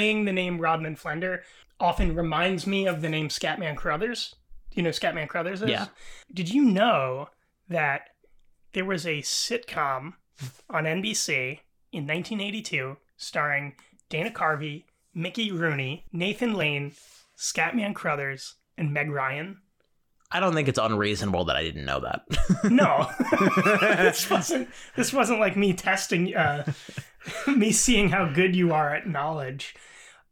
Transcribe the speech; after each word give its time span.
saying 0.00 0.24
the 0.24 0.32
name 0.32 0.58
Rodman 0.58 0.96
Flender 0.96 1.40
often 1.78 2.14
reminds 2.14 2.66
me 2.66 2.86
of 2.86 3.02
the 3.02 3.08
name 3.08 3.28
Scatman 3.28 3.76
Crothers. 3.76 4.34
Do 4.70 4.76
you 4.76 4.82
know 4.82 4.90
Scatman 4.90 5.28
Crothers 5.28 5.60
is? 5.60 5.68
Yeah. 5.68 5.88
Did 6.32 6.48
you 6.48 6.64
know 6.64 7.28
that 7.68 8.08
there 8.72 8.86
was 8.86 9.04
a 9.06 9.20
sitcom 9.20 10.14
on 10.70 10.84
NBC 10.84 11.60
in 11.92 12.06
1982 12.06 12.96
starring 13.18 13.74
Dana 14.08 14.30
Carvey, 14.30 14.84
Mickey 15.14 15.52
Rooney, 15.52 16.06
Nathan 16.12 16.54
Lane, 16.54 16.92
Scatman 17.36 17.94
Crothers, 17.94 18.54
and 18.78 18.94
Meg 18.94 19.10
Ryan? 19.10 19.58
I 20.32 20.40
don't 20.40 20.54
think 20.54 20.68
it's 20.68 20.78
unreasonable 20.78 21.44
that 21.46 21.56
I 21.56 21.62
didn't 21.62 21.84
know 21.84 22.00
that. 22.00 22.22
No, 22.70 23.08
this 24.02 24.30
wasn't. 24.30 24.68
This 24.94 25.12
wasn't 25.12 25.40
like 25.40 25.56
me 25.56 25.72
testing, 25.72 26.34
uh, 26.34 26.70
me 27.46 27.72
seeing 27.72 28.10
how 28.10 28.26
good 28.32 28.54
you 28.54 28.72
are 28.72 28.94
at 28.94 29.08
knowledge. 29.08 29.74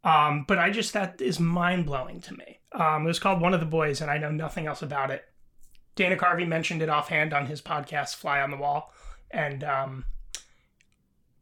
Um, 0.03 0.45
but 0.47 0.57
I 0.57 0.69
just 0.69 0.93
that 0.93 1.21
is 1.21 1.39
mind 1.39 1.85
blowing 1.85 2.21
to 2.21 2.33
me. 2.33 2.59
Um, 2.71 3.03
it 3.03 3.07
was 3.07 3.19
called 3.19 3.41
One 3.41 3.53
of 3.53 3.59
the 3.59 3.65
Boys, 3.65 4.01
and 4.01 4.09
I 4.09 4.17
know 4.17 4.31
nothing 4.31 4.65
else 4.67 4.81
about 4.81 5.11
it. 5.11 5.25
Dana 5.95 6.15
Carvey 6.15 6.47
mentioned 6.47 6.81
it 6.81 6.89
offhand 6.89 7.33
on 7.33 7.47
his 7.47 7.61
podcast, 7.61 8.15
Fly 8.15 8.39
on 8.39 8.51
the 8.51 8.57
Wall, 8.57 8.93
and 9.31 9.63
um, 9.63 10.05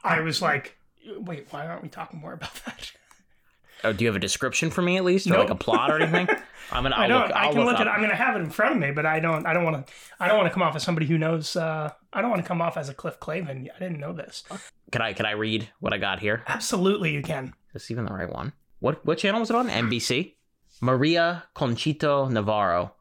I 0.03 0.21
was 0.21 0.41
like, 0.41 0.77
"Wait, 1.17 1.47
why 1.51 1.67
aren't 1.67 1.83
we 1.83 1.89
talking 1.89 2.19
more 2.19 2.33
about 2.33 2.55
that?" 2.65 2.91
oh, 3.83 3.93
do 3.93 4.03
you 4.03 4.07
have 4.09 4.15
a 4.15 4.19
description 4.19 4.69
for 4.69 4.81
me 4.81 4.97
at 4.97 5.03
least, 5.03 5.27
or 5.27 5.31
Nope. 5.31 5.39
like 5.39 5.49
a 5.49 5.55
plot 5.55 5.91
or 5.91 5.99
anything? 6.01 6.27
I'm 6.71 6.83
gonna. 6.83 6.95
I'll 6.95 7.03
I 7.03 7.07
don't. 7.07 7.21
look, 7.27 7.35
I 7.35 7.47
can 7.47 7.55
look, 7.57 7.65
look 7.67 7.79
at. 7.79 7.87
I'm 7.87 7.99
going 7.99 8.09
to 8.09 8.15
have 8.15 8.35
it 8.35 8.39
in 8.39 8.49
front 8.49 8.75
of 8.75 8.81
me, 8.81 8.91
but 8.91 9.05
I 9.05 9.19
don't. 9.21 9.45
I 9.45 9.53
don't 9.53 9.63
want 9.63 9.87
to. 9.87 9.93
I 10.19 10.27
don't 10.27 10.37
want 10.37 10.47
to 10.49 10.53
come 10.53 10.63
off 10.63 10.75
as 10.75 10.83
somebody 10.83 11.05
who 11.05 11.17
knows. 11.17 11.55
Uh, 11.55 11.91
I 12.11 12.21
don't 12.21 12.29
want 12.29 12.41
to 12.41 12.47
come 12.47 12.61
off 12.61 12.75
as 12.75 12.89
a 12.89 12.93
Cliff 12.93 13.19
Clavin. 13.19 13.67
I 13.73 13.79
didn't 13.79 13.99
know 13.99 14.11
this. 14.13 14.43
Can 14.91 15.01
I? 15.01 15.13
Can 15.13 15.25
I 15.25 15.31
read 15.31 15.69
what 15.79 15.93
I 15.93 15.97
got 15.97 16.19
here? 16.19 16.43
Absolutely, 16.47 17.13
you 17.13 17.21
can. 17.21 17.53
Is 17.67 17.73
this 17.73 17.91
even 17.91 18.03
the 18.05 18.13
right 18.13 18.29
one? 18.31 18.51
What 18.79 19.05
what 19.05 19.17
channel 19.17 19.39
was 19.39 19.49
it 19.49 19.55
on? 19.55 19.69
NBC. 19.69 20.33
Maria 20.81 21.43
Conchito 21.55 22.29
Navarro 22.29 22.93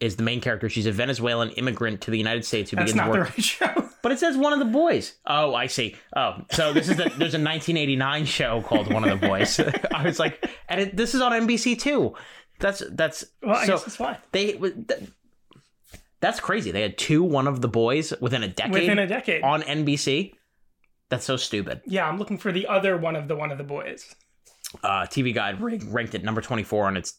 is 0.00 0.16
the 0.16 0.22
main 0.22 0.40
character. 0.40 0.68
She's 0.68 0.86
a 0.86 0.92
Venezuelan 0.92 1.50
immigrant 1.50 2.02
to 2.02 2.10
the 2.10 2.18
United 2.18 2.44
States 2.44 2.70
who 2.70 2.76
That's 2.76 2.92
begins 2.92 3.06
not 3.06 3.12
the 3.12 3.18
work. 3.20 3.30
right 3.30 3.42
show. 3.44 3.83
But 4.04 4.12
it 4.12 4.20
says 4.20 4.36
one 4.36 4.52
of 4.52 4.60
the 4.60 4.66
boys. 4.66 5.14
Oh, 5.26 5.54
I 5.54 5.66
see. 5.66 5.96
Oh, 6.14 6.36
so 6.52 6.72
this 6.72 6.88
is 6.88 6.96
the 6.98 7.04
there's 7.18 7.34
a 7.34 7.40
1989 7.42 8.24
show 8.26 8.62
called 8.62 8.92
One 8.92 9.02
of 9.08 9.18
the 9.18 9.26
Boys. 9.26 9.58
I 9.94 10.04
was 10.04 10.20
like, 10.20 10.46
and 10.68 10.80
it, 10.80 10.96
this 10.96 11.14
is 11.14 11.20
on 11.20 11.32
NBC 11.32 11.80
too. 11.80 12.14
That's 12.60 12.82
that's 12.92 13.24
Well, 13.42 13.56
I 13.56 13.64
so 13.66 13.72
guess 13.72 13.84
that's 13.84 13.98
why. 13.98 14.18
they. 14.30 14.52
th- 14.52 15.08
That's 16.20 16.38
crazy. 16.38 16.70
They 16.70 16.82
had 16.82 16.96
two 16.98 17.22
One 17.22 17.46
of 17.48 17.60
the 17.62 17.68
Boys 17.68 18.12
within 18.20 18.42
a 18.42 18.48
decade 18.48 18.72
Within 18.74 18.98
a 18.98 19.06
decade. 19.06 19.42
on 19.42 19.62
NBC. 19.62 20.34
That's 21.08 21.24
so 21.24 21.36
stupid. 21.36 21.80
yeah, 21.86 22.06
I'm 22.08 22.18
looking 22.18 22.38
for 22.38 22.52
the 22.52 22.66
other 22.66 22.96
one 22.96 23.16
of 23.16 23.26
the 23.28 23.36
one 23.36 23.50
of 23.52 23.58
the 23.58 23.64
boys. 23.64 24.14
uh, 24.82 25.02
TV 25.02 25.34
Guide 25.34 25.60
ranked 25.60 26.14
it 26.14 26.24
number 26.24 26.40
24 26.40 26.86
on 26.86 26.96
its 26.96 27.14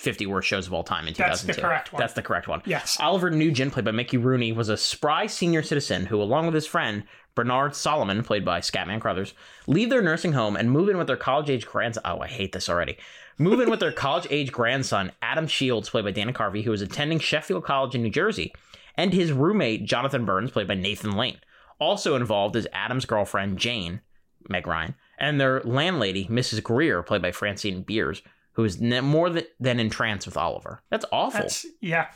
50 0.00 0.26
worst 0.26 0.48
shows 0.48 0.66
of 0.66 0.72
all 0.72 0.82
time 0.82 1.06
in 1.06 1.14
That's 1.14 1.42
2002. 1.42 1.54
the 1.54 1.60
correct 1.66 1.92
one. 1.92 2.00
That's 2.00 2.12
the 2.14 2.22
correct 2.22 2.48
one. 2.48 2.62
Yes. 2.66 2.96
Oliver 3.00 3.30
Nugent, 3.30 3.72
played 3.72 3.84
by 3.84 3.90
Mickey 3.92 4.16
Rooney, 4.16 4.52
was 4.52 4.68
a 4.68 4.76
spry 4.76 5.26
senior 5.26 5.62
citizen 5.62 6.06
who, 6.06 6.20
along 6.20 6.46
with 6.46 6.54
his 6.54 6.66
friend 6.66 7.04
Bernard 7.34 7.74
Solomon, 7.74 8.22
played 8.22 8.44
by 8.44 8.60
Scatman 8.60 9.00
Crothers, 9.00 9.34
leave 9.66 9.90
their 9.90 10.02
nursing 10.02 10.32
home 10.32 10.56
and 10.56 10.70
move 10.70 10.88
in 10.88 10.98
with 10.98 11.06
their 11.06 11.16
college-age 11.16 11.66
grandson. 11.66 12.02
Oh, 12.04 12.20
I 12.20 12.26
hate 12.26 12.52
this 12.52 12.68
already. 12.68 12.98
Move 13.38 13.60
in 13.60 13.70
with 13.70 13.80
their 13.80 13.92
college-age 14.06 14.50
grandson, 14.52 15.12
Adam 15.22 15.46
Shields, 15.46 15.88
played 15.90 16.04
by 16.04 16.10
Dana 16.10 16.32
Carvey, 16.32 16.64
who 16.64 16.70
was 16.72 16.82
attending 16.82 17.18
Sheffield 17.18 17.64
College 17.64 17.94
in 17.94 18.02
New 18.02 18.10
Jersey, 18.10 18.52
and 18.96 19.12
his 19.14 19.32
roommate 19.32 19.84
Jonathan 19.84 20.24
Burns, 20.24 20.50
played 20.50 20.68
by 20.68 20.74
Nathan 20.74 21.12
Lane. 21.12 21.38
Also 21.78 22.16
involved 22.16 22.56
is 22.56 22.68
Adam's 22.72 23.06
girlfriend 23.06 23.58
Jane, 23.58 24.00
Meg 24.48 24.66
Ryan, 24.66 24.94
and 25.18 25.40
their 25.40 25.60
landlady, 25.62 26.26
Mrs. 26.26 26.62
Greer, 26.62 27.02
played 27.02 27.22
by 27.22 27.30
Francine 27.32 27.82
Beers, 27.82 28.22
who 28.52 28.64
is 28.64 28.80
more 28.80 29.30
than, 29.30 29.44
than 29.58 29.80
entranced 29.80 30.26
with 30.26 30.36
Oliver. 30.36 30.82
That's 30.90 31.04
awful. 31.12 31.40
That's 31.40 31.66
yeah. 31.80 32.08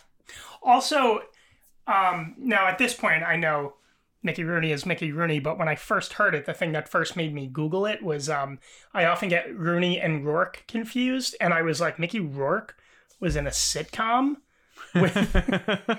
Also, 0.62 1.21
um, 1.87 2.34
now 2.39 2.67
at 2.67 2.78
this 2.78 2.95
point, 2.95 3.22
I 3.22 3.37
know 3.37 3.75
Mickey 4.22 4.44
Rooney 4.44 4.73
is 4.73 4.87
Mickey 4.87 5.12
Rooney, 5.12 5.39
but 5.39 5.59
when 5.59 5.69
I 5.69 5.77
first 5.77 6.15
heard 6.15 6.34
it, 6.34 6.47
the 6.47 6.55
thing 6.55 6.73
that 6.73 6.89
first 6.89 7.17
made 7.17 7.34
me 7.34 7.47
Google 7.47 7.87
it 7.87 8.03
was 8.03 8.28
um, 8.28 8.59
I 8.93 9.05
often 9.05 9.28
get 9.28 9.56
Rooney 9.56 10.00
and 10.00 10.25
Rourke 10.25 10.65
confused, 10.67 11.37
and 11.41 11.53
I 11.53 11.62
was 11.62 11.81
like, 11.81 11.99
Mickey 11.99 12.21
Rourke 12.21 12.77
was 13.21 13.37
in 13.37 13.47
a 13.47 13.50
sitcom 13.50 14.37
with. 14.94 15.99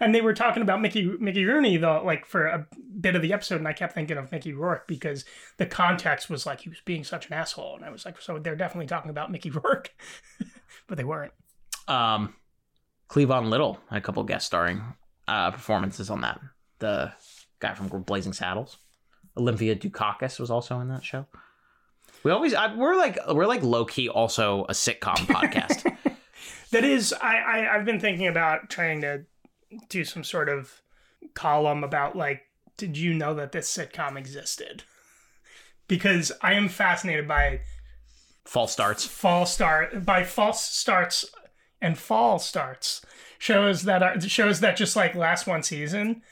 And 0.00 0.14
they 0.14 0.20
were 0.20 0.34
talking 0.34 0.62
about 0.62 0.80
Mickey 0.80 1.04
Mickey 1.20 1.44
Rooney 1.44 1.76
though, 1.76 2.02
like 2.04 2.26
for 2.26 2.46
a 2.46 2.66
bit 3.00 3.14
of 3.14 3.22
the 3.22 3.32
episode, 3.32 3.56
and 3.56 3.68
I 3.68 3.72
kept 3.72 3.94
thinking 3.94 4.16
of 4.16 4.32
Mickey 4.32 4.52
Rourke 4.52 4.86
because 4.88 5.24
the 5.58 5.66
context 5.66 6.28
was 6.30 6.46
like 6.46 6.60
he 6.60 6.68
was 6.68 6.80
being 6.84 7.04
such 7.04 7.26
an 7.28 7.34
asshole, 7.34 7.76
and 7.76 7.84
I 7.84 7.90
was 7.90 8.04
like, 8.04 8.20
so 8.20 8.38
they're 8.38 8.56
definitely 8.56 8.86
talking 8.86 9.10
about 9.10 9.30
Mickey 9.30 9.50
Rourke, 9.50 9.90
but 10.86 10.96
they 10.98 11.04
weren't. 11.04 11.32
um, 11.88 12.34
Cleavon 13.08 13.48
Little 13.50 13.78
had 13.90 13.98
a 13.98 14.00
couple 14.00 14.22
guest 14.24 14.46
starring 14.46 14.82
uh, 15.28 15.50
performances 15.50 16.10
on 16.10 16.20
that. 16.22 16.40
The 16.78 17.12
guy 17.58 17.74
from 17.74 17.88
Blazing 18.02 18.32
Saddles, 18.32 18.78
Olympia 19.36 19.76
Dukakis 19.76 20.40
was 20.40 20.50
also 20.50 20.80
in 20.80 20.88
that 20.88 21.04
show. 21.04 21.26
We 22.22 22.30
always 22.32 22.54
I, 22.54 22.74
we're 22.74 22.96
like 22.96 23.18
we're 23.28 23.46
like 23.46 23.62
low 23.62 23.84
key 23.84 24.08
also 24.08 24.64
a 24.64 24.72
sitcom 24.72 25.16
podcast. 25.26 25.84
That 26.72 26.84
is, 26.84 27.12
I, 27.12 27.36
I 27.38 27.74
I've 27.74 27.84
been 27.84 27.98
thinking 28.00 28.28
about 28.28 28.70
trying 28.70 29.00
to 29.00 29.24
do 29.88 30.04
some 30.04 30.24
sort 30.24 30.48
of 30.48 30.82
column 31.34 31.84
about 31.84 32.16
like, 32.16 32.42
did 32.76 32.96
you 32.96 33.14
know 33.14 33.34
that 33.34 33.52
this 33.52 33.74
sitcom 33.74 34.16
existed? 34.16 34.84
Because 35.88 36.30
I 36.40 36.52
am 36.52 36.68
fascinated 36.68 37.26
by 37.26 37.62
False 38.44 38.72
starts. 38.72 39.04
fall 39.04 39.44
start 39.44 40.04
by 40.06 40.22
false 40.22 40.62
starts 40.64 41.24
and 41.82 41.98
fall 41.98 42.38
starts 42.38 43.04
shows 43.38 43.82
that 43.82 44.00
are 44.00 44.20
shows 44.20 44.60
that 44.60 44.76
just 44.76 44.94
like 44.94 45.16
last 45.16 45.48
one 45.48 45.64
season 45.64 46.22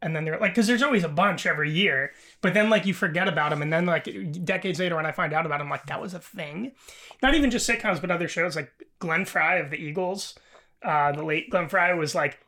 and 0.00 0.14
then 0.14 0.24
they're 0.24 0.38
like 0.38 0.52
because 0.52 0.66
there's 0.66 0.82
always 0.82 1.02
a 1.04 1.08
bunch 1.08 1.44
every 1.44 1.70
year 1.70 2.12
but 2.40 2.54
then 2.54 2.70
like 2.70 2.86
you 2.86 2.94
forget 2.94 3.26
about 3.28 3.50
them 3.50 3.62
and 3.62 3.72
then 3.72 3.84
like 3.84 4.08
decades 4.44 4.78
later 4.78 4.94
when 4.96 5.06
i 5.06 5.12
find 5.12 5.32
out 5.32 5.44
about 5.46 5.58
them 5.58 5.68
like 5.70 5.86
that 5.86 6.00
was 6.00 6.14
a 6.14 6.18
thing 6.20 6.72
not 7.22 7.34
even 7.34 7.50
just 7.50 7.68
sitcoms 7.68 8.00
but 8.00 8.10
other 8.10 8.28
shows 8.28 8.54
like 8.56 8.70
glenn 9.00 9.24
fry 9.24 9.56
of 9.56 9.70
the 9.70 9.76
eagles 9.76 10.34
uh 10.84 11.10
the 11.12 11.24
late 11.24 11.50
glenn 11.50 11.68
fry 11.68 11.92
was 11.94 12.14
like 12.14 12.38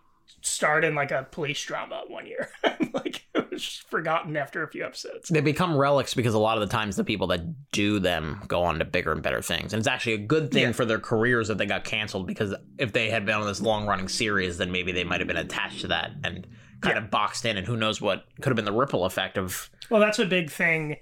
starred 0.45 0.85
in 0.85 0.95
like 0.95 1.11
a 1.13 1.27
police 1.31 1.63
drama 1.65 2.03
one 2.09 2.27
year 2.27 2.49
like 2.93 3.25
it 3.35 3.49
was 3.51 3.63
just 3.63 3.89
forgotten 3.89 4.37
after 4.37 4.63
a 4.65 4.69
few 4.69 4.85
episodes 4.85 5.29
They 5.29 5.41
become 5.41 5.77
relics 5.77 6.15
because 6.15 6.35
a 6.35 6.39
lot 6.39 6.57
of 6.61 6.69
the 6.69 6.73
times 6.73 6.97
the 6.97 7.05
people 7.05 7.29
that 7.29 7.71
do 7.71 8.01
them 8.01 8.43
go 8.49 8.63
on 8.65 8.79
to 8.81 8.85
bigger 8.85 9.13
and 9.13 9.23
better 9.23 9.41
things. 9.41 9.73
And 9.73 9.79
it's 9.79 9.87
actually 9.87 10.15
a 10.15 10.19
good 10.19 10.51
thing 10.51 10.63
Yeah. 10.65 10.73
for 10.73 10.85
their 10.85 10.99
careers 10.99 11.47
that 11.49 11.59
they 11.59 11.67
got 11.67 11.85
canceled 11.85 12.27
because 12.27 12.55
if 12.79 12.93
they 12.93 13.09
had 13.11 13.25
been 13.25 13.37
on 13.37 13.47
this 13.47 13.61
long 13.61 13.87
running 13.87 14.09
series, 14.09 14.59
then 14.59 14.73
maybe 14.73 14.91
they 14.91 15.05
might 15.05 15.21
have 15.21 15.29
been 15.29 15.37
attached 15.37 15.83
to 15.83 15.89
that 15.89 16.11
and 16.25 16.47
kind 16.81 16.99
of 16.99 17.11
boxed 17.11 17.45
in. 17.45 17.57
And 17.57 17.67
who 17.67 17.77
knows 17.77 18.01
what 18.01 18.25
could 18.41 18.51
have 18.51 18.57
been 18.57 18.65
the 18.65 18.73
ripple 18.73 19.05
effect 19.05 19.39
of. 19.39 19.71
Well, 19.91 20.01
that's 20.01 20.19
a 20.19 20.27
big 20.27 20.51
thing. 20.51 20.97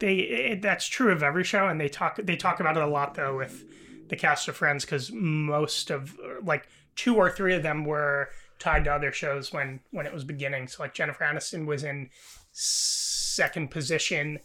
They 0.00 0.16
it, 0.16 0.62
that's 0.62 0.86
true 0.86 1.12
of 1.12 1.22
every 1.22 1.44
show, 1.44 1.68
and 1.68 1.80
they 1.80 1.88
talk 1.88 2.16
they 2.22 2.36
talk 2.36 2.60
about 2.60 2.76
it 2.76 2.82
a 2.82 2.86
lot 2.86 3.14
though 3.14 3.36
with 3.38 3.64
the 4.08 4.16
cast 4.16 4.48
of 4.48 4.56
Friends 4.56 4.84
because 4.84 5.10
most 5.12 5.90
of 5.90 6.18
like 6.42 6.66
two 6.96 7.16
or 7.16 7.30
three 7.30 7.54
of 7.54 7.62
them 7.62 7.84
were 7.84 8.28
tied 8.62 8.84
to 8.84 8.94
other 8.94 9.10
shows 9.10 9.52
when 9.52 9.80
when 9.90 10.06
it 10.06 10.14
was 10.14 10.24
beginning. 10.24 10.68
So 10.68 10.84
like 10.84 10.94
Jennifer 10.94 11.24
Aniston 11.24 11.66
was 11.66 11.82
in 11.82 12.10
second 12.52 13.70
position, 13.70 14.38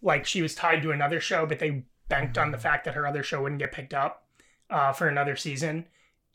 like 0.00 0.24
she 0.24 0.40
was 0.40 0.54
tied 0.54 0.82
to 0.82 0.90
another 0.90 1.20
show, 1.20 1.44
but 1.44 1.58
they 1.58 1.84
banked 2.08 2.38
on 2.38 2.50
the 2.50 2.58
fact 2.58 2.86
that 2.86 2.94
her 2.94 3.06
other 3.06 3.22
show 3.22 3.42
wouldn't 3.42 3.60
get 3.60 3.72
picked 3.72 3.92
up 3.92 4.24
uh, 4.70 4.92
for 4.92 5.06
another 5.06 5.36
season, 5.36 5.84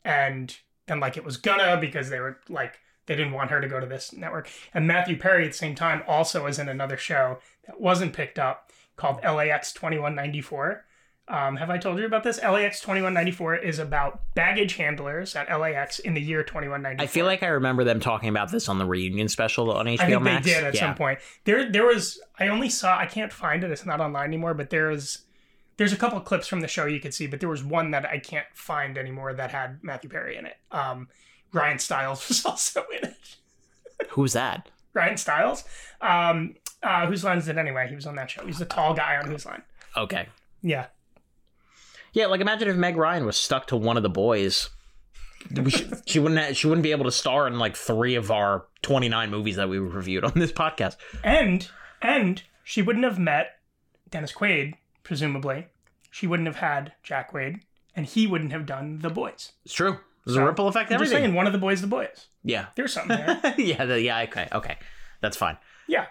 and 0.04 0.56
then 0.86 1.00
like 1.00 1.16
it 1.16 1.24
was 1.24 1.36
gonna 1.36 1.76
because 1.76 2.08
they 2.08 2.20
were 2.20 2.38
like 2.48 2.78
they 3.06 3.16
didn't 3.16 3.32
want 3.32 3.50
her 3.50 3.60
to 3.60 3.68
go 3.68 3.80
to 3.80 3.86
this 3.86 4.12
network. 4.12 4.48
And 4.72 4.86
Matthew 4.86 5.18
Perry 5.18 5.44
at 5.44 5.52
the 5.52 5.58
same 5.58 5.74
time 5.74 6.02
also 6.06 6.46
is 6.46 6.58
in 6.60 6.68
another 6.68 6.96
show 6.96 7.38
that 7.66 7.80
wasn't 7.80 8.14
picked 8.14 8.38
up 8.38 8.70
called 8.96 9.18
LAX 9.24 9.72
2194. 9.72 10.84
Um, 11.26 11.56
have 11.56 11.70
I 11.70 11.78
told 11.78 11.98
you 11.98 12.04
about 12.04 12.22
this? 12.22 12.38
LAX 12.42 12.80
2194 12.80 13.56
is 13.56 13.78
about 13.78 14.20
baggage 14.34 14.76
handlers 14.76 15.34
at 15.34 15.48
LAX 15.58 15.98
in 15.98 16.12
the 16.12 16.20
year 16.20 16.42
2194. 16.42 17.02
I 17.02 17.06
feel 17.06 17.24
like 17.24 17.42
I 17.42 17.46
remember 17.46 17.82
them 17.82 17.98
talking 17.98 18.28
about 18.28 18.50
this 18.50 18.68
on 18.68 18.78
the 18.78 18.84
reunion 18.84 19.28
special 19.28 19.70
on 19.72 19.86
HBO 19.86 20.00
I 20.00 20.06
think 20.06 20.22
Max. 20.22 20.44
they 20.46 20.52
did 20.52 20.64
at 20.64 20.74
Yeah. 20.74 20.80
some 20.80 20.94
point. 20.94 21.20
There, 21.44 21.70
there 21.70 21.86
was. 21.86 22.20
I 22.38 22.48
only 22.48 22.68
saw. 22.68 22.98
I 22.98 23.06
can't 23.06 23.32
find 23.32 23.64
it. 23.64 23.70
It's 23.70 23.86
not 23.86 24.00
online 24.00 24.26
anymore. 24.26 24.52
But 24.52 24.68
there 24.68 24.90
is. 24.90 25.22
There's 25.78 25.92
a 25.94 25.96
couple 25.96 26.20
clips 26.20 26.46
from 26.46 26.60
the 26.60 26.68
show 26.68 26.84
you 26.84 27.00
could 27.00 27.14
see, 27.14 27.26
but 27.26 27.40
there 27.40 27.48
was 27.48 27.64
one 27.64 27.90
that 27.92 28.04
I 28.04 28.18
can't 28.18 28.46
find 28.52 28.96
anymore 28.98 29.32
that 29.32 29.50
had 29.50 29.82
Matthew 29.82 30.10
Perry 30.10 30.36
in 30.36 30.44
it. 30.46 30.56
Um, 30.70 31.08
Ryan 31.52 31.78
Stiles 31.78 32.28
was 32.28 32.44
also 32.44 32.84
in 32.96 33.08
it. 33.08 33.36
Who's 34.10 34.34
that? 34.34 34.68
Ryan 34.92 35.16
Stiles. 35.16 35.64
Um, 36.02 36.54
uh, 36.82 37.06
whose 37.06 37.24
line 37.24 37.38
is 37.38 37.48
it 37.48 37.56
anyway? 37.56 37.88
He 37.88 37.94
was 37.96 38.06
on 38.06 38.14
that 38.16 38.30
show. 38.30 38.44
He's 38.46 38.58
the 38.58 38.66
tall 38.66 38.92
guy 38.94 39.16
on 39.16 39.26
whose 39.26 39.46
line. 39.46 39.62
Okay. 39.96 40.28
Yeah. 40.62 40.86
Yeah, 42.14 42.26
like 42.26 42.40
imagine 42.40 42.68
if 42.68 42.76
Meg 42.76 42.96
Ryan 42.96 43.26
was 43.26 43.36
stuck 43.36 43.66
to 43.68 43.76
one 43.76 43.96
of 43.96 44.02
the 44.02 44.08
boys. 44.08 44.70
Should, 45.68 46.02
she 46.06 46.18
wouldn't. 46.18 46.40
Have, 46.40 46.56
she 46.56 46.66
wouldn't 46.66 46.82
be 46.82 46.92
able 46.92 47.04
to 47.04 47.12
star 47.12 47.46
in 47.46 47.58
like 47.58 47.76
three 47.76 48.14
of 48.14 48.30
our 48.30 48.64
twenty 48.80 49.10
nine 49.10 49.30
movies 49.30 49.56
that 49.56 49.68
we 49.68 49.78
reviewed 49.78 50.24
on 50.24 50.32
this 50.36 50.52
podcast. 50.52 50.96
And 51.22 51.68
and 52.00 52.42
she 52.62 52.80
wouldn't 52.80 53.04
have 53.04 53.18
met 53.18 53.58
Dennis 54.10 54.32
Quaid, 54.32 54.74
presumably. 55.02 55.66
she 56.10 56.26
wouldn't 56.26 56.46
have 56.46 56.56
had 56.56 56.92
Jack 57.02 57.32
Quaid, 57.32 57.60
and 57.94 58.06
he 58.06 58.26
wouldn't 58.26 58.52
have 58.52 58.64
done 58.64 59.00
the 59.00 59.10
boys. 59.10 59.52
It's 59.66 59.74
true. 59.74 59.98
There's 60.24 60.36
So, 60.36 60.42
a 60.42 60.46
ripple 60.46 60.68
effect. 60.68 60.90
I'm 60.90 60.98
just 60.98 61.10
saying, 61.10 61.34
one 61.34 61.46
of 61.46 61.52
the 61.52 61.58
boys, 61.58 61.82
the 61.82 61.86
boys. 61.86 62.28
Yeah. 62.42 62.66
There's 62.76 62.94
something 62.94 63.16
there. 63.42 63.54
yeah. 63.58 63.84
The, 63.84 64.00
yeah. 64.00 64.20
Okay. 64.22 64.48
Okay. 64.50 64.78
That's 65.20 65.36
fine. 65.36 65.58
yeah. 65.88 66.06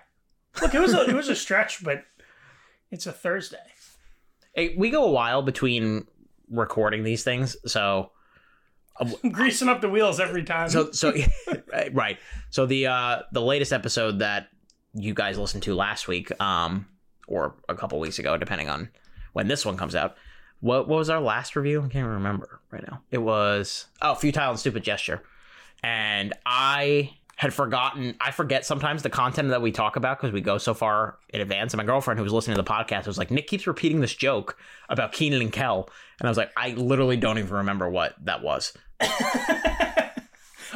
Look, 0.61 0.75
it 0.75 0.79
was 0.79 0.93
a, 0.93 1.09
it 1.09 1.15
was 1.15 1.29
a 1.29 1.35
stretch, 1.35 1.83
but 1.83 2.03
it's 2.91 3.07
a 3.07 3.11
Thursday. 3.11 3.57
Hey, 4.53 4.75
we 4.77 4.89
go 4.89 5.05
a 5.05 5.11
while 5.11 5.41
between 5.41 6.05
recording 6.49 7.03
these 7.03 7.23
things, 7.23 7.57
so 7.65 8.11
Greasing 9.31 9.69
up 9.69 9.81
the 9.81 9.89
wheels 9.89 10.19
every 10.19 10.43
time. 10.43 10.69
so 10.69 10.91
so 10.91 11.13
right. 11.91 12.17
So 12.49 12.65
the 12.65 12.87
uh 12.87 13.21
the 13.31 13.41
latest 13.41 13.73
episode 13.73 14.19
that 14.19 14.49
you 14.93 15.13
guys 15.13 15.37
listened 15.37 15.63
to 15.63 15.75
last 15.75 16.07
week, 16.07 16.31
um, 16.41 16.87
or 17.27 17.55
a 17.67 17.75
couple 17.75 17.99
weeks 17.99 18.19
ago, 18.19 18.37
depending 18.37 18.69
on 18.69 18.89
when 19.33 19.47
this 19.47 19.65
one 19.65 19.77
comes 19.77 19.95
out. 19.95 20.15
What, 20.59 20.87
what 20.87 20.97
was 20.97 21.09
our 21.09 21.19
last 21.19 21.57
review? 21.57 21.83
I 21.83 21.89
can't 21.89 22.07
remember 22.07 22.61
right 22.71 22.83
now. 22.89 23.01
It 23.11 23.17
was 23.17 23.87
oh, 24.01 24.15
futile 24.15 24.51
and 24.51 24.59
stupid 24.59 24.83
gesture, 24.83 25.23
and 25.83 26.33
I 26.45 27.15
had 27.43 27.53
forgotten. 27.53 28.15
I 28.21 28.31
forget 28.31 28.65
sometimes 28.65 29.03
the 29.03 29.09
content 29.09 29.49
that 29.49 29.61
we 29.61 29.73
talk 29.73 29.97
about 29.97 30.17
because 30.17 30.31
we 30.31 30.39
go 30.39 30.57
so 30.57 30.73
far 30.73 31.17
in 31.27 31.41
advance. 31.41 31.73
And 31.73 31.77
my 31.77 31.83
girlfriend, 31.83 32.17
who 32.17 32.23
was 32.23 32.31
listening 32.31 32.55
to 32.55 32.63
the 32.63 32.69
podcast, 32.69 33.05
was 33.05 33.17
like, 33.17 33.31
"Nick 33.31 33.47
keeps 33.47 33.67
repeating 33.67 33.99
this 33.99 34.15
joke 34.15 34.57
about 34.87 35.11
Kenan 35.11 35.41
and 35.41 35.51
Kel," 35.51 35.89
and 36.21 36.27
I 36.27 36.31
was 36.31 36.37
like, 36.37 36.53
"I 36.55 36.69
literally 36.69 37.17
don't 37.17 37.37
even 37.39 37.51
remember 37.51 37.89
what 37.89 38.15
that 38.23 38.43
was." 38.43 38.71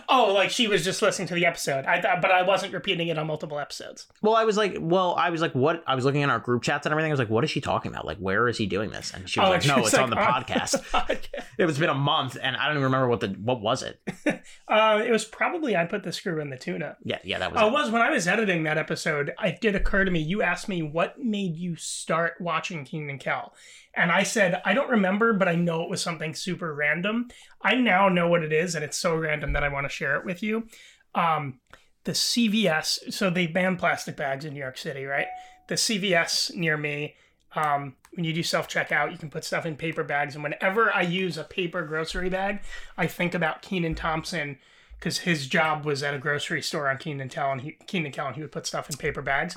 oh, 0.09 0.33
like 0.33 0.49
she 0.49 0.67
was 0.67 0.83
just 0.83 1.01
listening 1.01 1.27
to 1.29 1.33
the 1.33 1.45
episode. 1.45 1.85
I 1.85 2.01
thought, 2.01 2.21
but 2.21 2.31
I 2.31 2.43
wasn't 2.43 2.73
repeating 2.73 3.07
it 3.07 3.17
on 3.17 3.27
multiple 3.27 3.59
episodes. 3.59 4.07
Well, 4.21 4.35
I 4.35 4.43
was 4.45 4.57
like, 4.57 4.77
well, 4.79 5.15
I 5.15 5.29
was 5.29 5.41
like, 5.41 5.53
what? 5.53 5.83
I 5.87 5.95
was 5.95 6.05
looking 6.05 6.21
in 6.21 6.29
our 6.29 6.39
group 6.39 6.63
chats 6.63 6.85
and 6.85 6.91
everything. 6.93 7.11
I 7.11 7.13
was 7.13 7.19
like, 7.19 7.29
what 7.29 7.43
is 7.43 7.49
she 7.49 7.61
talking 7.61 7.91
about? 7.91 8.05
Like, 8.05 8.17
where 8.17 8.47
is 8.47 8.57
he 8.57 8.65
doing 8.65 8.89
this? 8.91 9.13
And 9.13 9.29
she 9.29 9.39
was 9.39 9.47
Oh, 9.47 9.51
like, 9.51 9.65
no, 9.65 9.77
was 9.83 9.93
it's 9.93 9.97
on 9.97 10.09
the 10.09 10.15
like, 10.15 10.47
podcast. 10.47 10.83
podcast. 10.91 11.43
It's 11.57 11.77
been 11.77 11.89
a 11.89 11.93
month, 11.93 12.37
and 12.41 12.55
I 12.55 12.67
don't 12.67 12.73
even 12.77 12.83
remember 12.83 13.07
what 13.07 13.19
the 13.19 13.29
what 13.29 13.61
was 13.61 13.83
it. 13.83 13.99
Uh, 14.69 15.01
it 15.05 15.11
was 15.11 15.23
probably 15.23 15.75
I 15.75 15.85
put 15.85 16.03
the 16.03 16.11
screw 16.11 16.41
in 16.41 16.49
the 16.49 16.57
tuna. 16.57 16.97
Yeah, 17.03 17.19
yeah, 17.23 17.39
that 17.39 17.51
was. 17.53 17.61
Oh, 17.61 17.65
it. 17.65 17.69
it 17.69 17.73
was 17.73 17.89
when 17.91 18.01
I 18.01 18.09
was 18.09 18.27
editing 18.27 18.63
that 18.63 18.77
episode. 18.77 19.33
It 19.43 19.61
did 19.61 19.75
occur 19.75 20.03
to 20.03 20.11
me. 20.11 20.19
You 20.19 20.41
asked 20.41 20.67
me 20.67 20.81
what 20.81 21.17
made 21.19 21.55
you 21.55 21.75
start 21.75 22.33
watching 22.39 22.87
and 22.91 23.19
Kel, 23.19 23.53
and 23.93 24.11
I 24.11 24.23
said 24.23 24.61
I 24.65 24.73
don't 24.73 24.89
remember, 24.89 25.33
but 25.33 25.47
I 25.47 25.55
know 25.55 25.83
it 25.83 25.89
was 25.89 26.01
something 26.01 26.33
super 26.33 26.73
random. 26.73 27.29
I 27.61 27.75
now 27.75 28.09
know 28.09 28.27
what 28.27 28.43
it 28.43 28.51
is, 28.53 28.75
and 28.75 28.83
it's 28.83 28.97
so 28.97 29.15
random 29.15 29.53
that 29.53 29.63
I 29.63 29.69
want 29.69 29.85
to 29.85 29.89
share 29.97 30.15
it 30.15 30.25
with 30.25 30.43
you. 30.43 30.67
Um, 31.15 31.59
the 32.03 32.11
CVS. 32.13 33.13
So 33.13 33.29
they 33.29 33.47
banned 33.47 33.79
plastic 33.79 34.15
bags 34.15 34.45
in 34.45 34.53
New 34.53 34.59
York 34.59 34.77
City, 34.77 35.05
right? 35.05 35.27
The 35.67 35.75
CVS 35.75 36.55
near 36.55 36.77
me. 36.77 37.15
Um, 37.55 37.95
when 38.13 38.23
you 38.23 38.33
do 38.33 38.43
self 38.43 38.67
checkout, 38.67 39.11
you 39.11 39.17
can 39.17 39.29
put 39.29 39.43
stuff 39.43 39.65
in 39.65 39.75
paper 39.75 40.03
bags. 40.03 40.35
And 40.35 40.43
whenever 40.43 40.93
I 40.93 41.01
use 41.01 41.37
a 41.37 41.43
paper 41.43 41.83
grocery 41.83 42.29
bag, 42.29 42.61
I 42.97 43.07
think 43.07 43.33
about 43.33 43.61
Kenan 43.61 43.95
Thompson 43.95 44.57
because 44.99 45.19
his 45.19 45.47
job 45.47 45.85
was 45.85 46.01
at 46.03 46.13
a 46.13 46.19
grocery 46.19 46.61
store 46.61 46.89
on 46.89 46.97
Kenan 46.97 47.29
and 47.35 47.61
he, 47.61 47.77
Kenan 47.85 48.13
and 48.17 48.35
he 48.35 48.41
would 48.41 48.51
put 48.51 48.65
stuff 48.65 48.89
in 48.89 48.97
paper 48.97 49.21
bags. 49.21 49.55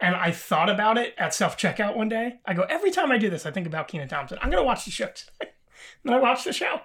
And 0.00 0.14
I 0.14 0.32
thought 0.32 0.68
about 0.68 0.98
it 0.98 1.14
at 1.16 1.34
self 1.34 1.56
checkout 1.56 1.96
one 1.96 2.08
day. 2.08 2.40
I 2.44 2.54
go 2.54 2.62
every 2.62 2.90
time 2.90 3.10
I 3.10 3.18
do 3.18 3.30
this, 3.30 3.46
I 3.46 3.50
think 3.50 3.66
about 3.66 3.88
Kenan 3.88 4.08
Thompson. 4.08 4.38
I'm 4.42 4.50
gonna 4.50 4.64
watch 4.64 4.84
the 4.84 4.90
show. 4.90 5.06
today. 5.06 5.52
and 6.04 6.14
I 6.14 6.18
watched 6.18 6.44
the 6.44 6.52
show, 6.52 6.80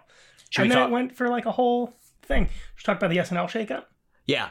Should 0.50 0.64
and 0.64 0.72
then 0.72 0.78
talk? 0.78 0.90
it 0.90 0.92
went 0.92 1.16
for 1.16 1.28
like 1.28 1.46
a 1.46 1.52
whole 1.52 1.96
thing. 2.30 2.48
Should 2.76 2.86
talk 2.86 2.98
about 2.98 3.10
the 3.10 3.18
SNL 3.18 3.48
shakeup? 3.50 3.86
yeah, 4.26 4.50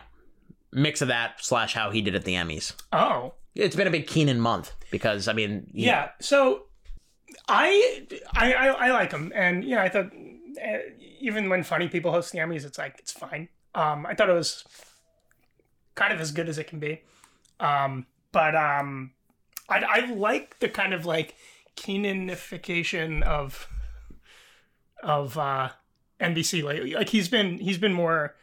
mix 0.72 1.00
of 1.00 1.08
that 1.08 1.42
slash 1.42 1.72
how 1.72 1.90
he 1.90 2.02
did 2.02 2.14
at 2.14 2.24
the 2.26 2.34
Emmys. 2.34 2.74
Oh, 2.92 3.32
It's 3.54 3.74
been 3.76 3.86
a 3.86 3.90
big 3.90 4.06
Kenan 4.06 4.40
month 4.40 4.72
because 4.90 5.26
I 5.28 5.32
mean, 5.32 5.70
he- 5.72 5.86
Yeah. 5.86 6.10
So 6.20 6.64
I 7.48 8.06
I 8.34 8.52
I, 8.52 8.66
I 8.68 8.90
like 8.92 9.12
him, 9.12 9.32
and 9.34 9.64
yeah, 9.64 9.82
I 9.82 9.88
thought 9.88 10.06
uh, 10.12 10.78
even 11.20 11.48
when 11.48 11.62
funny 11.62 11.88
people 11.88 12.10
host 12.12 12.32
the 12.32 12.38
Emmys, 12.38 12.64
it's 12.66 12.76
like 12.78 12.96
it's 12.98 13.12
fine. 13.12 13.48
Um, 13.74 14.04
I 14.06 14.14
thought 14.14 14.28
it 14.28 14.34
was 14.34 14.64
kind 15.94 16.12
of 16.12 16.20
as 16.20 16.30
good 16.32 16.48
as 16.48 16.58
it 16.58 16.64
can 16.68 16.78
be. 16.80 17.02
Um, 17.60 18.06
but 18.32 18.54
um, 18.56 19.12
I 19.68 19.78
I 19.80 20.06
like 20.12 20.58
the 20.60 20.68
kind 20.68 20.92
of 20.94 21.06
like 21.06 21.34
Kenanification 21.76 23.22
of 23.22 23.68
of 25.02 25.38
uh, 25.38 25.70
NBC 26.20 26.62
lately. 26.62 26.94
Like 26.94 27.10
he's 27.10 27.28
been 27.28 27.58
he's 27.58 27.78
been 27.78 27.92
more 27.92 28.34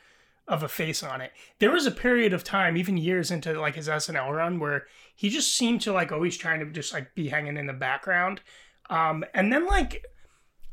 of 0.47 0.63
a 0.63 0.67
face 0.67 1.01
on 1.01 1.21
it. 1.21 1.31
There 1.59 1.71
was 1.71 1.85
a 1.85 1.91
period 1.91 2.33
of 2.33 2.43
time, 2.43 2.77
even 2.77 2.97
years 2.97 3.31
into 3.31 3.59
like 3.59 3.75
his 3.75 3.87
SNL 3.87 4.31
run, 4.31 4.59
where 4.59 4.85
he 5.15 5.29
just 5.29 5.55
seemed 5.55 5.81
to 5.81 5.93
like 5.93 6.11
always 6.11 6.37
trying 6.37 6.59
to 6.59 6.65
just 6.67 6.93
like 6.93 7.15
be 7.15 7.29
hanging 7.29 7.57
in 7.57 7.67
the 7.67 7.73
background. 7.73 8.41
Um, 8.89 9.25
and 9.33 9.51
then 9.51 9.65
like 9.65 10.05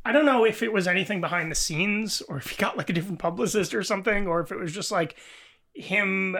I 0.04 0.12
don't 0.12 0.26
know 0.26 0.44
if 0.44 0.62
it 0.62 0.72
was 0.72 0.88
anything 0.88 1.20
behind 1.20 1.50
the 1.50 1.56
scenes 1.56 2.22
or 2.22 2.38
if 2.38 2.48
he 2.48 2.56
got 2.56 2.76
like 2.76 2.90
a 2.90 2.92
different 2.92 3.18
publicist 3.18 3.74
or 3.74 3.82
something, 3.82 4.26
or 4.26 4.40
if 4.40 4.52
it 4.52 4.58
was 4.58 4.72
just 4.72 4.92
like 4.92 5.16
him 5.74 6.36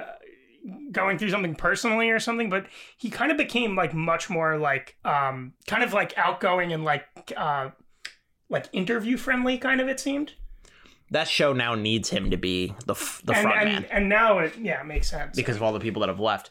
going 0.93 1.19
through 1.19 1.31
something 1.31 1.55
personally 1.55 2.11
or 2.11 2.21
something. 2.21 2.51
But 2.51 2.67
he 2.99 3.09
kind 3.09 3.31
of 3.31 3.39
became 3.39 3.77
like 3.77 3.95
much 3.95 4.29
more 4.29 4.59
like 4.59 4.97
um, 5.05 5.55
kind 5.67 5.83
of 5.83 5.93
like 5.93 6.17
outgoing 6.19 6.73
and 6.73 6.85
like 6.85 7.07
uh, 7.37 7.71
like 8.51 8.69
interview 8.73 9.17
friendly 9.17 9.59
kind 9.59 9.81
of 9.81 9.89
it 9.89 10.01
seemed. 10.01 10.35
That 11.13 11.29
show 11.29 11.53
now 11.53 11.75
needs 11.75 12.11
him 12.11 12.31
to 12.31 12.37
be 12.37 12.75
the 12.87 12.95
f- 12.95 13.23
the 13.25 13.33
and, 13.35 13.43
front 13.43 13.59
and, 13.61 13.69
man 13.71 13.85
and 13.91 14.09
now 14.09 14.39
it 14.41 14.57
yeah 14.59 14.81
it 14.81 14.87
makes 14.87 15.09
sense 15.09 15.37
because 15.37 15.57
of 15.57 15.63
all 15.63 15.73
the 15.73 15.81
people 15.81 16.01
that 16.01 16.09
have 16.09 16.21
left. 16.21 16.51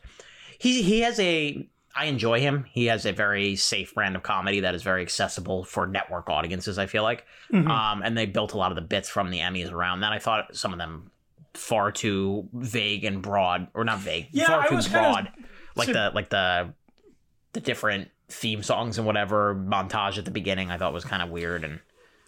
He 0.57 0.81
he 0.81 1.01
has 1.01 1.19
a 1.19 1.67
I 1.93 2.05
enjoy 2.05 2.39
him. 2.39 2.65
He 2.71 2.85
has 2.85 3.05
a 3.05 3.11
very 3.11 3.57
safe 3.57 3.93
brand 3.93 4.15
of 4.15 4.23
comedy 4.23 4.61
that 4.61 4.73
is 4.75 4.81
very 4.81 5.01
accessible 5.01 5.65
for 5.65 5.85
network 5.87 6.29
audiences. 6.29 6.77
I 6.79 6.85
feel 6.85 7.03
like, 7.03 7.25
Mhm. 7.51 7.67
um, 7.69 8.01
and 8.01 8.17
they 8.17 8.25
built 8.25 8.53
a 8.53 8.57
lot 8.57 8.71
of 8.71 8.75
the 8.77 8.81
bits 8.81 9.09
from 9.09 9.29
the 9.29 9.39
Emmys 9.39 9.69
around 9.73 9.99
that. 9.99 10.13
I 10.13 10.19
thought 10.19 10.55
some 10.55 10.71
of 10.71 10.79
them 10.79 11.11
far 11.53 11.91
too 11.91 12.47
vague 12.53 13.03
and 13.03 13.21
broad, 13.21 13.68
or 13.73 13.83
not 13.83 13.99
vague, 13.99 14.27
Yeah, 14.31 14.47
far 14.47 14.61
I 14.61 14.68
too 14.69 14.75
was 14.77 14.87
kinda- 14.87 14.99
broad. 15.01 15.31
like 15.75 15.87
so- 15.87 15.94
the 15.94 16.11
like 16.15 16.30
the 16.30 16.73
the 17.53 17.59
different 17.59 18.09
theme 18.30 18.63
songs 18.63 18.97
and 18.97 19.06
whatever 19.06 19.53
montage 19.53 20.18
at 20.18 20.23
the 20.23 20.31
beginning. 20.31 20.71
I 20.71 20.77
thought 20.77 20.94
was 20.94 21.03
kind 21.03 21.21
of 21.21 21.30
weird 21.30 21.65
and 21.65 21.81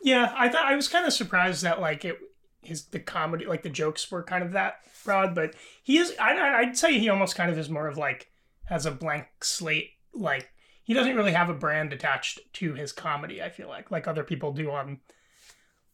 Yeah, 0.03 0.33
I 0.37 0.49
thought 0.49 0.65
I 0.65 0.75
was 0.75 0.89
kind 0.89 1.05
of 1.05 1.13
surprised 1.13 1.63
that 1.63 1.79
like 1.79 2.03
it 2.05 2.19
his 2.61 2.85
the 2.85 2.99
comedy 2.99 3.45
like 3.45 3.63
the 3.63 3.69
jokes 3.69 4.09
were 4.11 4.23
kind 4.23 4.43
of 4.43 4.51
that 4.51 4.75
broad, 5.05 5.33
but 5.33 5.55
he 5.81 5.97
is 5.97 6.13
I 6.19 6.37
I'd 6.37 6.77
say 6.77 6.99
he 6.99 7.09
almost 7.09 7.35
kind 7.35 7.49
of 7.49 7.57
is 7.57 7.69
more 7.69 7.87
of 7.87 7.97
like 7.97 8.29
has 8.65 8.85
a 8.85 8.91
blank 8.91 9.27
slate 9.41 9.91
like 10.13 10.49
he 10.83 10.93
doesn't 10.93 11.15
really 11.15 11.31
have 11.31 11.49
a 11.49 11.53
brand 11.53 11.93
attached 11.93 12.39
to 12.53 12.73
his 12.73 12.91
comedy. 12.91 13.41
I 13.41 13.49
feel 13.49 13.69
like 13.69 13.91
like 13.91 14.07
other 14.07 14.23
people 14.23 14.51
do 14.51 14.71
on 14.71 14.99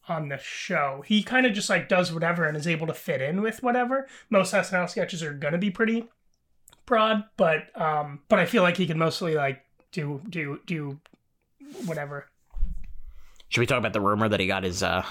on 0.07 0.29
the 0.29 0.39
show. 0.39 1.03
He 1.05 1.21
kind 1.21 1.45
of 1.45 1.53
just 1.53 1.69
like 1.69 1.87
does 1.87 2.11
whatever 2.11 2.45
and 2.45 2.57
is 2.57 2.67
able 2.67 2.87
to 2.87 2.93
fit 2.93 3.21
in 3.21 3.41
with 3.41 3.61
whatever. 3.61 4.07
Most 4.29 4.53
SNL 4.53 4.89
sketches 4.89 5.21
are 5.21 5.33
gonna 5.33 5.59
be 5.59 5.69
pretty 5.69 6.09
broad, 6.87 7.25
but 7.37 7.79
um 7.79 8.21
but 8.27 8.39
I 8.39 8.45
feel 8.45 8.63
like 8.63 8.77
he 8.77 8.87
can 8.87 8.97
mostly 8.97 9.35
like 9.35 9.61
do 9.91 10.21
do 10.27 10.59
do 10.65 10.99
whatever. 11.85 12.25
Should 13.49 13.61
we 13.61 13.65
talk 13.65 13.79
about 13.79 13.93
the 13.93 14.01
rumor 14.01 14.29
that 14.29 14.39
he 14.39 14.47
got 14.47 14.63
his 14.63 14.81
uh 14.81 15.03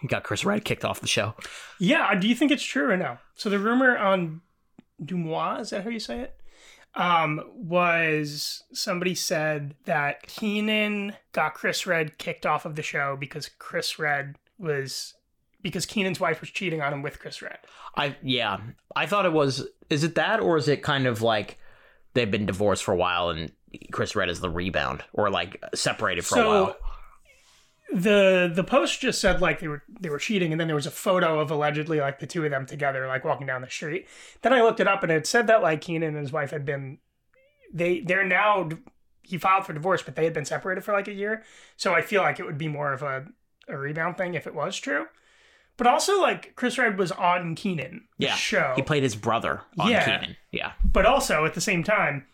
he 0.00 0.08
got 0.08 0.22
Chris 0.22 0.44
Redd 0.44 0.64
kicked 0.64 0.84
off 0.84 1.00
the 1.00 1.06
show? 1.06 1.34
Yeah, 1.78 2.14
do 2.14 2.28
you 2.28 2.34
think 2.34 2.50
it's 2.50 2.62
true 2.62 2.90
or 2.90 2.96
no? 2.96 3.18
So 3.34 3.50
the 3.50 3.58
rumor 3.58 3.96
on 3.96 4.40
DeuxMoi, 5.02 5.60
is 5.60 5.70
that 5.70 5.84
how 5.84 5.90
you 5.90 6.00
say 6.00 6.20
it? 6.20 6.36
Um, 6.94 7.42
was 7.54 8.64
somebody 8.72 9.14
said 9.14 9.74
that 9.86 10.26
Kenan 10.26 11.14
got 11.32 11.54
Chris 11.54 11.86
Redd 11.86 12.18
kicked 12.18 12.44
off 12.44 12.66
of 12.66 12.76
the 12.76 12.82
show 12.82 13.16
because 13.18 13.48
Chris 13.58 13.98
Redd 13.98 14.36
was 14.58 15.14
because 15.62 15.86
Kenan's 15.86 16.20
wife 16.20 16.40
was 16.40 16.50
cheating 16.50 16.82
on 16.82 16.92
him 16.92 17.02
with 17.02 17.18
Chris 17.18 17.40
Redd. 17.40 17.58
I 17.96 18.16
yeah, 18.22 18.58
I 18.94 19.06
thought 19.06 19.24
it 19.24 19.32
was. 19.32 19.66
Is 19.88 20.04
it 20.04 20.16
that, 20.16 20.40
or 20.40 20.58
is 20.58 20.68
it 20.68 20.82
kind 20.82 21.06
of 21.06 21.22
like 21.22 21.58
they've 22.14 22.30
been 22.30 22.46
divorced 22.46 22.84
for 22.84 22.92
a 22.92 22.96
while 22.96 23.30
and 23.30 23.50
Chris 23.90 24.14
Redd 24.14 24.28
is 24.28 24.40
the 24.40 24.50
rebound, 24.50 25.02
or 25.14 25.30
like 25.30 25.62
separated 25.74 26.26
for 26.26 26.40
a 26.40 26.46
while? 26.46 26.76
The 27.94 28.50
the 28.52 28.64
post 28.64 29.00
just 29.00 29.20
said 29.20 29.40
like 29.40 29.60
they 29.60 29.68
were 29.68 29.82
they 30.00 30.08
were 30.08 30.18
cheating, 30.18 30.50
and 30.52 30.60
then 30.60 30.66
there 30.66 30.74
was 30.76 30.86
a 30.86 30.90
photo 30.90 31.40
of 31.40 31.50
allegedly 31.50 32.00
like 32.00 32.20
the 32.20 32.26
two 32.26 32.44
of 32.44 32.50
them 32.50 32.64
together, 32.64 33.06
like 33.06 33.24
walking 33.24 33.46
down 33.46 33.60
the 33.60 33.68
street. 33.70 34.06
Then 34.40 34.52
I 34.52 34.62
looked 34.62 34.80
it 34.80 34.88
up, 34.88 35.02
and 35.02 35.12
it 35.12 35.26
said 35.26 35.46
that 35.48 35.62
like 35.62 35.82
Kenan 35.82 36.08
and 36.08 36.16
his 36.16 36.32
wife 36.32 36.50
had 36.50 36.64
been 36.64 36.98
they 37.72 38.00
they're 38.00 38.24
now 38.24 38.68
he 39.22 39.38
filed 39.38 39.66
for 39.66 39.72
divorce, 39.72 40.02
but 40.02 40.16
they 40.16 40.24
had 40.24 40.32
been 40.32 40.44
separated 40.44 40.82
for 40.84 40.92
like 40.92 41.06
a 41.08 41.12
year. 41.12 41.42
So 41.76 41.94
I 41.94 42.02
feel 42.02 42.22
like 42.22 42.40
it 42.40 42.46
would 42.46 42.58
be 42.58 42.68
more 42.68 42.92
of 42.92 43.02
a 43.02 43.26
a 43.68 43.76
rebound 43.76 44.16
thing 44.16 44.34
if 44.34 44.46
it 44.46 44.54
was 44.54 44.76
true. 44.78 45.06
But 45.76 45.86
also 45.86 46.20
like 46.20 46.54
Chris 46.56 46.78
Redd 46.78 46.98
was 46.98 47.12
on 47.12 47.54
Kenan 47.54 48.04
Yeah, 48.18 48.34
show, 48.34 48.72
He 48.76 48.82
played 48.82 49.02
his 49.02 49.16
brother 49.16 49.62
on 49.78 49.90
Yeah. 49.90 50.04
Kenan. 50.04 50.36
Yeah, 50.50 50.72
but 50.84 51.06
also 51.06 51.44
at 51.44 51.54
the 51.54 51.60
same 51.60 51.82
time 51.84 52.26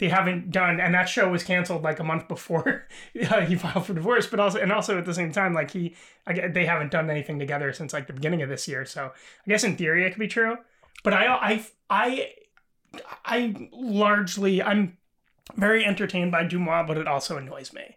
they 0.00 0.08
haven't 0.08 0.50
done 0.50 0.80
and 0.80 0.94
that 0.94 1.08
show 1.08 1.28
was 1.28 1.44
canceled 1.44 1.82
like 1.82 2.00
a 2.00 2.04
month 2.04 2.26
before 2.26 2.88
uh, 3.30 3.42
he 3.42 3.54
filed 3.54 3.86
for 3.86 3.94
divorce 3.94 4.26
but 4.26 4.40
also 4.40 4.58
and 4.58 4.72
also 4.72 4.98
at 4.98 5.04
the 5.04 5.14
same 5.14 5.30
time 5.30 5.54
like 5.54 5.70
he 5.70 5.94
I, 6.26 6.48
they 6.48 6.66
haven't 6.66 6.90
done 6.90 7.08
anything 7.08 7.38
together 7.38 7.72
since 7.72 7.92
like 7.92 8.06
the 8.06 8.12
beginning 8.12 8.42
of 8.42 8.48
this 8.48 8.66
year 8.66 8.84
so 8.84 9.12
i 9.46 9.48
guess 9.48 9.62
in 9.62 9.76
theory 9.76 10.04
it 10.04 10.10
could 10.10 10.20
be 10.20 10.28
true 10.28 10.56
but 11.04 11.12
i 11.12 11.26
i 11.26 11.64
i 11.88 12.30
i 13.24 13.68
largely 13.72 14.62
i'm 14.62 14.96
very 15.56 15.84
entertained 15.84 16.32
by 16.32 16.44
DeuxMoi 16.44 16.86
but 16.86 16.98
it 16.98 17.06
also 17.06 17.36
annoys 17.36 17.72
me 17.72 17.96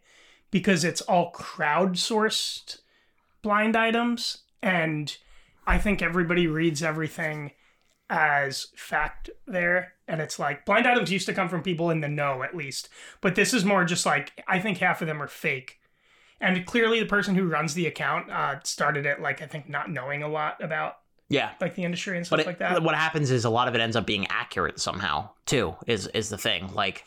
because 0.52 0.84
it's 0.84 1.02
all 1.02 1.32
crowdsourced 1.32 2.80
blind 3.42 3.76
items 3.76 4.40
and 4.62 5.18
I 5.66 5.78
think 5.78 6.02
everybody 6.02 6.48
reads 6.48 6.84
everything 6.84 7.52
as 8.10 8.68
fact 8.76 9.30
there 9.46 9.93
and 10.08 10.22
it's 10.22 10.38
like 10.40 10.66
blind 10.66 10.86
items 10.88 11.12
used 11.12 11.26
to 11.26 11.34
come 11.34 11.50
from 11.50 11.62
people 11.62 11.90
in 11.90 12.02
the 12.02 12.08
know 12.08 12.44
at 12.44 12.56
least 12.56 12.90
but 13.22 13.36
this 13.36 13.54
is 13.54 13.64
more 13.64 13.84
just 13.86 14.06
like 14.06 14.32
i 14.48 14.60
think 14.60 14.78
half 14.78 15.02
of 15.02 15.08
them 15.08 15.22
are 15.22 15.28
fake 15.28 15.80
and 16.42 16.66
clearly 16.66 17.00
the 17.00 17.06
person 17.06 17.36
who 17.36 17.48
runs 17.48 17.74
the 17.74 17.88
account 17.88 18.30
uh, 18.30 18.56
started 18.64 19.06
it 19.06 19.22
like 19.22 19.42
i 19.42 19.46
think 19.46 19.70
not 19.70 19.90
knowing 19.90 20.22
a 20.24 20.28
lot 20.28 20.62
about 20.62 20.98
Yeah. 21.30 21.52
like 21.62 21.76
the 21.76 21.84
industry 21.84 22.18
and 22.18 22.26
stuff 22.26 22.40
it, 22.40 22.46
like 22.46 22.60
that 22.60 22.84
what 22.84 22.96
happens 22.96 23.32
is 23.32 23.46
a 23.46 23.50
lot 23.50 23.68
of 23.68 23.76
it 23.76 23.82
ends 23.82 23.96
up 23.96 24.06
being 24.06 24.28
accurate 24.30 24.80
somehow 24.80 25.30
too. 25.46 25.76
Is 25.88 26.08
is 26.08 26.30
the 26.30 26.38
thing 26.38 26.74
like, 26.74 27.06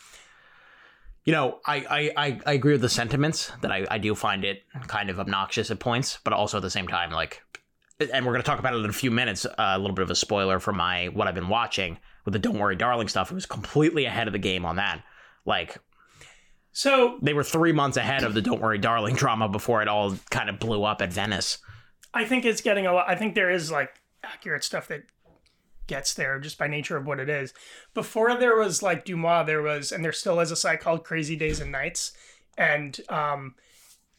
you 1.25 1.33
know, 1.33 1.61
I 1.67 2.13
I, 2.17 2.41
I, 2.47 2.53
agree 2.53 2.73
with 2.73 2.81
the 2.81 2.89
sentiments 2.89 3.53
that 3.63 3.71
I, 3.71 3.87
I 3.91 3.99
do 3.99 4.15
find 4.15 4.45
it 4.45 4.63
kind 4.87 5.11
of 5.11 5.19
obnoxious 5.21 5.71
at 5.71 5.81
points, 5.81 6.19
but 6.25 6.33
also 6.33 6.57
at 6.59 6.63
the 6.63 6.71
same 6.71 6.89
time 6.89 7.11
like, 7.11 7.43
and 8.13 8.25
we're 8.25 8.33
gonna 8.33 8.45
talk 8.45 8.59
about 8.59 8.75
it 8.75 8.79
in 8.79 8.91
a 8.91 8.93
few 8.93 9.11
minutes. 9.11 9.45
Uh, 9.45 9.53
a 9.59 9.79
little 9.79 9.95
bit 9.95 10.03
of 10.03 10.11
a 10.11 10.15
spoiler 10.15 10.59
for 10.61 10.73
my 10.73 11.07
what 11.09 11.29
I've 11.29 11.35
been 11.35 11.49
watching 11.49 11.99
with 12.27 12.33
the 12.35 12.39
Don't 12.39 12.59
Worry 12.59 12.77
Darling 12.77 13.09
stuff. 13.09 13.31
It 13.31 13.35
was 13.35 13.47
completely 13.47 14.05
ahead 14.05 14.27
of 14.27 14.35
the 14.35 14.39
game 14.39 14.67
on 14.67 14.77
that. 14.77 15.03
Like 15.47 15.79
so 16.73 17.19
they 17.23 17.33
were 17.33 17.43
three 17.43 17.73
months 17.73 17.97
ahead 17.97 18.23
of 18.23 18.35
the 18.35 18.43
Don't 18.43 18.61
Worry 18.61 18.77
Darling 18.77 19.15
drama 19.23 19.49
before 19.49 19.81
it 19.81 19.89
all 19.89 20.15
kind 20.29 20.51
of 20.51 20.59
blew 20.59 20.85
up 20.85 21.01
at 21.01 21.11
Venice. 21.11 21.57
i 22.13 22.23
think 22.27 22.45
it's 22.45 22.61
getting 22.61 22.87
a 22.87 22.93
lot 22.93 23.09
i 23.09 23.15
think 23.15 23.35
there 23.35 23.51
is 23.51 23.71
like 23.71 23.91
accurate 24.23 24.63
stuff 24.63 24.89
that 24.89 25.03
gets 25.87 26.13
there 26.15 26.39
just 26.39 26.59
by 26.59 26.67
nature 26.67 26.97
of 26.97 27.07
what 27.07 27.19
it 27.19 27.31
is 27.31 27.55
before 27.95 28.37
there 28.37 28.57
was 28.57 28.83
like 28.83 29.07
DeuxMoi 29.07 29.47
there 29.47 29.63
was 29.63 29.91
and 29.93 30.05
there 30.05 30.13
still 30.13 30.39
is 30.41 30.51
a 30.51 30.57
site 30.57 30.81
called 30.81 31.03
crazy 31.05 31.37
days 31.37 31.61
and 31.61 31.73
nights 31.73 32.13
and 32.59 33.01
um 33.09 33.55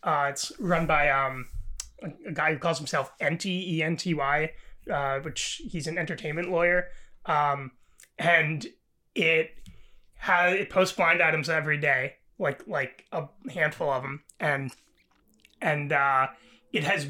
uh 0.04 0.28
it's 0.30 0.52
run 0.60 0.88
by 0.88 1.10
um 1.10 1.46
a, 2.02 2.10
a 2.30 2.32
guy 2.32 2.54
who 2.54 2.60
calls 2.60 2.78
himself 2.78 3.12
Enty 3.20 3.68
E 3.68 3.84
N 3.84 3.98
T 3.98 4.14
Y, 4.14 4.52
uh, 4.92 5.20
which 5.20 5.62
he's 5.70 5.88
an 5.88 5.98
entertainment 5.98 6.50
lawyer, 6.50 6.88
um, 7.26 7.72
and 8.18 8.66
it 9.16 9.52
has 10.18 10.54
it 10.54 10.70
posts 10.70 10.96
blind 10.96 11.22
items 11.22 11.50
every 11.50 11.78
day, 11.78 12.16
like 12.40 12.68
like 12.68 13.06
a 13.12 13.28
handful 13.52 13.90
of 13.90 14.04
them, 14.04 14.24
and 14.40 14.72
and 15.62 15.92
uh, 15.92 16.28
it 16.72 16.84
has 16.84 17.08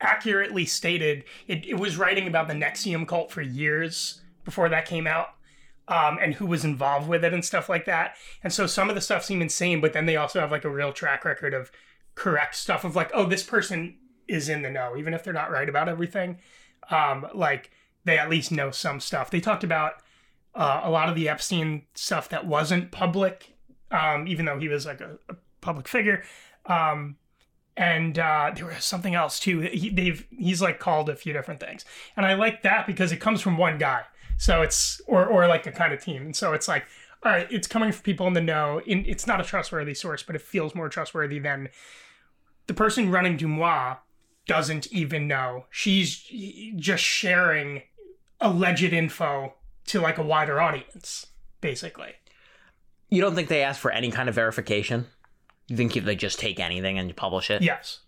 accurately 0.00 0.64
stated 0.64 1.24
it, 1.48 1.66
it 1.66 1.74
was 1.74 1.96
writing 1.96 2.28
about 2.28 2.46
the 2.46 2.54
NXIVM 2.54 3.06
cult 3.06 3.32
for 3.32 3.42
years 3.42 4.20
before 4.44 4.68
that 4.68 4.86
came 4.86 5.06
out. 5.06 5.28
Um, 5.88 6.18
and 6.20 6.34
who 6.34 6.44
was 6.44 6.66
involved 6.66 7.08
with 7.08 7.24
it 7.24 7.32
and 7.32 7.42
stuff 7.42 7.70
like 7.70 7.86
that. 7.86 8.14
And 8.44 8.52
so 8.52 8.66
some 8.66 8.90
of 8.90 8.94
the 8.94 9.00
stuff 9.00 9.24
seem 9.24 9.40
insane, 9.40 9.80
but 9.80 9.94
then 9.94 10.04
they 10.04 10.16
also 10.16 10.38
have 10.38 10.50
like 10.50 10.66
a 10.66 10.70
real 10.70 10.92
track 10.92 11.24
record 11.24 11.54
of 11.54 11.72
correct 12.14 12.56
stuff 12.56 12.84
of 12.84 12.94
like, 12.94 13.10
oh, 13.14 13.24
this 13.24 13.42
person 13.42 13.96
is 14.28 14.50
in 14.50 14.60
the 14.60 14.70
know, 14.70 14.96
even 14.98 15.14
if 15.14 15.24
they're 15.24 15.32
not 15.32 15.50
right 15.50 15.66
about 15.66 15.88
everything. 15.88 16.36
Um, 16.90 17.26
like 17.34 17.70
they 18.04 18.18
at 18.18 18.28
least 18.28 18.52
know 18.52 18.70
some 18.70 19.00
stuff. 19.00 19.30
They 19.30 19.40
talked 19.40 19.64
about 19.64 19.94
uh, 20.54 20.82
a 20.84 20.90
lot 20.90 21.08
of 21.08 21.14
the 21.14 21.28
Epstein 21.28 21.82
stuff 21.94 22.28
that 22.30 22.46
wasn't 22.46 22.90
public, 22.90 23.56
um, 23.90 24.26
even 24.26 24.44
though 24.44 24.58
he 24.58 24.68
was 24.68 24.86
like 24.86 25.00
a, 25.00 25.18
a 25.28 25.36
public 25.60 25.88
figure. 25.88 26.22
Um, 26.66 27.16
and 27.76 28.18
uh, 28.18 28.50
there 28.54 28.66
was 28.66 28.84
something 28.84 29.14
else 29.14 29.38
too. 29.38 29.60
He, 29.60 29.88
they've 29.90 30.26
he's 30.30 30.60
like 30.60 30.80
called 30.80 31.08
a 31.08 31.16
few 31.16 31.32
different 31.32 31.60
things, 31.60 31.84
and 32.16 32.26
I 32.26 32.34
like 32.34 32.62
that 32.62 32.86
because 32.86 33.12
it 33.12 33.18
comes 33.18 33.40
from 33.40 33.56
one 33.56 33.78
guy. 33.78 34.02
So 34.36 34.62
it's 34.62 35.00
or 35.06 35.24
or 35.26 35.46
like 35.46 35.66
a 35.66 35.72
kind 35.72 35.92
of 35.92 36.02
team, 36.02 36.22
and 36.22 36.36
so 36.36 36.52
it's 36.54 36.66
like 36.66 36.86
all 37.22 37.32
right, 37.32 37.50
it's 37.50 37.66
coming 37.66 37.92
from 37.92 38.02
people 38.02 38.26
in 38.26 38.32
the 38.32 38.40
know. 38.40 38.80
In, 38.86 39.04
it's 39.06 39.26
not 39.26 39.40
a 39.40 39.44
trustworthy 39.44 39.94
source, 39.94 40.22
but 40.22 40.36
it 40.36 40.42
feels 40.42 40.74
more 40.74 40.88
trustworthy 40.88 41.38
than 41.38 41.68
the 42.66 42.74
person 42.74 43.10
running 43.10 43.36
DeuxMoi 43.36 43.98
doesn't 44.46 44.86
even 44.92 45.28
know. 45.28 45.66
She's 45.70 46.16
just 46.76 47.02
sharing 47.02 47.82
alleged 48.40 48.92
info 48.92 49.54
to 49.88 50.00
like 50.00 50.18
a 50.18 50.22
wider 50.22 50.60
audience, 50.60 51.26
basically. 51.60 52.12
You 53.10 53.20
don't 53.20 53.34
think 53.34 53.48
they 53.48 53.62
ask 53.62 53.80
for 53.80 53.90
any 53.90 54.10
kind 54.10 54.28
of 54.28 54.34
verification? 54.34 55.06
You 55.68 55.76
think 55.76 55.92
they 55.94 56.16
just 56.16 56.38
take 56.38 56.60
anything 56.60 56.98
and 56.98 57.14
publish 57.16 57.50
it? 57.50 57.62
Yes. 57.62 58.00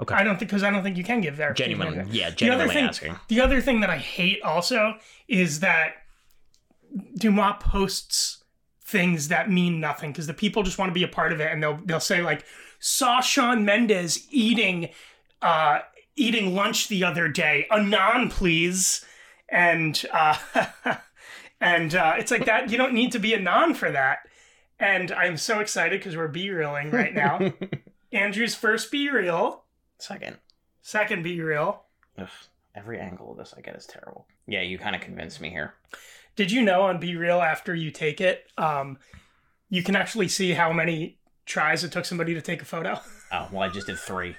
Okay. 0.00 0.14
I 0.14 0.24
don't 0.24 0.38
think 0.38 0.50
because 0.50 0.62
I 0.62 0.70
don't 0.70 0.82
think 0.82 0.96
you 0.98 1.04
can 1.04 1.20
give 1.22 1.34
verification. 1.34 1.78
Genuinely, 1.78 2.12
yeah, 2.18 2.24
The 2.24 2.26
other 2.26 2.36
genuinely 2.36 2.74
thing, 2.74 2.84
asking. 2.84 3.16
the 3.28 3.40
other 3.40 3.60
thing 3.62 3.80
that 3.80 3.88
I 3.90 3.96
hate 3.96 4.42
also 4.42 4.94
is 5.26 5.60
that 5.60 5.94
DeuxMoi 7.18 7.60
posts 7.60 8.44
things 8.84 9.28
that 9.28 9.50
mean 9.50 9.80
nothing 9.80 10.12
because 10.12 10.26
the 10.26 10.34
people 10.34 10.62
just 10.62 10.78
want 10.78 10.90
to 10.90 10.94
be 10.94 11.02
a 11.02 11.08
part 11.08 11.32
of 11.32 11.40
it, 11.40 11.50
and 11.50 11.62
they'll 11.62 11.80
they'll 11.84 11.98
say 12.00 12.20
like, 12.22 12.44
"Saw 12.78 13.20
Shawn 13.20 13.64
Mendes 13.64 14.26
eating, 14.30 14.90
uh, 15.42 15.80
eating 16.14 16.54
lunch 16.54 16.88
the 16.88 17.02
other 17.04 17.28
day. 17.28 17.66
Anon, 17.70 18.28
please." 18.28 19.04
And 19.48 20.04
uh, 20.12 20.36
and 21.60 21.94
uh, 21.94 22.14
it's 22.18 22.30
like 22.30 22.44
that. 22.46 22.70
You 22.70 22.78
don't 22.78 22.92
need 22.94 23.12
to 23.12 23.18
be 23.18 23.34
a 23.34 23.40
non 23.40 23.74
for 23.74 23.90
that. 23.90 24.18
And 24.78 25.10
I'm 25.12 25.36
so 25.36 25.60
excited 25.60 25.98
because 26.00 26.16
we're 26.16 26.28
b 26.28 26.50
reeling 26.50 26.90
right 26.90 27.14
now. 27.14 27.52
Andrew's 28.12 28.54
first 28.54 28.92
BeReal, 28.92 29.60
Second. 29.98 30.36
second 30.82 31.24
BeReal. 31.24 31.78
Ugh, 32.18 32.28
every 32.74 32.98
angle 33.00 33.32
of 33.32 33.38
this 33.38 33.54
I 33.56 33.60
get 33.62 33.74
is 33.76 33.86
terrible. 33.86 34.26
Yeah, 34.46 34.62
you 34.62 34.78
kind 34.78 34.94
of 34.94 35.02
convinced 35.02 35.40
me 35.40 35.50
here. 35.50 35.74
Did 36.36 36.50
you 36.52 36.62
know 36.62 36.82
on 36.82 37.00
BeReal 37.00 37.42
after 37.42 37.74
you 37.74 37.90
take 37.90 38.20
it, 38.20 38.44
um, 38.58 38.98
you 39.70 39.82
can 39.82 39.96
actually 39.96 40.28
see 40.28 40.52
how 40.52 40.72
many 40.72 41.18
tries 41.46 41.82
it 41.82 41.90
took 41.92 42.04
somebody 42.04 42.34
to 42.34 42.42
take 42.42 42.62
a 42.62 42.66
photo? 42.66 42.98
Oh, 43.32 43.48
well, 43.50 43.62
I 43.62 43.68
just 43.68 43.88
did 43.88 43.98
three. 43.98 44.36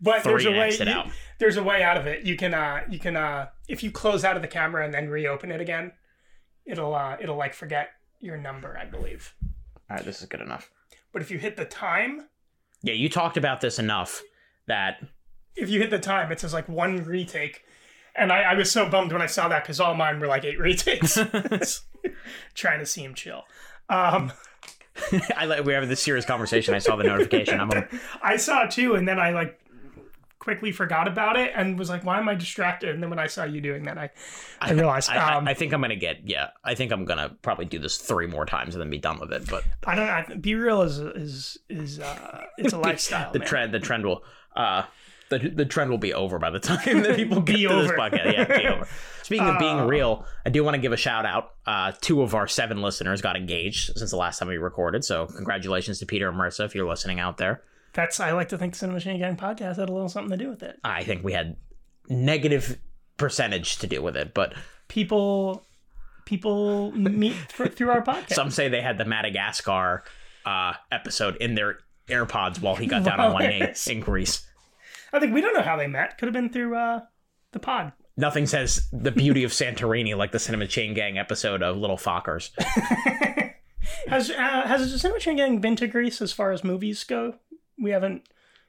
But 0.00 0.22
there's 0.22 0.46
a 0.46 0.52
way. 0.52 0.72
you- 0.72 0.88
out. 0.88 1.08
There's 1.40 1.56
a 1.56 1.64
way 1.64 1.82
out 1.82 1.96
of 1.96 2.06
it. 2.06 2.22
You 2.24 2.36
can 2.36 2.54
uh, 2.54 2.82
you 2.88 3.00
can 3.00 3.16
uh, 3.16 3.48
if 3.66 3.82
you 3.82 3.90
close 3.90 4.24
out 4.24 4.36
of 4.36 4.42
the 4.42 4.46
camera 4.46 4.84
and 4.84 4.94
then 4.94 5.08
reopen 5.08 5.50
it 5.50 5.60
again, 5.60 5.90
it'll 6.66 6.94
uh, 6.94 7.16
it'll 7.20 7.36
like 7.36 7.54
forget 7.54 7.90
your 8.20 8.36
number, 8.36 8.76
I 8.78 8.84
believe. 8.84 9.34
All 9.90 9.96
right, 9.96 10.04
this 10.04 10.20
is 10.20 10.26
good 10.28 10.40
enough. 10.40 10.70
But 11.12 11.22
if 11.22 11.30
you 11.30 11.38
hit 11.38 11.56
the 11.56 11.64
time, 11.64 12.26
Yeah, 12.82 12.94
you 12.94 13.08
talked 13.08 13.36
about 13.36 13.60
this 13.60 13.78
enough 13.78 14.22
that 14.66 15.02
if 15.56 15.68
you 15.68 15.80
hit 15.80 15.90
the 15.90 15.98
time, 15.98 16.32
it 16.32 16.40
says 16.40 16.52
like 16.52 16.68
one 16.68 17.04
retake. 17.04 17.64
And 18.16 18.32
I, 18.32 18.42
I 18.42 18.54
was 18.54 18.70
so 18.70 18.88
bummed 18.88 19.12
when 19.12 19.22
I 19.22 19.26
saw 19.26 19.48
that 19.48 19.64
because 19.64 19.80
all 19.80 19.94
mine 19.94 20.20
were 20.20 20.26
like 20.26 20.44
eight 20.44 20.58
retakes. 20.68 21.18
Trying 22.54 22.78
to 22.78 22.86
seem 22.86 23.14
chill. 23.14 23.42
Um, 23.88 24.32
I 25.36 25.44
like 25.46 25.60
we 25.60 25.66
were 25.66 25.74
having 25.74 25.88
this 25.88 26.02
serious 26.02 26.24
conversation. 26.24 26.74
I 26.74 26.78
saw 26.78 26.96
the 26.96 27.04
notification. 27.04 27.60
I'm 27.60 27.70
I 28.22 28.36
saw 28.36 28.64
it 28.64 28.70
too, 28.70 28.94
and 28.94 29.06
then 29.06 29.18
I 29.18 29.30
like 29.30 29.58
quickly 30.44 30.70
forgot 30.70 31.08
about 31.08 31.36
it 31.36 31.52
and 31.56 31.78
was 31.78 31.88
like, 31.88 32.04
"Why 32.04 32.18
am 32.18 32.28
I 32.28 32.34
distracted?" 32.34 32.90
And 32.90 33.02
then 33.02 33.10
when 33.10 33.18
I 33.18 33.26
saw 33.26 33.44
you 33.44 33.60
doing 33.60 33.84
that, 33.86 33.98
I 33.98 34.10
I 34.60 34.72
realized 34.72 35.10
I, 35.10 35.34
um, 35.36 35.48
I 35.48 35.54
think 35.54 35.72
I'm 35.72 35.80
gonna 35.80 35.96
get 35.96 36.18
yeah. 36.28 36.50
I 36.62 36.74
think 36.74 36.92
I'm 36.92 37.04
gonna 37.04 37.30
probably 37.42 37.64
do 37.64 37.78
this 37.78 37.96
three 37.98 38.26
more 38.26 38.44
times 38.46 38.74
and 38.74 38.82
then 38.82 38.90
be 38.90 38.98
done 38.98 39.18
with 39.18 39.32
it. 39.32 39.48
But 39.50 39.64
I 39.86 39.94
don't. 39.96 40.06
know. 40.28 40.36
BeReal 40.36 40.84
is 40.84 40.98
is 40.98 41.58
is 41.68 41.98
uh, 42.00 42.44
it's 42.58 42.72
a 42.72 42.78
lifestyle. 42.88 43.32
the 43.32 43.40
man. 43.40 43.48
trend 43.48 43.74
the 43.74 43.80
trend 43.80 44.04
will 44.06 44.22
uh 44.54 44.84
the, 45.30 45.38
the 45.48 45.64
trend 45.64 45.90
will 45.90 45.98
be 45.98 46.12
over 46.12 46.38
by 46.38 46.50
the 46.50 46.60
time 46.60 47.02
that 47.02 47.16
people 47.16 47.40
get 47.40 47.56
Be 47.56 47.62
to 47.62 47.68
this 47.74 47.90
podcast. 47.92 48.32
Yeah, 48.32 48.44
be 48.58 48.66
over. 48.66 48.86
Speaking 49.22 49.48
of 49.48 49.58
being 49.58 49.80
Uh, 49.80 49.86
real, 49.86 50.26
I 50.44 50.50
do 50.50 50.62
want 50.62 50.74
to 50.74 50.80
give 50.80 50.92
a 50.92 50.98
shout 50.98 51.24
out. 51.24 51.54
Uh, 51.66 51.92
two 52.02 52.20
of 52.20 52.34
our 52.34 52.46
seven 52.46 52.82
listeners 52.82 53.22
got 53.22 53.34
engaged 53.34 53.96
since 53.96 54.10
the 54.10 54.18
last 54.18 54.38
time 54.38 54.48
we 54.48 54.58
recorded. 54.58 55.02
So 55.02 55.26
congratulations 55.26 55.98
to 56.00 56.06
Peter 56.06 56.28
and 56.28 56.38
Marissa 56.38 56.66
if 56.66 56.74
you're 56.74 56.86
listening 56.86 57.20
out 57.20 57.38
there. 57.38 57.62
That's 57.94 58.20
I 58.20 58.32
like 58.32 58.48
to 58.48 58.58
think 58.58 58.72
the 58.74 58.78
Cinema 58.80 58.96
Machine 58.96 59.18
Gang 59.18 59.36
podcast 59.36 59.76
had 59.76 59.88
a 59.88 59.92
little 59.92 60.08
something 60.08 60.36
to 60.36 60.44
do 60.44 60.50
with 60.50 60.62
it. 60.62 60.78
I 60.84 61.04
think 61.04 61.24
we 61.24 61.32
had 61.32 61.56
negative 62.08 62.78
percentage 63.16 63.78
to 63.78 63.86
do 63.86 64.02
with 64.02 64.16
it, 64.16 64.34
but 64.34 64.54
People 64.88 65.64
people 66.24 66.92
meet 66.92 67.34
for, 67.52 67.66
through 67.68 67.90
our 67.90 68.02
podcast. 68.02 68.32
some 68.34 68.50
say 68.50 68.68
they 68.68 68.80
had 68.80 68.98
the 68.98 69.04
Madagascar 69.04 70.04
uh, 70.44 70.74
episode 70.92 71.36
in 71.36 71.54
their 71.54 71.78
AirPods 72.08 72.60
while 72.60 72.76
he 72.76 72.86
got 72.86 73.04
down 73.04 73.20
on 73.20 73.32
one 73.32 73.46
knee 73.46 73.66
in 73.88 74.00
Greece. 74.00 74.46
I 75.12 75.20
think 75.20 75.32
we 75.32 75.40
don't 75.40 75.54
know 75.54 75.62
how 75.62 75.76
they 75.76 75.86
met. 75.86 76.18
Could 76.18 76.26
have 76.26 76.32
been 76.34 76.50
through 76.50 76.76
uh, 76.76 77.00
the 77.52 77.60
pod. 77.60 77.92
Nothing 78.16 78.46
says 78.46 78.88
the 78.92 79.10
beauty 79.10 79.42
of 79.44 79.50
Santorini 79.52 80.16
like 80.16 80.32
the 80.32 80.38
Cinema 80.38 80.66
Chain 80.66 80.94
Gang 80.94 81.18
episode 81.18 81.62
of 81.62 81.76
Little 81.76 81.96
Fockers. 81.96 82.50
Has 84.08 84.30
uh, 84.30 84.34
has 84.66 84.90
the 84.92 84.98
Cinema 84.98 85.20
Chain 85.20 85.36
Gang 85.36 85.58
been 85.58 85.76
to 85.76 85.86
Greece 85.86 86.20
as 86.22 86.32
far 86.32 86.52
as 86.52 86.62
movies 86.64 87.04
go? 87.04 87.34
We 87.80 87.90
haven't. 87.90 88.28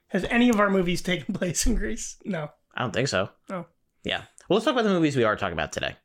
Has 0.10 0.24
any 0.26 0.50
of 0.50 0.60
our 0.60 0.70
movies 0.70 1.02
taken 1.04 1.34
place 1.34 1.66
in 1.66 1.76
Greece? 1.76 2.18
No. 2.26 2.50
I 2.76 2.82
don't 2.82 2.94
think 2.94 3.08
so. 3.08 3.30
Oh. 3.50 3.66
Yeah. 4.04 4.24
Well, 4.50 4.58
let's 4.58 4.66
talk 4.66 4.74
about 4.74 4.84
the 4.84 4.90
movies 4.90 5.16
we 5.16 5.24
are 5.24 5.36
talking 5.36 5.54
about 5.54 5.72
today. 5.72 5.96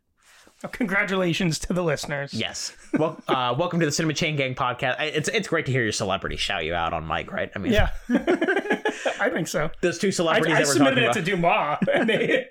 Oh, 0.63 0.69
congratulations 0.69 1.59
to 1.61 1.73
the 1.73 1.83
listeners. 1.83 2.35
Yes. 2.35 2.77
Well, 2.99 3.23
uh, 3.29 3.55
welcome 3.57 3.79
to 3.81 3.87
the 3.87 3.93
Cinema 3.93 4.13
Chain 4.15 4.35
Gang 4.37 4.55
podcast. 4.55 4.97
I- 4.99 5.05
It's 5.07 5.29
it's 5.29 5.47
great 5.49 5.65
to 5.67 5.73
hear 5.73 5.83
your 5.83 5.93
celebrity 5.93 6.37
shout 6.37 6.65
you 6.65 6.75
out 6.75 6.93
on 6.93 7.07
mic, 7.07 7.31
right? 7.33 7.51
I 7.55 7.59
mean, 7.61 7.73
Yeah. 7.73 7.91
I 8.11 9.31
think 9.33 9.49
so. 9.49 9.71
those 9.81 9.99
two 9.99 10.11
celebrities 10.13 10.57
I 10.57 10.59
that 10.61 10.67
we're 10.67 10.73
submitted 10.75 10.99
it 10.99 11.05
about. 11.05 11.15
to 11.15 11.23
DeuxMoi, 11.23 11.79
and 11.95 12.09
they, 12.09 12.47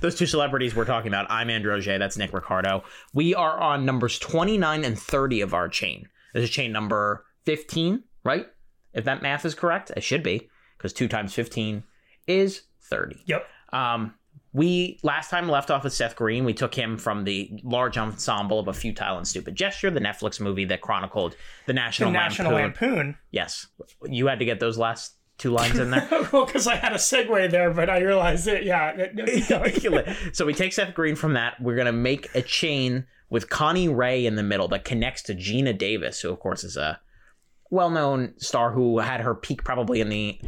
those 0.00 0.14
two 0.14 0.26
celebrities 0.26 0.74
we're 0.76 0.84
talking 0.84 1.08
about. 1.08 1.26
I'm 1.30 1.50
Andrew 1.50 1.74
Auger. 1.74 1.98
That's 1.98 2.16
Nick 2.16 2.32
Ricardo. 2.32 2.84
We 3.12 3.34
are 3.34 3.58
on 3.58 3.84
numbers 3.84 4.18
29 4.18 4.84
and 4.84 4.98
30 4.98 5.40
of 5.42 5.52
our 5.52 5.68
chain. 5.68 6.08
This 6.32 6.44
is 6.44 6.50
chain 6.50 6.70
number 6.72 7.24
15, 7.44 8.02
right? 8.24 8.46
If 8.96 9.04
that 9.04 9.22
math 9.22 9.44
is 9.44 9.54
correct. 9.54 9.92
It 9.96 10.02
should 10.02 10.22
be 10.22 10.48
because 10.76 10.92
two 10.92 11.06
times 11.06 11.34
fifteen 11.34 11.84
is 12.26 12.62
thirty. 12.82 13.22
Yep. 13.26 13.46
Um, 13.72 14.14
we 14.52 14.98
last 15.02 15.30
time 15.30 15.50
left 15.50 15.70
off 15.70 15.84
with 15.84 15.92
Seth 15.92 16.16
Green. 16.16 16.44
We 16.44 16.54
took 16.54 16.74
him 16.74 16.96
from 16.96 17.24
the 17.24 17.60
large 17.62 17.98
ensemble 17.98 18.58
of 18.58 18.68
a 18.68 18.72
futile 18.72 19.18
and 19.18 19.28
stupid 19.28 19.54
gesture, 19.54 19.90
the 19.90 20.00
Netflix 20.00 20.40
movie 20.40 20.64
that 20.64 20.80
chronicled 20.80 21.32
the 21.32 21.38
The 21.66 21.72
National, 21.74 22.10
National 22.10 22.52
Lampoon. 22.52 22.96
Lampoon. 22.96 23.18
Yes, 23.30 23.66
you 24.04 24.28
had 24.28 24.38
to 24.38 24.46
get 24.46 24.58
those 24.58 24.78
last 24.78 25.14
two 25.36 25.50
lines 25.50 25.78
in 25.78 25.90
there. 25.90 26.08
well, 26.32 26.46
because 26.46 26.66
I 26.66 26.76
had 26.76 26.92
a 26.92 26.96
segue 26.96 27.50
there, 27.50 27.70
but 27.74 27.90
I 27.90 27.98
realized 27.98 28.48
it. 28.48 28.64
Yeah. 28.64 28.96
so 30.32 30.46
we 30.46 30.54
take 30.54 30.72
Seth 30.72 30.94
Green 30.94 31.16
from 31.16 31.34
that. 31.34 31.60
We're 31.60 31.76
gonna 31.76 31.92
make 31.92 32.34
a 32.34 32.40
chain 32.40 33.06
with 33.28 33.50
Connie 33.50 33.88
Ray 33.88 34.24
in 34.24 34.36
the 34.36 34.42
middle 34.42 34.68
that 34.68 34.84
connects 34.84 35.22
to 35.24 35.34
Geena 35.34 35.76
Davis, 35.76 36.20
who 36.20 36.30
of 36.30 36.40
course 36.40 36.64
is 36.64 36.78
a 36.78 36.98
well-known 37.70 38.34
star 38.38 38.72
who 38.72 38.98
had 38.98 39.20
her 39.20 39.34
peak 39.34 39.64
probably 39.64 40.00
in 40.00 40.08
the 40.08 40.40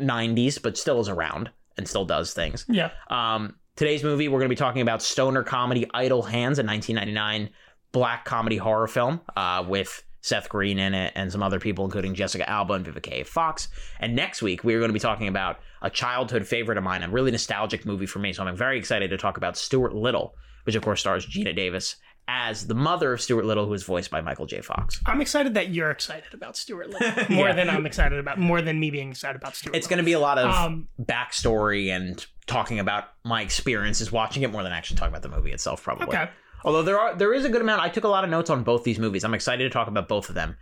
'90s, 0.00 0.60
but 0.60 0.76
still 0.76 1.00
is 1.00 1.08
around 1.08 1.50
and 1.76 1.88
still 1.88 2.04
does 2.04 2.32
things. 2.32 2.64
yeah. 2.68 2.90
Um, 3.08 3.56
today's 3.76 4.02
movie, 4.02 4.28
we're 4.28 4.38
going 4.38 4.48
to 4.48 4.54
be 4.54 4.56
talking 4.56 4.82
about 4.82 5.02
stoner 5.02 5.42
comedy 5.42 5.88
Idle 5.92 6.22
Hands, 6.22 6.58
a 6.58 6.62
1999 6.62 7.50
black 7.92 8.24
comedy 8.24 8.56
horror 8.56 8.86
film 8.86 9.20
uh, 9.36 9.64
with 9.66 10.02
Seth 10.22 10.48
Green 10.48 10.78
in 10.78 10.92
it 10.92 11.12
and 11.14 11.30
some 11.30 11.42
other 11.42 11.60
people, 11.60 11.84
including 11.84 12.14
Jessica 12.14 12.48
Alba 12.48 12.74
and 12.74 12.86
Vivica 12.86 13.20
A. 13.20 13.24
Fox. 13.24 13.68
And 14.00 14.16
next 14.16 14.42
week, 14.42 14.64
we're 14.64 14.78
going 14.78 14.88
to 14.88 14.94
be 14.94 14.98
talking 14.98 15.28
about 15.28 15.60
a 15.82 15.90
childhood 15.90 16.46
favorite 16.46 16.78
of 16.78 16.84
mine, 16.84 17.02
a 17.02 17.08
really 17.08 17.30
nostalgic 17.30 17.86
movie 17.86 18.06
for 18.06 18.18
me. 18.18 18.32
So 18.32 18.42
I'm 18.42 18.56
very 18.56 18.78
excited 18.78 19.10
to 19.10 19.16
talk 19.16 19.36
about 19.36 19.56
Stuart 19.56 19.94
Little, 19.94 20.34
which 20.64 20.74
of 20.74 20.82
course 20.82 21.00
stars 21.00 21.26
Geena 21.26 21.54
Davis 21.54 21.96
as 22.28 22.66
the 22.66 22.74
mother 22.74 23.12
of 23.12 23.20
Stuart 23.20 23.44
Little, 23.44 23.66
who 23.66 23.74
is 23.74 23.84
voiced 23.84 24.10
by 24.10 24.20
Michael 24.20 24.46
J. 24.46 24.60
Fox. 24.60 25.00
I'm 25.06 25.20
excited 25.20 25.54
that 25.54 25.68
you're 25.70 25.90
excited 25.90 26.34
about 26.34 26.56
Stuart 26.56 26.90
Little 26.90 27.24
more 27.36 27.48
Yeah. 27.48 27.54
than 27.54 27.70
I'm 27.70 27.86
excited 27.86 28.18
about, 28.18 28.38
more 28.38 28.60
than 28.62 28.80
me 28.80 28.90
being 28.90 29.10
excited 29.10 29.36
about 29.36 29.54
Stuart 29.54 29.76
It's 29.76 29.86
going 29.86 29.98
to 29.98 30.04
be 30.04 30.12
a 30.12 30.18
lot 30.18 30.38
of 30.38 30.50
Um, 30.52 30.88
backstory 31.00 31.88
and 31.94 32.24
talking 32.46 32.80
about 32.80 33.04
my 33.24 33.42
experiences 33.42 34.10
watching 34.10 34.42
it 34.42 34.50
more 34.50 34.62
than 34.62 34.72
actually 34.72 34.96
talking 34.96 35.12
about 35.14 35.22
the 35.22 35.28
movie 35.36 35.52
itself, 35.52 35.82
probably. 35.82 36.08
Okay. 36.08 36.28
Although 36.64 36.82
there 36.82 36.98
are 36.98 37.14
there 37.14 37.32
is 37.32 37.44
a 37.44 37.48
good 37.48 37.60
amount. 37.60 37.80
I 37.82 37.88
took 37.88 38.02
a 38.04 38.08
lot 38.08 38.24
of 38.24 38.30
notes 38.30 38.50
on 38.50 38.64
both 38.64 38.82
these 38.82 38.98
movies. 38.98 39.22
I'm 39.24 39.34
excited 39.34 39.62
to 39.64 39.70
talk 39.70 39.86
about 39.86 40.08
both 40.08 40.28
of 40.28 40.34
them. 40.34 40.56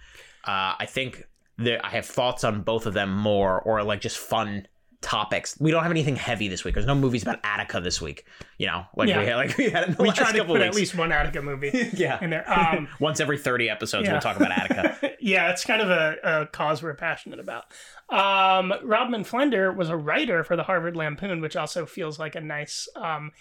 Uh, 0.44 0.74
I 0.78 0.86
think 0.86 1.24
there, 1.56 1.80
I 1.84 1.88
have 1.90 2.04
thoughts 2.04 2.44
on 2.44 2.60
both 2.62 2.84
of 2.84 2.92
them 2.92 3.14
more, 3.16 3.60
or 3.62 3.82
like 3.82 4.00
just 4.02 4.18
fun 4.18 4.66
topics. 5.04 5.56
We 5.60 5.70
don't 5.70 5.82
have 5.82 5.92
anything 5.92 6.16
heavy 6.16 6.48
this 6.48 6.64
week. 6.64 6.74
There's 6.74 6.86
no 6.86 6.94
movies 6.94 7.22
about 7.22 7.38
Attica 7.44 7.80
this 7.80 8.00
week. 8.00 8.24
You 8.58 8.66
know, 8.68 8.86
like 8.96 9.08
Yeah. 9.08 9.20
we 9.20 9.26
had, 9.26 9.36
like 9.36 9.56
we 9.58 9.68
had 9.70 9.88
in 9.88 9.94
the 9.94 10.02
We 10.02 10.08
last 10.08 10.16
try 10.18 10.32
to 10.32 10.44
put 10.44 10.54
weeks. 10.54 10.64
at 10.64 10.74
least 10.74 10.94
one 10.96 11.12
Attica 11.12 11.42
movie 11.42 11.90
yeah. 11.94 12.18
in 12.22 12.30
there. 12.30 12.44
Um, 12.50 12.88
Once 12.98 13.20
every 13.20 13.38
30 13.38 13.68
episodes, 13.68 14.06
Yeah. 14.06 14.12
we'll 14.12 14.20
talk 14.22 14.36
about 14.36 14.50
Attica. 14.50 15.12
yeah, 15.20 15.50
it's 15.50 15.64
kind 15.64 15.82
of 15.82 15.90
a, 15.90 16.16
a 16.24 16.46
cause 16.46 16.82
we're 16.82 16.94
passionate 16.94 17.38
about. 17.38 17.64
Um, 18.08 18.72
Rodman 18.82 19.24
Flender 19.24 19.74
was 19.76 19.88
a 19.90 19.96
writer 19.96 20.42
for 20.42 20.56
the 20.56 20.62
Harvard 20.64 20.96
Lampoon, 20.96 21.40
which 21.40 21.54
also 21.56 21.84
feels 21.86 22.18
like 22.18 22.34
a 22.34 22.40
nice 22.40 22.88
um, 22.96 23.32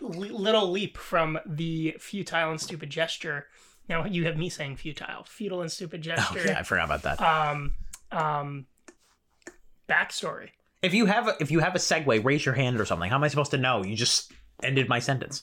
li- 0.00 0.30
little 0.30 0.70
leap 0.70 0.96
from 0.96 1.38
the 1.46 1.96
futile 1.98 2.50
and 2.50 2.60
stupid 2.60 2.90
gesture. 2.90 3.46
Now 3.88 4.04
you 4.04 4.26
have 4.26 4.36
me 4.36 4.48
saying 4.48 4.76
futile, 4.76 5.24
futile 5.24 5.60
and 5.62 5.72
stupid 5.72 6.02
gesture. 6.02 6.26
oh, 6.30 6.34
gesture. 6.34 6.50
yeah, 6.52 6.58
I 6.58 6.62
forgot 6.62 6.84
about 6.84 7.02
that. 7.02 7.20
Um, 7.22 7.74
um, 8.12 8.66
backstory. 9.88 10.50
If 10.82 10.94
you 10.94 11.06
have 11.06 11.28
a, 11.28 11.34
if 11.40 11.50
you 11.50 11.60
have 11.60 11.74
a 11.74 11.78
segue, 11.78 12.24
raise 12.24 12.44
your 12.44 12.54
hand 12.54 12.80
or 12.80 12.84
something. 12.84 13.10
How 13.10 13.16
am 13.16 13.24
I 13.24 13.28
supposed 13.28 13.50
to 13.52 13.58
know? 13.58 13.84
You 13.84 13.96
just 13.96 14.32
ended 14.62 14.88
my 14.88 14.98
sentence. 14.98 15.42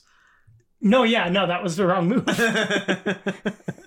No, 0.80 1.04
yeah, 1.04 1.28
no, 1.28 1.46
that 1.46 1.62
was 1.62 1.76
the 1.76 1.86
wrong 1.86 2.08
move. 2.08 2.26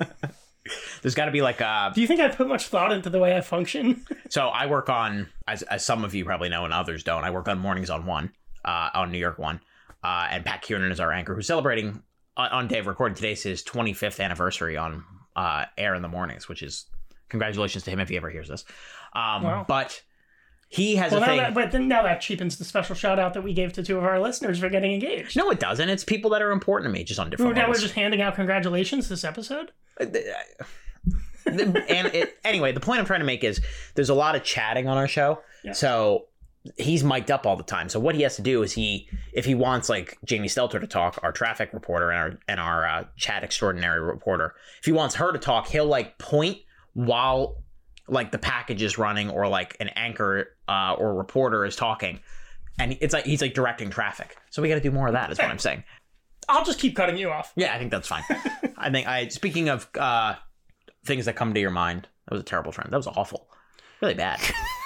There's 1.01 1.15
got 1.15 1.25
to 1.25 1.31
be 1.31 1.41
like 1.41 1.61
a 1.61 1.91
Do 1.93 2.01
you 2.01 2.07
think 2.07 2.19
I 2.19 2.29
put 2.29 2.47
much 2.47 2.67
thought 2.67 2.91
into 2.91 3.09
the 3.09 3.19
way 3.19 3.35
I 3.35 3.41
function? 3.41 4.05
So 4.29 4.49
I 4.49 4.67
work 4.67 4.89
on, 4.89 5.27
as, 5.47 5.63
as 5.63 5.83
some 5.83 6.03
of 6.03 6.13
you 6.13 6.23
probably 6.23 6.49
know 6.49 6.63
and 6.63 6.71
others 6.71 7.03
don't, 7.03 7.23
I 7.23 7.31
work 7.31 7.47
on 7.47 7.57
Mornings 7.57 7.89
on 7.89 8.05
One, 8.05 8.31
uh, 8.63 8.91
on 8.93 9.11
New 9.11 9.17
York 9.17 9.39
One. 9.39 9.59
Uh, 10.03 10.27
and 10.29 10.45
Pat 10.45 10.61
Kiernan 10.61 10.91
is 10.91 10.99
our 10.99 11.11
anchor 11.11 11.33
who's 11.33 11.47
celebrating 11.47 12.03
on, 12.37 12.51
on 12.51 12.67
day 12.67 12.77
of 12.77 12.85
recording. 12.85 13.15
Today's 13.15 13.41
his 13.41 13.63
25th 13.63 14.23
anniversary 14.23 14.77
on 14.77 15.03
uh, 15.35 15.65
air 15.79 15.95
in 15.95 16.03
the 16.03 16.07
mornings, 16.07 16.47
which 16.47 16.61
is 16.61 16.85
congratulations 17.29 17.83
to 17.85 17.89
him 17.89 17.99
if 17.99 18.09
he 18.09 18.17
ever 18.17 18.29
hears 18.29 18.49
this. 18.49 18.65
Um, 19.13 19.41
Wow. 19.41 19.65
But 19.67 19.99
he 20.71 20.95
has 20.97 21.11
Well, 21.11 21.21
a 21.23 21.25
now 21.25 21.31
thing. 21.31 21.37
that, 21.39 21.53
but 21.55 21.71
then 21.71 21.87
now 21.87 22.03
that 22.03 22.21
cheapens 22.21 22.57
the 22.57 22.63
special 22.63 22.95
shout 22.95 23.17
out 23.19 23.33
that 23.33 23.41
we 23.41 23.53
gave 23.53 23.73
to 23.73 23.83
two 23.83 23.97
of 23.97 24.03
our 24.03 24.19
listeners 24.19 24.59
for 24.59 24.69
getting 24.69 24.93
engaged. 24.93 25.35
no, 25.35 25.49
it 25.49 25.59
doesn't. 25.59 25.89
It's 25.89 26.03
people 26.03 26.29
that 26.31 26.41
are 26.43 26.51
important 26.51 26.93
to 26.93 26.97
me, 26.97 27.03
just 27.03 27.19
on 27.19 27.29
different 27.29 27.55
now 27.55 27.67
we're 27.67 27.73
just 27.73 27.95
handing 27.95 28.21
out 28.21 28.35
congratulations 28.35 29.09
this 29.09 29.23
episode. 29.23 29.71
and 29.99 30.15
it, 31.47 32.37
anyway, 32.43 32.71
the 32.71 32.79
point 32.79 32.99
I'm 32.99 33.05
trying 33.05 33.21
to 33.21 33.25
make 33.25 33.43
is 33.43 33.61
there's 33.95 34.09
a 34.09 34.13
lot 34.13 34.35
of 34.35 34.43
chatting 34.43 34.87
on 34.87 34.97
our 34.97 35.07
show. 35.07 35.41
Yeah. 35.63 35.71
So 35.73 36.25
he's 36.77 37.03
mic'd 37.03 37.31
up 37.31 37.45
all 37.47 37.55
the 37.55 37.63
time. 37.63 37.89
So 37.89 37.99
what 37.99 38.15
he 38.15 38.21
has 38.21 38.35
to 38.35 38.41
do 38.41 38.61
is 38.61 38.73
he, 38.73 39.09
if 39.33 39.45
he 39.45 39.55
wants 39.55 39.89
like 39.89 40.17
Jamie 40.23 40.47
Stelter 40.47 40.79
to 40.79 40.87
talk, 40.87 41.19
our 41.23 41.31
traffic 41.31 41.69
reporter 41.73 42.11
and 42.11 42.19
our 42.19 42.39
and 42.47 42.59
our 42.59 42.85
uh, 42.87 43.03
chat 43.17 43.43
extraordinary 43.43 43.99
reporter, 44.01 44.53
if 44.79 44.85
he 44.85 44.91
wants 44.91 45.15
her 45.15 45.31
to 45.31 45.39
talk, 45.39 45.67
he'll 45.67 45.85
like 45.85 46.17
point 46.17 46.59
while 46.93 47.55
like 48.09 48.31
the 48.31 48.37
package 48.37 48.81
is 48.81 48.97
running 48.97 49.29
or 49.29 49.47
like 49.47 49.77
an 49.79 49.89
anchor 49.89 50.55
uh, 50.67 50.95
or 50.97 51.13
reporter 51.13 51.65
is 51.65 51.75
talking. 51.75 52.19
And 52.77 52.97
it's 53.01 53.13
like 53.13 53.25
he's 53.25 53.41
like 53.41 53.53
directing 53.53 53.89
traffic. 53.89 54.37
So 54.49 54.61
we 54.61 54.69
got 54.69 54.75
to 54.75 54.81
do 54.81 54.91
more 54.91 55.07
of 55.07 55.13
that. 55.13 55.31
Is 55.31 55.37
what 55.37 55.49
I'm 55.49 55.59
saying. 55.59 55.83
I'll 56.49 56.65
just 56.65 56.79
keep 56.79 56.95
cutting 56.95 57.17
you 57.17 57.29
off. 57.29 57.53
Yeah, 57.55 57.75
I 57.75 57.77
think 57.77 57.91
that's 57.91 58.07
fine. 58.07 58.23
I 58.77 58.89
think 58.89 59.07
I 59.07 59.27
speaking 59.27 59.69
of 59.69 59.87
uh 59.97 60.35
things 61.05 61.25
that 61.25 61.35
come 61.35 61.53
to 61.53 61.59
your 61.59 61.71
mind, 61.71 62.07
that 62.27 62.33
was 62.33 62.41
a 62.41 62.45
terrible 62.45 62.71
trend. 62.71 62.91
That 62.91 62.97
was 62.97 63.07
awful. 63.07 63.47
Really 64.01 64.15
bad. 64.15 64.39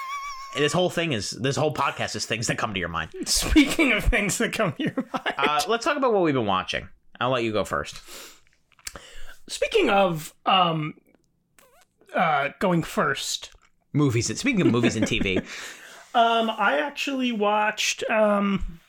this 0.56 0.72
whole 0.72 0.90
thing 0.90 1.12
is 1.12 1.30
this 1.30 1.56
whole 1.56 1.72
podcast 1.72 2.16
is 2.16 2.26
things 2.26 2.48
that 2.48 2.58
come 2.58 2.74
to 2.74 2.80
your 2.80 2.88
mind. 2.88 3.12
Speaking 3.24 3.92
of 3.92 4.04
things 4.04 4.38
that 4.38 4.52
come 4.52 4.72
to 4.72 4.82
your 4.82 5.06
mind. 5.12 5.34
Uh 5.38 5.62
let's 5.68 5.84
talk 5.84 5.96
about 5.96 6.12
what 6.12 6.22
we've 6.22 6.34
been 6.34 6.46
watching. 6.46 6.88
I'll 7.20 7.30
let 7.30 7.44
you 7.44 7.52
go 7.52 7.64
first. 7.64 8.00
Speaking 9.48 9.90
of 9.90 10.34
um, 10.46 10.94
uh, 12.14 12.50
going 12.58 12.82
first, 12.82 13.50
Movies. 13.92 14.36
Speaking 14.38 14.62
of 14.62 14.66
movies 14.72 14.96
and 14.96 15.06
TV, 15.06 15.38
um, 16.14 16.50
I 16.50 16.78
actually 16.78 17.30
watched. 17.32 18.02
Um, 18.10 18.80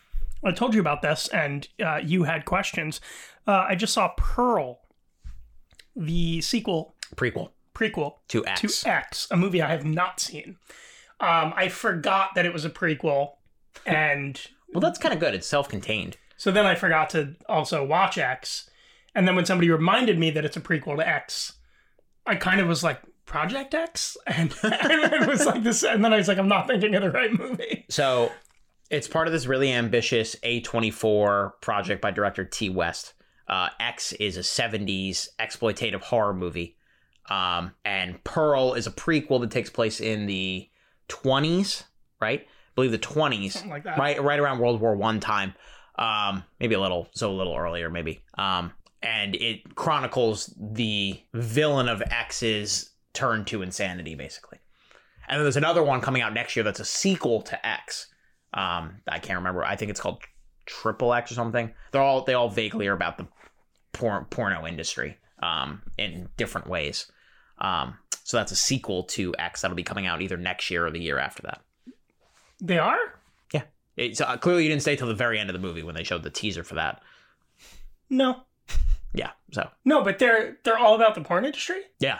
I 0.44 0.52
told 0.52 0.74
you 0.74 0.80
about 0.82 1.02
this, 1.02 1.28
and 1.28 1.68
uh, 1.84 2.00
you 2.04 2.24
had 2.24 2.46
questions. 2.46 3.02
Uh, 3.48 3.66
I 3.70 3.76
just 3.76 3.94
saw 3.94 4.10
Pearl, 4.18 4.80
the 5.96 6.42
sequel 6.42 6.96
prequel 7.16 7.52
prequel 7.76 8.16
to 8.30 8.46
X. 8.48 8.82
to 8.82 8.90
X, 8.90 9.28
a 9.30 9.38
movie 9.38 9.62
I 9.62 9.70
have 9.70 9.86
not 9.86 10.20
seen. 10.20 10.58
Um, 11.20 11.54
I 11.56 11.70
forgot 11.70 12.32
that 12.36 12.46
it 12.46 12.54
was 12.54 12.66
a 12.66 12.70
prequel, 12.70 13.34
and 13.86 14.40
well, 14.74 14.82
that's 14.82 14.98
kind 14.98 15.14
of 15.14 15.20
good. 15.20 15.36
It's 15.36 15.48
self-contained. 15.48 16.18
so 16.38 16.52
then 16.52 16.66
I 16.66 16.76
forgot 16.76 17.10
to 17.12 17.36
also 17.48 17.86
watch 17.86 18.18
X. 18.18 18.70
And 19.14 19.26
then 19.28 19.36
when 19.36 19.46
somebody 19.46 19.70
reminded 19.70 20.20
me 20.20 20.30
that 20.32 20.44
it's 20.44 20.58
a 20.58 20.62
prequel 20.62 20.98
to 20.98 21.08
X, 21.08 21.54
I 22.26 22.36
kind 22.36 22.60
of 22.60 22.68
was 22.68 22.84
like, 22.84 23.00
Project 23.26 23.74
X? 23.74 24.18
And, 24.28 24.54
and 24.64 25.14
it 25.14 25.28
was 25.28 25.46
like 25.46 25.64
this. 25.64 25.84
And 25.84 26.04
then 26.04 26.14
I 26.14 26.18
was 26.18 26.28
like, 26.28 26.38
I'm 26.38 26.48
not 26.48 26.68
thinking 26.68 26.94
of 26.96 27.02
the 27.04 27.12
right 27.12 27.32
movie. 27.32 27.86
So 27.90 28.32
it's 28.90 29.08
part 29.08 29.28
of 29.28 29.34
this 29.34 29.46
really 29.48 29.72
ambitious 29.72 30.36
A24 30.44 31.54
project 31.62 32.02
by 32.02 32.12
director 32.12 32.46
Ti 32.46 32.70
West. 32.70 33.14
Uh, 33.48 33.70
X 33.80 34.14
is 34.14 34.38
a 34.38 34.42
70s 34.42 35.28
exploitative 35.40 36.02
horror 36.02 36.34
movie. 36.34 36.78
Um, 37.30 37.72
and 37.84 38.24
Pearl 38.24 38.74
is 38.74 38.88
a 38.88 38.92
prequel 38.92 39.42
that 39.42 39.52
takes 39.52 39.70
place 39.70 40.00
in 40.00 40.26
the 40.28 40.70
20s, 41.10 41.84
right? 42.22 42.42
I 42.42 42.46
believe 42.76 42.92
the 42.92 42.98
20s, 43.00 43.54
Something 43.54 43.72
like 43.72 43.84
that. 43.84 43.98
right, 43.98 44.22
right 44.22 44.40
around 44.40 44.60
World 44.60 44.82
War 44.82 44.96
One 44.96 45.20
time. 45.20 45.54
Um, 45.98 46.44
maybe 46.60 46.76
a 46.76 46.80
little, 46.82 47.08
so 47.14 47.32
a 47.32 47.34
little 47.34 47.56
earlier, 47.56 47.90
maybe. 47.90 48.22
Um, 48.38 48.74
and 49.02 49.36
it 49.36 49.76
chronicles 49.76 50.54
the 50.60 51.20
villain 51.34 51.88
of 51.88 52.02
X's 52.02 52.92
turn 53.16 53.46
to 53.46 53.62
insanity, 53.62 54.16
basically. 54.16 54.60
And 55.28 55.38
then 55.38 55.44
there's 55.44 55.58
another 55.58 55.84
one 55.84 56.02
coming 56.02 56.22
out 56.22 56.34
next 56.34 56.56
year 56.56 56.64
that's 56.64 56.80
a 56.80 56.86
sequel 56.86 57.42
to 57.44 57.66
X. 57.68 58.08
Um, 58.54 58.98
I 59.08 59.20
can't 59.20 59.38
remember. 59.38 59.66
I 59.66 59.76
think 59.76 59.90
it's 59.90 60.00
called 60.00 60.22
Triple 60.66 61.14
X 61.14 61.32
or 61.32 61.36
something. 61.36 61.74
They're 61.92 62.02
all 62.02 62.24
they 62.24 62.34
all 62.36 62.50
vaguely 62.50 62.88
are 62.88 62.94
about 62.94 63.18
the 63.18 63.28
por- 63.92 64.26
porno 64.30 64.68
industry 64.68 65.18
um, 65.42 65.82
in 65.98 66.30
different 66.38 66.68
ways. 66.68 67.12
Um, 67.60 67.98
so 68.24 68.38
that's 68.38 68.52
a 68.52 68.56
sequel 68.56 69.04
to 69.04 69.34
X 69.40 69.62
that'll 69.62 69.76
be 69.76 69.84
coming 69.84 70.06
out 70.06 70.22
either 70.22 70.38
next 70.38 70.70
year 70.70 70.86
or 70.86 70.92
the 70.92 71.00
year 71.02 71.18
after 71.20 71.42
that. 71.44 71.62
They 72.62 72.78
are? 72.78 72.98
Yeah. 73.54 73.64
It's, 73.98 74.22
uh, 74.22 74.38
clearly, 74.38 74.64
you 74.64 74.70
didn't 74.70 74.82
stay 74.82 74.96
till 74.96 75.08
the 75.08 75.14
very 75.14 75.40
end 75.40 75.50
of 75.50 75.54
the 75.54 75.60
movie 75.60 75.84
when 75.84 75.96
they 75.96 76.04
showed 76.04 76.24
the 76.24 76.30
teaser 76.30 76.64
for 76.64 76.76
that. 76.76 77.02
No. 78.10 78.42
Yeah. 79.18 79.32
So 79.54 79.70
No, 79.86 80.04
but 80.04 80.20
they're 80.20 80.58
they're 80.66 80.78
all 80.78 80.94
about 80.96 81.16
the 81.16 81.22
porn 81.22 81.46
industry? 81.46 81.82
yeah, 82.00 82.20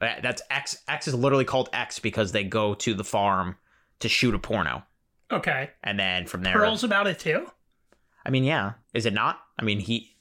that's 0.00 0.42
X. 0.50 0.78
X 0.88 1.08
is 1.08 1.14
literally 1.14 1.44
called 1.44 1.68
X 1.72 1.98
because 1.98 2.32
they 2.32 2.44
go 2.44 2.74
to 2.74 2.94
the 2.94 3.04
farm 3.04 3.56
to 4.00 4.08
shoot 4.08 4.34
a 4.34 4.38
porno, 4.38 4.82
Okay. 5.32 5.70
and 5.82 5.98
then 5.98 6.26
from 6.26 6.42
there, 6.42 6.52
Pearl's 6.52 6.84
about 6.84 7.06
it 7.06 7.18
too? 7.18 7.46
I 8.24 8.30
mean, 8.30 8.44
yeah. 8.44 8.72
Is 8.92 9.06
it 9.06 9.14
not? 9.14 9.40
I 9.58 9.64
mean, 9.64 9.80
he 9.80 10.16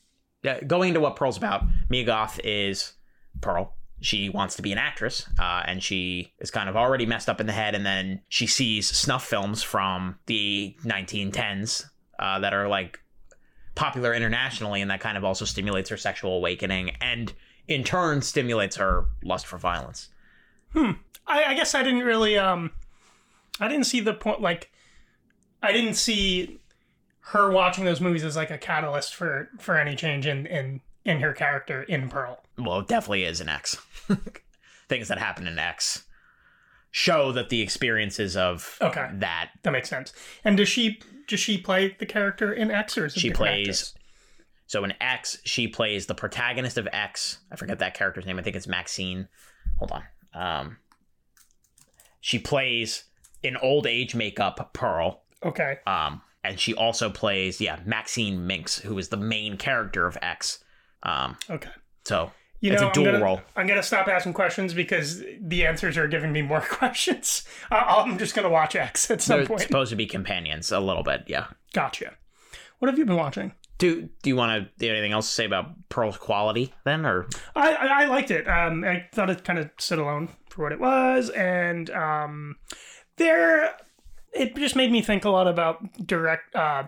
uh, 0.48 0.60
going 0.66 0.90
into 0.90 1.00
what 1.02 1.16
Pearl's 1.16 1.38
about. 1.38 1.64
Mia 1.90 2.04
Goth 2.06 2.40
is 2.44 2.94
Pearl. 3.42 3.74
she 4.02 4.30
wants 4.30 4.56
to 4.58 4.62
be 4.62 4.72
an 4.72 4.78
actress, 4.78 5.26
uh, 5.40 5.64
and 5.66 5.82
she 5.84 6.34
is 6.40 6.52
kind 6.52 6.70
of 6.70 6.76
already 6.78 7.06
messed 7.06 7.28
up 7.30 7.42
in 7.42 7.48
the 7.48 7.54
head. 7.54 7.74
And 7.76 7.86
then 7.86 8.22
she 8.30 8.46
sees 8.48 8.88
snuff 8.88 9.26
films 9.26 9.64
from 9.64 10.20
the 10.28 10.76
1910s 10.84 11.86
uh, 12.20 12.40
that 12.40 12.54
are 12.54 12.68
like 12.68 13.00
popular 13.74 14.14
internationally, 14.14 14.82
and 14.82 14.90
that 14.92 15.00
kind 15.02 15.18
of 15.18 15.24
also 15.26 15.44
stimulates 15.46 15.90
her 15.90 15.98
sexual 15.98 16.38
awakening, 16.38 16.92
and 17.02 17.34
in 17.68 17.84
turn 17.84 18.22
stimulates 18.22 18.76
her 18.76 19.06
lust 19.24 19.46
for 19.48 19.58
violence. 19.58 20.10
I, 20.76 20.96
I 21.28 21.54
guess 21.54 21.74
I 21.74 21.84
didn't 21.84 22.02
really 22.04 22.38
um 22.38 22.72
I 23.60 23.68
didn't 23.68 23.86
see 23.86 24.00
the 24.02 24.14
point 24.14 24.42
like 24.42 24.72
I 25.64 25.72
didn't 25.72 25.96
see 25.96 26.60
her 27.32 27.50
watching 27.50 27.86
those 27.86 28.00
movies 28.02 28.24
as 28.24 28.36
like 28.36 28.52
a 28.52 28.58
catalyst 28.58 29.16
for 29.16 29.50
for 29.60 29.78
any 29.78 29.96
change 29.96 30.28
in 30.28 30.46
in 30.46 30.82
in 31.04 31.20
her 31.22 31.34
character 31.34 31.84
in 31.84 32.10
Pearl. 32.10 32.44
Well, 32.58 32.80
it 32.80 32.88
definitely 32.88 33.24
is 33.24 33.42
an 33.42 33.50
X. 33.50 33.78
Things 34.90 35.08
that 35.08 35.18
happen 35.18 35.48
in 35.48 35.58
X 35.58 36.04
show 36.92 37.32
that 37.34 37.50
the 37.50 37.62
experiences 37.62 38.38
of 38.38 38.78
Okay. 38.82 39.10
that 39.16 39.50
That 39.64 39.72
makes 39.72 39.90
sense. 39.90 40.14
And 40.44 40.56
does 40.58 40.70
she 40.70 41.00
does 41.28 41.40
she 41.40 41.58
play 41.58 41.96
the 41.98 42.06
character 42.06 42.54
in 42.54 42.70
X 42.70 42.98
or 42.98 43.06
is 43.08 43.16
it 43.18 43.20
she 43.20 43.32
plays? 43.32 43.95
So 44.68 44.84
in 44.84 44.94
x 45.02 45.38
she 45.46 45.68
plays 45.68 46.06
the 46.08 46.16
protagonist 46.16 46.78
of 46.78 46.88
x 46.92 47.40
i 47.52 47.56
forget 47.56 47.80
that 47.80 47.94
character's 47.94 48.26
name 48.26 48.40
i 48.40 48.42
think 48.42 48.56
it's 48.56 48.68
maxine 48.68 49.28
hold 49.78 49.92
on 49.92 50.04
um 50.34 50.78
she 52.22 52.40
plays 52.40 53.04
in 53.44 53.58
old 53.58 53.86
age 53.88 54.16
makeup 54.16 54.72
pearl 54.74 55.24
Okay. 55.44 55.78
um 55.86 56.22
and 56.44 56.60
she 56.60 56.74
also 56.74 57.10
plays 57.10 57.60
yeah 57.62 57.80
maxine 57.86 58.48
minx 58.48 58.80
who 58.80 58.98
is 58.98 59.10
the 59.10 59.18
main 59.18 59.58
character 59.58 60.06
of 60.08 60.18
x 60.22 60.64
um 61.04 61.38
Okay. 61.50 61.70
so 62.04 62.32
You 62.62 62.72
It's 62.74 62.82
a 62.82 62.86
know, 62.86 62.92
dual 62.94 63.08
I'm 63.08 63.14
gonna, 63.14 63.24
role. 63.26 63.42
I'm 63.56 63.68
gonna 63.68 63.84
stop 63.84 64.08
asking 64.08 64.34
questions 64.34 64.74
because 64.74 65.22
the 65.40 65.66
answers 65.68 65.98
are 65.98 66.08
giving 66.08 66.32
me 66.32 66.42
more 66.42 66.62
questions. 66.80 67.44
I'm 67.70 68.18
just 68.18 68.34
gonna 68.34 68.50
watch 68.50 68.76
X 68.76 69.12
at 69.12 69.22
some 69.22 69.40
they're 69.40 69.46
point. 69.48 69.62
supposed 69.62 69.92
to 69.92 69.96
be 69.96 70.08
companions 70.08 70.72
a 70.72 70.80
little 70.80 71.04
bit 71.04 71.26
yeah 71.28 71.48
Gotcha. 71.74 72.14
What 72.80 72.90
have 72.90 72.98
you 72.98 73.06
been 73.06 73.18
watching? 73.18 73.54
Do 73.78 74.10
do 74.24 74.30
you 74.30 74.36
want 74.36 74.64
to 74.64 74.70
do 74.78 74.90
anything 74.90 75.12
else 75.12 75.28
to 75.28 75.34
say 75.34 75.46
about 75.46 75.72
pearl's 75.90 76.18
quality 76.18 76.74
then 76.84 77.06
or 77.06 77.28
I, 77.56 77.74
I, 77.76 78.06
liked 78.06 78.32
it. 78.32 78.48
Um, 78.48 78.84
I 78.84 79.08
thought 79.14 79.30
it 79.30 79.44
kind 79.44 79.60
of 79.60 79.70
stood 79.78 80.00
alone 80.00 80.30
for 80.50 80.64
what 80.64 80.72
it 80.72 80.80
was, 80.80 81.30
and 81.30 81.90
um, 81.90 82.56
there, 83.18 83.76
it 84.34 84.56
just 84.56 84.76
made 84.76 84.92
me 84.92 85.02
think 85.02 85.26
a 85.26 85.30
lot 85.30 85.48
about 85.48 86.06
direct. 86.06 86.56
Uh, 86.56 86.84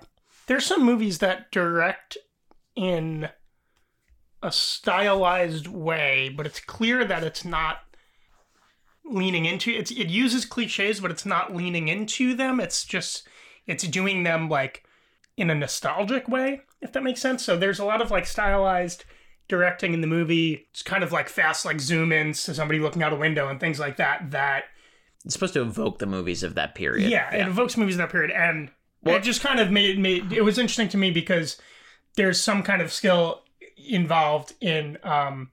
there's 0.47 0.65
some 0.65 0.83
movies 0.83 1.19
that 1.19 1.51
direct 1.51 2.17
in 2.75 3.29
a 4.41 4.51
stylized 4.51 5.67
way, 5.67 6.29
but 6.29 6.45
it's 6.45 6.59
clear 6.59 7.03
that 7.05 7.23
it's 7.23 7.43
not 7.43 7.79
leaning 9.09 9.45
into 9.45 9.71
it's 9.71 9.89
it 9.91 10.09
uses 10.09 10.43
cliches 10.43 10.99
but 10.99 11.11
it's 11.11 11.25
not 11.25 11.55
leaning 11.55 11.87
into 11.87 12.35
them 12.35 12.59
it's 12.59 12.83
just 12.83 13.25
it's 13.65 13.87
doing 13.87 14.23
them 14.23 14.49
like 14.49 14.83
in 15.37 15.49
a 15.49 15.55
nostalgic 15.55 16.27
way 16.27 16.59
if 16.81 16.91
that 16.93 17.03
makes 17.03 17.21
sense. 17.21 17.43
So 17.43 17.57
there's 17.57 17.79
a 17.79 17.85
lot 17.85 18.01
of 18.01 18.11
like 18.11 18.25
stylized 18.25 19.05
directing 19.47 19.93
in 19.93 20.01
the 20.01 20.07
movie. 20.07 20.67
It's 20.71 20.83
kind 20.83 21.03
of 21.03 21.11
like 21.11 21.29
fast 21.29 21.65
like 21.65 21.79
zoom 21.79 22.11
ins 22.11 22.43
to 22.43 22.53
somebody 22.53 22.79
looking 22.79 23.03
out 23.03 23.13
a 23.13 23.17
window 23.17 23.47
and 23.49 23.59
things 23.59 23.79
like 23.79 23.97
that 23.97 24.31
that 24.31 24.65
it's 25.25 25.33
supposed 25.33 25.53
to 25.55 25.61
evoke 25.61 25.99
the 25.99 26.05
movies 26.05 26.43
of 26.43 26.55
that 26.55 26.75
period. 26.75 27.09
Yeah, 27.09 27.33
it 27.33 27.47
evokes 27.47 27.75
movies 27.77 27.95
of 27.95 27.99
that 27.99 28.11
period 28.11 28.31
and 28.31 28.69
Well- 29.03 29.15
it 29.15 29.23
just 29.23 29.41
kind 29.41 29.59
of 29.59 29.71
made 29.71 29.97
made 29.99 30.31
it 30.31 30.41
was 30.43 30.57
interesting 30.57 30.89
to 30.89 30.97
me 30.97 31.11
because 31.11 31.59
there's 32.15 32.39
some 32.41 32.63
kind 32.63 32.81
of 32.81 32.91
skill 32.91 33.43
involved 33.77 34.53
in 34.61 34.97
um 35.03 35.51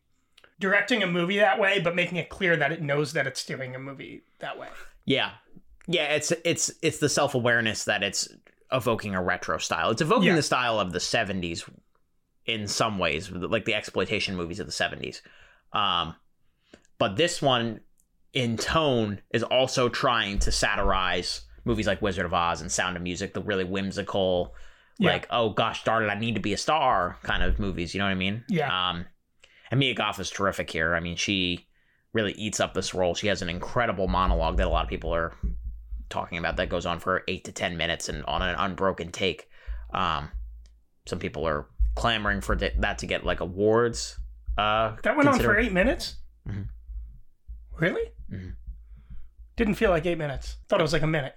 directing 0.60 1.02
a 1.02 1.06
movie 1.06 1.37
that 1.38 1.58
way 1.58 1.80
but 1.80 1.94
making 1.94 2.16
it 2.18 2.28
clear 2.28 2.56
that 2.56 2.72
it 2.72 2.80
knows 2.82 3.12
that 3.12 3.26
it's 3.26 3.44
doing 3.44 3.74
a 3.74 3.78
movie 3.78 4.22
that 4.40 4.58
way. 4.58 4.68
Yeah. 5.04 5.32
Yeah, 5.87 6.04
it's 6.14 6.32
it's 6.44 6.70
it's 6.82 6.98
the 6.98 7.08
self-awareness 7.08 7.84
that 7.84 8.02
it's 8.02 8.28
evoking 8.74 9.14
a 9.14 9.22
retro 9.22 9.56
style. 9.58 9.90
It's 9.90 10.02
evoking 10.02 10.28
Yeah. 10.28 10.34
the 10.34 10.42
style 10.42 10.78
of 10.80 10.92
the 10.92 10.98
70s 10.98 11.62
in 12.44 12.66
some 12.66 12.98
ways, 12.98 13.30
like 13.30 13.64
the 13.64 13.74
exploitation 13.74 14.37
movies 14.37 14.60
of 14.60 14.66
the 14.66 14.72
70s. 14.72 15.20
Um 15.72 16.14
but 16.98 17.16
this 17.16 17.40
one 17.42 17.80
in 18.32 18.56
tone 18.56 19.20
is 19.32 19.42
also 19.42 19.88
trying 19.88 20.38
to 20.40 20.50
satirize 20.52 21.42
movies 21.64 21.87
like 21.87 22.02
Wizard 22.02 22.26
of 22.26 22.34
Oz 22.34 22.60
and 22.60 22.70
Sound 22.70 22.96
of 22.96 23.02
Music, 23.02 23.32
the 23.34 23.42
really 23.42 23.64
whimsical 23.64 24.54
Yeah. 24.98 25.12
like 25.12 25.26
oh 25.30 25.50
gosh 25.50 25.84
darn 25.84 26.04
it 26.04 26.08
I 26.08 26.18
need 26.18 26.34
to 26.34 26.40
be 26.40 26.52
a 26.52 26.58
star 26.58 27.16
kind 27.22 27.42
of 27.42 27.58
movies, 27.58 27.94
you 27.94 27.98
know 27.98 28.04
what 28.06 28.10
I 28.12 28.14
mean? 28.16 28.44
Yeah. 28.48 28.90
Um 28.90 29.06
and 29.70 29.80
Mia 29.80 29.94
Goth 29.94 30.20
is 30.20 30.30
terrific 30.30 30.70
here. 30.70 30.94
I 30.94 31.00
mean, 31.00 31.16
she 31.16 31.66
really 32.12 32.32
eats 32.32 32.60
up 32.60 32.74
this 32.74 32.94
role. 32.94 33.14
She 33.14 33.26
has 33.28 33.42
an 33.42 33.48
incredible 33.48 34.06
monologue 34.08 34.56
that 34.58 34.66
a 34.66 34.70
lot 34.70 34.84
of 34.84 34.90
people 34.90 35.12
are 35.14 35.32
talking 36.11 36.38
about 36.38 36.57
that 36.57 36.69
goes 36.69 36.87
on 36.87 37.01
for 37.01 37.23
eight 37.29 37.45
to 37.45 37.53
ten 37.53 37.77
minutes 37.77 38.09
and 38.09 38.25
on 38.25 38.43
an 38.43 38.55
unbroken 38.59 39.11
take. 39.12 39.49
Um, 39.93 40.31
some 41.07 41.19
people 41.19 41.47
are 41.47 41.67
clamoring 41.95 42.40
for 42.40 42.57
th- 42.57 42.75
that 42.79 42.99
to 42.99 43.07
get 43.07 43.25
like 43.25 43.40
awards. 43.40 44.19
Uh, 44.59 44.97
That 45.03 45.17
went 45.17 45.29
on 45.29 45.38
for 45.40 45.57
eight 45.59 45.73
minutes. 45.73 46.17
Mhm. 46.49 46.69
Really? 47.79 48.12
Mhm. 48.31 48.55
Didn't 49.57 49.75
feel 49.75 49.90
like 49.90 50.07
eight 50.07 50.19
minutes. 50.19 50.57
Thought 50.69 50.81
it 50.81 50.83
was 50.85 50.93
like 50.93 51.03
a 51.03 51.07
minute. 51.07 51.35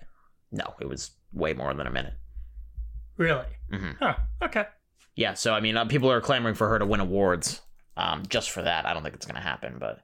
No, 0.52 0.76
it 0.80 0.88
was 0.88 1.12
way 1.34 1.54
more 1.54 1.74
than 1.74 1.88
a 1.88 1.92
minute. 1.92 2.14
Really? 3.18 3.46
Mm-hmm. 3.72 3.92
Huh. 4.00 4.16
Okay. 4.42 4.66
Yeah, 5.16 5.34
so 5.34 5.54
I 5.54 5.60
mean, 5.60 5.76
uh, 5.78 5.86
people 5.86 6.12
are 6.12 6.22
clamoring 6.22 6.56
for 6.56 6.70
her 6.70 6.80
to 6.80 6.86
win 6.86 7.00
awards 7.00 7.62
um, 7.96 8.24
just 8.28 8.52
for 8.52 8.62
that. 8.62 8.86
I 8.86 8.94
don't 8.94 9.02
think 9.04 9.16
it's 9.16 9.26
going 9.26 9.36
to 9.36 9.42
happen, 9.42 9.78
but 9.80 10.02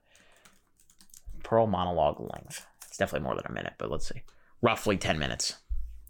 Pearl 1.44 1.68
monologue 1.68 2.20
length. 2.20 2.66
It's 2.88 2.98
definitely 2.98 3.26
more 3.26 3.36
than 3.36 3.46
a 3.48 3.52
minute, 3.54 3.74
but 3.78 3.92
let's 3.92 4.08
see. 4.08 4.24
Roughly 4.64 4.98
10 4.98 5.20
minutes. 5.20 5.58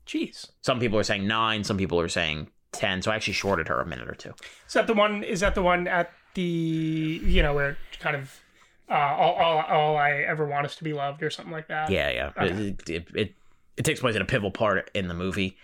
Jeez. 0.07 0.47
Some 0.61 0.79
people 0.79 0.97
are 0.97 1.03
saying 1.03 1.27
nine, 1.27 1.63
some 1.63 1.77
people 1.77 1.99
are 1.99 2.07
saying 2.07 2.47
10, 2.71 3.01
so 3.01 3.11
I 3.11 3.15
actually 3.15 3.33
shorted 3.33 3.67
her 3.67 3.81
a 3.81 3.85
minute 3.85 4.07
or 4.07 4.15
two. 4.15 4.33
Is 4.67 4.73
that 4.73 4.87
the 4.87 4.93
one? 4.93 5.23
Is 5.23 5.39
that 5.39 5.55
the 5.55 5.61
one 5.61 5.87
at 5.87 6.11
the 6.35 6.41
you 6.41 7.41
know 7.43 7.53
where 7.53 7.77
kind 7.99 8.15
of 8.15 8.39
uh, 8.89 8.93
all, 8.93 9.33
all 9.35 9.61
all 9.61 9.97
I 9.97 10.11
ever 10.11 10.45
want 10.45 10.65
is 10.65 10.75
to 10.77 10.83
be 10.83 10.93
loved 10.93 11.23
or 11.23 11.29
something 11.29 11.51
like 11.51 11.67
that? 11.67 11.89
Yeah, 11.89 12.09
yeah. 12.09 12.31
Okay. 12.37 12.67
It, 12.67 12.89
it, 12.89 13.07
it, 13.15 13.35
it 13.77 13.83
takes 13.85 13.99
place 13.99 14.15
in 14.15 14.21
a 14.21 14.25
pivotal 14.25 14.51
part 14.51 14.89
in 14.93 15.07
the 15.07 15.13
movie, 15.13 15.57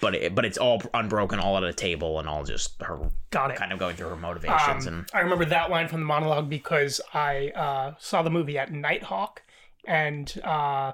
but 0.00 0.14
it, 0.14 0.34
but 0.34 0.44
it's 0.44 0.58
all 0.58 0.82
unbroken, 0.94 1.38
all 1.38 1.56
at 1.56 1.64
a 1.64 1.72
table, 1.72 2.18
and 2.18 2.28
all 2.28 2.44
just 2.44 2.80
her 2.82 2.98
Got 3.30 3.50
it. 3.50 3.56
kind 3.56 3.72
of 3.72 3.78
going 3.78 3.96
through 3.96 4.08
her 4.08 4.16
motivations. 4.16 4.86
Um, 4.86 4.94
and 4.94 5.10
I 5.12 5.20
remember 5.20 5.44
that 5.46 5.70
line 5.70 5.88
from 5.88 6.00
the 6.00 6.06
monologue 6.06 6.48
because 6.48 7.00
I 7.12 7.48
uh, 7.50 7.94
saw 7.98 8.22
the 8.22 8.30
movie 8.30 8.58
at 8.58 8.72
Nitehawk, 8.72 9.38
and 9.86 10.32
uh, 10.42 10.92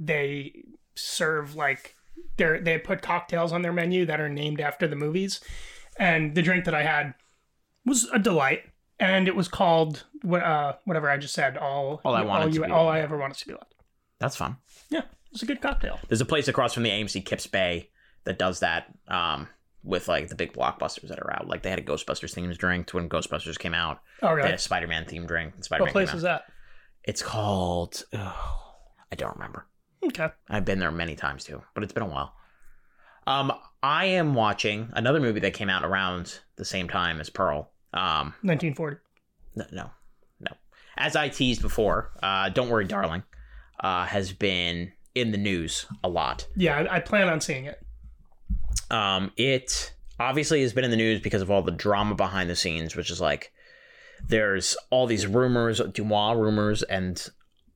they 0.00 0.64
serve 0.96 1.54
like 1.54 1.94
they 2.36 2.58
they 2.60 2.78
put 2.78 3.02
cocktails 3.02 3.52
on 3.52 3.62
their 3.62 3.72
menu 3.72 4.04
that 4.06 4.20
are 4.20 4.28
named 4.28 4.60
after 4.60 4.88
the 4.88 4.96
movies, 4.96 5.40
and 5.98 6.34
the 6.34 6.42
drink 6.42 6.64
that 6.64 6.74
I 6.74 6.82
had 6.82 7.14
was 7.86 8.04
a 8.12 8.18
delight, 8.18 8.62
and 8.98 9.28
it 9.28 9.36
was 9.36 9.46
called 9.46 10.04
what 10.22 10.42
uh, 10.42 10.74
whatever 10.84 11.08
I 11.08 11.16
just 11.18 11.34
said. 11.34 11.56
All 11.56 12.00
All 12.04 12.14
I 12.14 12.22
Wanted 12.22 12.54
you, 12.54 12.62
to 12.62 12.66
Be 12.66 12.72
all 12.72 12.88
I 12.88 13.00
ever 13.00 13.16
wanted 13.16 13.36
to 13.38 13.46
be 13.46 13.52
loved. 13.52 13.74
that's 14.18 14.36
fun. 14.36 14.56
Yeah, 14.88 15.00
it 15.00 15.32
was 15.32 15.42
a 15.42 15.46
good 15.46 15.60
cocktail. 15.60 15.98
There's 16.08 16.20
a 16.20 16.26
place 16.26 16.48
across 16.48 16.72
from 16.74 16.82
the 16.82 16.90
AMC 16.90 17.24
Kips 17.24 17.46
Bay 17.46 17.90
that 18.24 18.38
does 18.38 18.60
that 18.60 18.86
um, 19.08 19.48
with 19.82 20.08
like 20.08 20.28
the 20.28 20.34
big 20.34 20.52
blockbusters 20.52 21.08
that 21.08 21.18
are 21.18 21.32
out. 21.32 21.46
Like 21.48 21.62
they 21.62 21.70
had 21.70 21.78
a 21.78 21.82
Ghostbusters 21.82 22.34
themed 22.34 22.56
drink 22.58 22.90
when 22.90 23.08
Ghostbusters 23.08 23.58
came 23.58 23.74
out. 23.74 24.00
Oh 24.22 24.28
They 24.28 24.34
really? 24.34 24.46
had 24.48 24.54
a 24.56 24.58
Spider 24.58 24.86
Man 24.86 25.04
themed 25.04 25.26
drink. 25.26 25.54
and 25.54 25.64
Spider-Man 25.64 25.86
What 25.86 25.92
place 25.92 26.12
is 26.14 26.22
that? 26.22 26.42
It's 27.04 27.22
called. 27.22 28.02
Oh, 28.12 28.56
I 29.10 29.16
don't 29.16 29.34
remember. 29.36 29.66
Okay. 30.04 30.28
I've 30.48 30.64
been 30.64 30.78
there 30.78 30.90
many 30.90 31.16
times 31.16 31.44
too, 31.44 31.62
but 31.74 31.82
it's 31.84 31.92
been 31.92 32.02
a 32.02 32.08
while. 32.08 32.34
Um, 33.26 33.52
I 33.82 34.06
am 34.06 34.34
watching 34.34 34.90
another 34.94 35.20
movie 35.20 35.40
that 35.40 35.54
came 35.54 35.68
out 35.70 35.84
around 35.84 36.40
the 36.56 36.64
same 36.64 36.88
time 36.88 37.20
as 37.20 37.30
Pearl. 37.30 37.70
Um, 37.92 38.34
1940. 38.42 38.96
no, 39.56 39.64
no, 39.72 39.90
no. 40.40 40.52
As 40.96 41.16
I 41.16 41.28
teased 41.28 41.62
before, 41.62 42.10
uh, 42.22 42.48
Don't 42.48 42.68
Worry, 42.68 42.86
Darling, 42.86 43.22
uh, 43.80 44.06
has 44.06 44.32
been 44.32 44.92
in 45.14 45.32
the 45.32 45.38
news 45.38 45.86
a 46.02 46.08
lot. 46.08 46.46
Yeah, 46.56 46.76
I, 46.78 46.96
I 46.96 47.00
plan 47.00 47.28
on 47.28 47.40
seeing 47.40 47.66
it. 47.66 47.80
Um, 48.90 49.32
it 49.36 49.92
obviously 50.18 50.62
has 50.62 50.72
been 50.72 50.84
in 50.84 50.90
the 50.90 50.96
news 50.96 51.20
because 51.20 51.42
of 51.42 51.50
all 51.50 51.62
the 51.62 51.70
drama 51.72 52.14
behind 52.14 52.48
the 52.50 52.56
scenes, 52.56 52.96
which 52.96 53.10
is 53.10 53.20
like 53.20 53.52
there's 54.28 54.76
all 54.90 55.06
these 55.06 55.26
rumors, 55.26 55.80
DeuxMoi 55.80 56.36
rumors, 56.38 56.82
and 56.84 57.26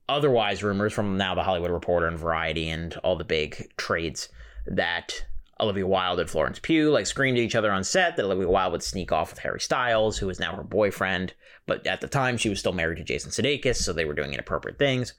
otherwise 0.08 0.62
rumors 0.62 0.92
from 0.92 1.16
now 1.16 1.34
the 1.34 1.42
Hollywood 1.42 1.70
Reporter 1.70 2.06
and 2.06 2.18
Variety 2.18 2.68
and 2.68 2.94
all 2.98 3.16
the 3.16 3.24
big 3.24 3.72
trades 3.76 4.28
that 4.66 5.24
Olivia 5.60 5.86
Wilde 5.86 6.20
and 6.20 6.28
Florence 6.28 6.58
Pugh 6.58 6.90
like 6.90 7.06
screamed 7.06 7.38
at 7.38 7.44
each 7.44 7.54
other 7.54 7.70
on 7.70 7.84
set 7.84 8.16
that 8.16 8.24
Olivia 8.24 8.48
Wilde 8.48 8.72
would 8.72 8.82
sneak 8.82 9.12
off 9.12 9.30
with 9.30 9.38
Harry 9.40 9.60
Styles, 9.60 10.18
who 10.18 10.28
is 10.28 10.40
now 10.40 10.54
her 10.56 10.64
boyfriend, 10.64 11.32
but 11.66 11.86
at 11.86 12.00
the 12.00 12.08
time 12.08 12.36
she 12.36 12.48
was 12.48 12.58
still 12.58 12.72
married 12.72 12.98
to 12.98 13.04
Jason 13.04 13.30
Sudeikis, 13.30 13.76
so 13.76 13.92
they 13.92 14.04
were 14.04 14.14
doing 14.14 14.32
inappropriate 14.32 14.78
things. 14.78 15.14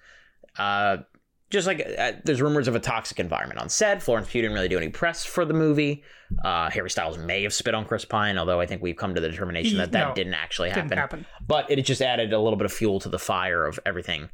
Uh, 0.58 0.98
just 1.52 1.67
like 1.67 1.86
uh, 1.98 2.13
there's 2.24 2.41
rumors 2.41 2.67
of 2.67 2.76
a 2.76 2.80
toxic 2.80 3.19
environment 3.19 3.60
on 3.60 3.69
set. 3.69 4.02
Florence 4.02 4.28
Pugh 4.30 4.41
didn't 4.41 4.56
really 4.56 4.67
do 4.67 4.78
any 4.78 4.89
press 4.89 5.24
for 5.24 5.45
the 5.45 5.54
movie. 5.54 6.04
Uh, 6.43 6.69
Harry 6.71 6.89
Styles 6.89 7.17
may 7.17 7.43
have 7.43 7.54
spit 7.54 7.76
on 7.76 7.86
Chris 7.86 8.04
Pine, 8.04 8.38
although 8.38 8.60
I 8.60 8.65
think 8.65 8.82
we've 8.82 8.95
come 8.95 9.13
to 9.13 9.21
the 9.21 9.30
determination 9.30 9.78
that 9.78 9.91
that 9.91 10.10
No, 10.10 10.13
didn't 10.15 10.34
actually 10.34 10.69
happen. 10.69 10.88
Didn't 10.88 11.00
happen. 11.00 11.19
happen. 11.19 11.45
But 11.48 11.69
it 11.69 11.80
just 11.84 12.02
added 12.02 12.34
a 12.34 12.39
little 12.39 12.58
bit 12.58 12.65
of 12.65 12.74
fuel 12.74 13.00
to 13.02 13.10
the 13.10 13.19
fire 13.19 13.63
of 13.65 13.80
everything, 13.86 14.30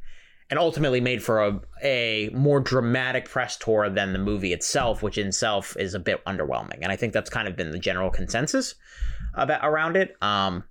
and 0.52 0.58
ultimately 0.58 1.00
made 1.00 1.22
for 1.22 1.42
a, 1.42 1.60
a 1.82 2.28
more 2.34 2.60
dramatic 2.60 3.24
press 3.26 3.56
tour 3.56 3.88
than 3.88 4.12
the 4.12 4.18
movie 4.18 4.52
itself, 4.52 5.02
which 5.02 5.16
in 5.16 5.28
itself 5.28 5.74
is 5.78 5.94
a 5.94 5.98
bit 5.98 6.22
underwhelming. 6.26 6.80
And 6.82 6.92
I 6.92 6.96
think 6.96 7.14
that's 7.14 7.30
kind 7.30 7.48
of 7.48 7.56
been 7.56 7.70
the 7.70 7.78
general 7.78 8.10
consensus 8.10 8.74
about 9.32 9.64
around 9.64 9.96
it. 9.96 10.14
Um, 10.20 10.64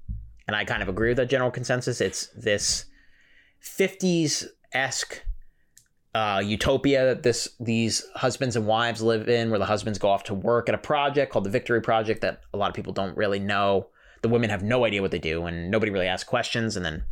and 0.46 0.56
I 0.56 0.66
kind 0.66 0.84
of 0.84 0.88
agree 0.88 1.08
with 1.08 1.18
that 1.18 1.32
general 1.32 1.50
consensus. 1.50 2.00
It's 2.00 2.28
this 2.38 2.86
50s 3.64 4.46
esque 4.72 5.24
uh, 6.14 6.44
utopia 6.46 7.04
that 7.06 7.24
this 7.24 7.50
these 7.60 8.06
husbands 8.14 8.56
and 8.56 8.68
wives 8.68 9.02
live 9.02 9.28
in, 9.30 9.50
where 9.50 9.58
the 9.58 9.66
husbands 9.66 9.98
go 9.98 10.10
off 10.10 10.26
to 10.26 10.36
work 10.36 10.70
at 10.70 10.76
a 10.76 10.78
project 10.78 11.34
called 11.34 11.46
the 11.46 11.50
Victory 11.50 11.82
Project 11.82 12.22
that 12.22 12.42
a 12.54 12.58
lot 12.58 12.70
of 12.70 12.76
people 12.76 12.94
don't 12.94 13.18
really 13.18 13.40
know. 13.40 13.88
The 14.22 14.30
women 14.30 14.52
have 14.52 14.62
no 14.62 14.86
idea 14.86 15.02
what 15.02 15.10
they 15.10 15.18
do, 15.18 15.48
and 15.48 15.72
nobody 15.72 15.92
really 15.92 16.06
asks 16.06 16.30
questions. 16.30 16.76
And 16.76 16.86
then 16.86 17.04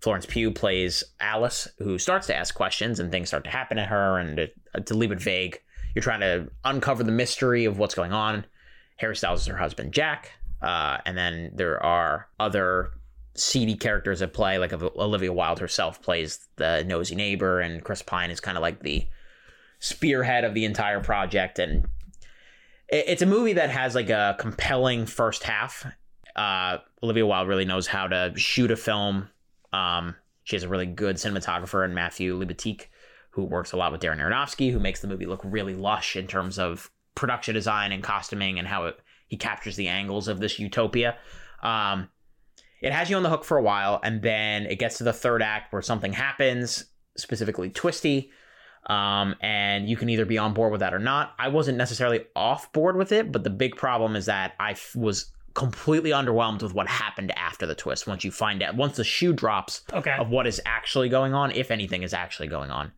Florence 0.00 0.26
Pugh 0.26 0.50
plays 0.52 1.02
Alice, 1.20 1.68
who 1.78 1.98
starts 1.98 2.26
to 2.28 2.36
ask 2.36 2.54
questions, 2.54 3.00
and 3.00 3.10
things 3.10 3.28
start 3.28 3.44
to 3.44 3.50
happen 3.50 3.76
to 3.76 3.84
her. 3.84 4.18
And 4.18 4.36
to, 4.36 4.80
to 4.80 4.94
leave 4.94 5.12
it 5.12 5.20
vague, 5.20 5.60
you're 5.94 6.02
trying 6.02 6.20
to 6.20 6.48
uncover 6.64 7.02
the 7.02 7.12
mystery 7.12 7.64
of 7.64 7.78
what's 7.78 7.94
going 7.94 8.12
on. 8.12 8.44
Harry 8.96 9.16
Styles 9.16 9.40
is 9.42 9.46
her 9.46 9.56
husband, 9.56 9.92
Jack, 9.92 10.32
uh, 10.62 10.98
and 11.06 11.16
then 11.16 11.52
there 11.54 11.82
are 11.82 12.28
other 12.38 12.90
seedy 13.34 13.76
characters 13.76 14.22
at 14.22 14.32
play, 14.32 14.58
like 14.58 14.72
Olivia 14.72 15.32
Wilde 15.32 15.60
herself 15.60 16.02
plays 16.02 16.48
the 16.56 16.84
nosy 16.84 17.14
neighbor, 17.14 17.60
and 17.60 17.84
Chris 17.84 18.02
Pine 18.02 18.30
is 18.30 18.40
kind 18.40 18.58
of 18.58 18.62
like 18.62 18.82
the 18.82 19.06
spearhead 19.78 20.44
of 20.44 20.54
the 20.54 20.64
entire 20.64 21.00
project. 21.00 21.58
And 21.60 21.86
it- 22.88 23.04
it's 23.08 23.22
a 23.22 23.26
movie 23.26 23.52
that 23.52 23.70
has 23.70 23.94
like 23.94 24.10
a 24.10 24.36
compelling 24.38 25.06
first 25.06 25.44
half. 25.44 25.86
Uh, 26.34 26.78
Olivia 27.02 27.26
Wilde 27.26 27.48
really 27.48 27.64
knows 27.64 27.86
how 27.86 28.08
to 28.08 28.32
shoot 28.36 28.70
a 28.72 28.76
film. 28.76 29.28
Um, 29.72 30.16
she 30.44 30.56
has 30.56 30.62
a 30.62 30.68
really 30.68 30.86
good 30.86 31.16
cinematographer 31.16 31.84
in 31.84 31.94
Matthew 31.94 32.38
Libatique, 32.38 32.86
who 33.30 33.44
works 33.44 33.72
a 33.72 33.76
lot 33.76 33.92
with 33.92 34.00
Darren 34.00 34.18
Aronofsky, 34.18 34.72
who 34.72 34.80
makes 34.80 35.00
the 35.00 35.08
movie 35.08 35.26
look 35.26 35.42
really 35.44 35.74
lush 35.74 36.16
in 36.16 36.26
terms 36.26 36.58
of 36.58 36.90
production 37.14 37.54
design 37.54 37.92
and 37.92 38.02
costuming 38.02 38.58
and 38.58 38.66
how 38.66 38.86
it, 38.86 38.98
he 39.26 39.36
captures 39.36 39.76
the 39.76 39.88
angles 39.88 40.28
of 40.28 40.40
this 40.40 40.58
utopia. 40.58 41.16
Um, 41.62 42.08
it 42.80 42.92
has 42.92 43.10
you 43.10 43.16
on 43.16 43.22
the 43.22 43.28
hook 43.28 43.44
for 43.44 43.58
a 43.58 43.62
while, 43.62 44.00
and 44.02 44.22
then 44.22 44.66
it 44.66 44.78
gets 44.78 44.98
to 44.98 45.04
the 45.04 45.12
third 45.12 45.42
act 45.42 45.72
where 45.72 45.82
something 45.82 46.12
happens, 46.12 46.84
specifically 47.16 47.70
twisty, 47.70 48.30
um, 48.86 49.34
and 49.40 49.88
you 49.88 49.96
can 49.96 50.08
either 50.08 50.24
be 50.24 50.38
on 50.38 50.54
board 50.54 50.70
with 50.70 50.80
that 50.80 50.94
or 50.94 50.98
not. 50.98 51.34
I 51.38 51.48
wasn't 51.48 51.76
necessarily 51.76 52.24
off 52.34 52.72
board 52.72 52.96
with 52.96 53.12
it, 53.12 53.32
but 53.32 53.44
the 53.44 53.50
big 53.50 53.76
problem 53.76 54.16
is 54.16 54.26
that 54.26 54.54
I 54.58 54.72
f- 54.72 54.94
was 54.96 55.32
completely 55.58 56.10
underwhelmed 56.10 56.62
with 56.62 56.72
what 56.72 56.86
happened 56.86 57.32
after 57.36 57.66
the 57.66 57.74
twist. 57.74 58.06
Once 58.06 58.22
you 58.24 58.30
find 58.30 58.62
out, 58.62 58.76
once 58.76 58.96
the 58.96 59.04
shoe 59.04 59.32
drops 59.32 59.82
Okay. 59.92 60.16
of 60.16 60.30
what 60.30 60.46
is 60.46 60.60
actually 60.64 61.08
going 61.08 61.34
on, 61.34 61.50
if 61.50 61.70
anything 61.70 62.02
is 62.04 62.14
actually 62.14 62.46
going 62.48 62.70
on, 62.70 62.92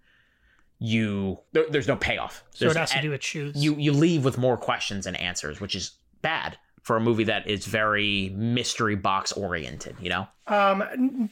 you 0.79 1.38
there, 1.53 1.64
there's 1.70 1.88
no 1.88 1.96
payoff. 1.96 2.44
So 2.51 2.68
it 2.70 2.77
has 2.77 2.90
to 2.92 3.01
do 3.03 3.11
with 3.11 3.23
shoes. 3.25 3.57
you 3.57 3.75
you 3.77 3.92
leave 3.92 4.25
with 4.25 4.38
more 4.38 4.57
questions 4.57 5.07
and 5.07 5.16
answers, 5.16 5.61
which 5.61 5.75
is 5.75 5.92
bad 6.23 6.59
for 6.83 6.96
a 6.96 7.01
movie 7.01 7.25
that 7.25 7.46
is 7.46 7.66
very 7.66 8.31
mystery 8.37 8.94
box 8.96 9.33
oriented. 9.33 9.96
You 10.01 10.11
know, 10.11 10.29
Um, 10.46 11.31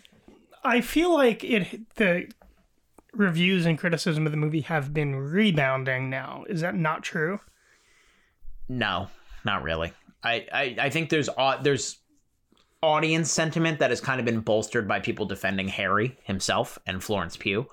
I 0.65 0.81
feel 0.81 1.13
like 1.15 1.45
it 1.45 1.95
the 1.97 2.31
reviews 3.15 3.65
and 3.67 3.79
criticism 3.79 4.27
of 4.27 4.33
the 4.33 4.39
movie 4.39 4.61
have 4.63 4.93
been 4.95 5.15
rebounding 5.17 6.09
now. 6.11 6.45
Is 6.49 6.61
that 6.63 6.75
not 6.75 7.03
true? 7.03 7.41
no, 8.69 9.09
not 9.45 9.63
really. 9.63 9.93
I 10.23 10.47
I, 10.53 10.77
I 10.81 10.91
think 10.91 11.11
there's 11.11 11.29
au- 11.29 11.61
there's 11.63 11.99
audience 12.83 13.31
sentiment 13.31 13.81
that 13.81 13.91
has 13.91 14.01
kind 14.01 14.21
of 14.21 14.25
been 14.27 14.41
bolstered 14.41 14.87
by 14.87 15.01
people 15.01 15.27
defending 15.27 15.69
Harry 15.69 16.17
himself 16.25 16.79
and 16.87 17.03
Florence 17.03 17.37
Pugh. 17.37 17.67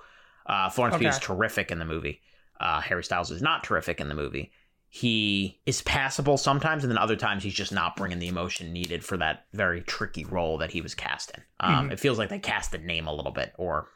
Uh, 0.46 0.68
Florence 0.68 0.96
Pugh 0.98 1.08
is 1.08 1.18
terrific 1.20 1.70
in 1.70 1.78
the 1.78 1.84
movie. 1.84 2.20
Uh, 2.58 2.80
Harry 2.80 3.04
Styles 3.04 3.30
is 3.30 3.42
not 3.42 3.62
terrific 3.64 4.00
in 4.00 4.08
the 4.08 4.14
movie. 4.14 4.50
He 4.88 5.60
is 5.66 5.82
passable 5.82 6.38
sometimes, 6.38 6.82
and 6.82 6.90
then 6.90 6.98
other 6.98 7.16
times 7.16 7.42
he's 7.42 7.52
just 7.54 7.72
not 7.72 7.96
bringing 7.96 8.18
the 8.18 8.28
emotion 8.28 8.72
needed 8.72 9.04
for 9.04 9.16
that 9.18 9.44
very 9.52 9.82
tricky 9.82 10.24
role 10.24 10.58
that 10.58 10.70
he 10.70 10.80
was 10.80 10.94
cast 10.94 11.32
in. 11.36 11.42
Um, 11.60 11.90
It 11.92 12.00
feels 12.00 12.18
like 12.18 12.28
they 12.30 12.38
cast 12.38 12.70
the 12.72 12.78
name 12.78 13.06
a 13.06 13.12
little 13.14 13.32
bit, 13.32 13.52
or 13.58 13.88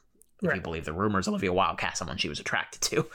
if 0.42 0.54
you 0.56 0.60
believe 0.60 0.84
the 0.84 0.92
rumors, 0.92 1.26
Olivia 1.26 1.52
Wilde 1.52 1.78
cast 1.78 1.98
someone 1.98 2.18
she 2.18 2.28
was 2.28 2.38
attracted 2.40 2.82
to. 2.82 3.06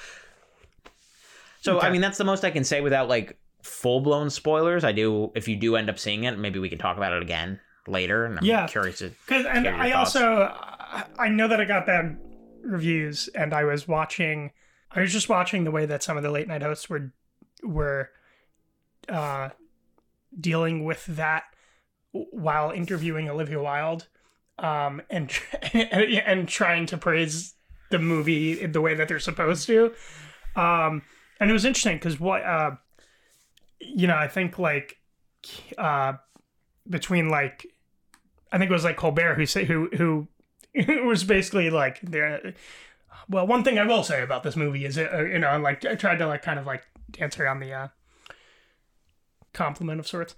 So 1.62 1.80
I 1.80 1.92
mean, 1.92 2.02
that's 2.02 2.18
the 2.18 2.24
most 2.24 2.44
I 2.46 2.52
can 2.52 2.64
say 2.64 2.82
without 2.82 3.08
like 3.10 3.38
full 3.66 4.00
blown 4.00 4.30
spoilers. 4.30 4.84
I 4.84 4.92
do. 4.92 5.32
If 5.36 5.48
you 5.48 5.56
do 5.56 5.76
end 5.76 5.90
up 5.90 6.00
seeing 6.00 6.24
it, 6.24 6.38
maybe 6.38 6.60
we 6.60 6.70
can 6.70 6.78
talk 6.78 6.98
about 6.98 7.14
it 7.14 7.22
again 7.22 7.60
later. 7.88 8.26
And 8.26 8.38
I'm 8.40 8.46
Yeah. 8.46 8.68
curious. 8.68 9.02
Because 9.02 9.46
and 9.46 9.68
I 9.68 9.92
thoughts. 9.92 10.16
also 10.16 10.44
I- 10.44 11.04
I 11.20 11.28
know 11.30 11.48
that 11.48 11.60
I 11.60 11.66
got 11.66 11.86
bad 11.86 12.18
reviews, 12.64 13.28
and 13.30 13.54
I 13.54 13.64
was 13.66 13.88
watching. 13.88 14.52
I 14.92 15.02
was 15.02 15.12
just 15.12 15.28
watching 15.28 15.64
the 15.66 15.72
way 15.72 15.86
that 15.86 16.02
some 16.04 16.16
of 16.16 16.24
the 16.24 16.32
late 16.32 16.48
night 16.48 16.62
hosts 16.62 16.90
were 16.90 17.12
were 17.64 18.12
uh, 19.10 19.50
dealing 20.40 20.86
with 20.86 21.06
that 21.08 21.44
while 22.12 22.72
interviewing 22.72 23.30
Olivia 23.30 23.62
Wilde, 23.62 24.08
um, 24.60 25.02
and 25.10 25.32
and 25.74 26.48
trying 26.48 26.86
to 26.88 26.98
praise 26.98 27.56
the 27.92 28.00
movie 28.00 28.66
the 28.66 28.82
way 28.82 28.94
that 28.94 29.08
they're 29.08 29.20
supposed 29.20 29.68
to. 29.68 29.94
Um, 30.56 31.02
and 31.40 31.50
it 31.50 31.54
was 31.54 31.66
interesting 31.66 31.98
because 31.98 32.20
what 32.20 32.42
uh, 32.44 32.72
you 33.80 34.08
know, 34.08 34.16
I 34.16 34.28
think 34.28 34.58
like 34.60 34.98
uh, 35.78 36.14
between 36.90 37.30
like 37.30 37.66
I 38.52 38.58
think 38.58 38.70
it 38.70 38.74
was 38.74 38.84
like 38.84 38.98
Colbert 38.98 39.36
who 39.36 39.46
say 39.46 39.66
who 39.66 39.90
who 40.86 41.06
was 41.06 41.24
basically 41.24 41.70
like 41.70 42.02
there. 42.02 42.54
Well, 43.30 43.48
one 43.48 43.64
thing 43.64 43.80
I 43.80 43.86
will 43.86 44.04
say 44.04 44.22
about 44.22 44.44
this 44.44 44.56
movie 44.56 44.86
is, 44.86 44.98
it, 44.98 45.12
uh, 45.12 45.24
you 45.24 45.40
know, 45.40 45.58
like 45.60 45.84
I 45.86 45.96
tried 45.96 46.18
to 46.18 46.28
like 46.28 46.44
kind 46.44 46.60
of 46.60 46.66
like 46.68 46.84
dance 47.12 47.40
around 47.40 47.60
the 47.60 47.74
uh, 47.74 47.88
compliment 49.54 50.00
of 50.00 50.08
sorts. 50.08 50.36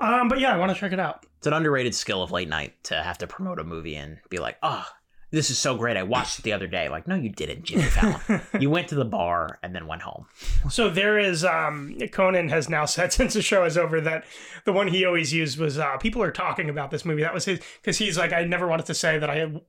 Um, 0.00 0.28
but 0.28 0.40
yeah, 0.40 0.52
I 0.52 0.58
want 0.58 0.72
to 0.72 0.78
check 0.78 0.92
it 0.92 0.98
out. 0.98 1.26
It's 1.38 1.46
an 1.46 1.52
underrated 1.52 1.94
skill 1.94 2.22
of 2.22 2.32
late 2.32 2.48
night 2.48 2.82
to 2.84 2.96
have 2.96 3.18
to 3.18 3.26
promote 3.26 3.58
a 3.60 3.64
movie 3.64 3.94
and 3.94 4.18
be 4.30 4.38
like, 4.38 4.56
oh, 4.62 4.86
this 5.32 5.50
is 5.50 5.58
so 5.58 5.76
great. 5.76 5.96
I 5.96 6.04
watched 6.04 6.38
it 6.38 6.42
the 6.42 6.52
other 6.52 6.68
day. 6.68 6.88
Like, 6.88 7.08
no, 7.08 7.16
you 7.16 7.28
didn't, 7.30 7.64
Jimmy 7.64 7.82
Fallon. 7.82 8.40
you 8.60 8.70
went 8.70 8.86
to 8.88 8.94
the 8.94 9.04
bar 9.04 9.58
and 9.62 9.74
then 9.74 9.86
went 9.88 10.02
home. 10.02 10.26
So 10.70 10.88
there 10.88 11.18
is 11.18 11.44
um 11.44 11.96
Conan 12.12 12.48
has 12.50 12.68
now 12.68 12.84
said 12.96 13.12
since 13.12 13.34
the 13.34 13.42
show 13.42 13.64
is 13.64 13.76
over 13.76 14.00
that 14.02 14.24
the 14.64 14.72
one 14.72 14.86
he 14.88 15.04
always 15.04 15.32
used 15.32 15.58
was 15.58 15.78
uh 15.78 15.96
people 15.96 16.22
are 16.22 16.30
talking 16.30 16.68
about 16.70 16.90
this 16.92 17.04
movie. 17.04 17.22
That 17.22 17.34
was 17.34 17.46
his 17.46 17.60
because 17.80 17.98
he's 17.98 18.16
like 18.16 18.32
I 18.32 18.44
never 18.44 18.68
wanted 18.68 18.86
to 18.86 18.94
say 18.94 19.18
that 19.18 19.28
I 19.28 19.36
had 19.36 19.60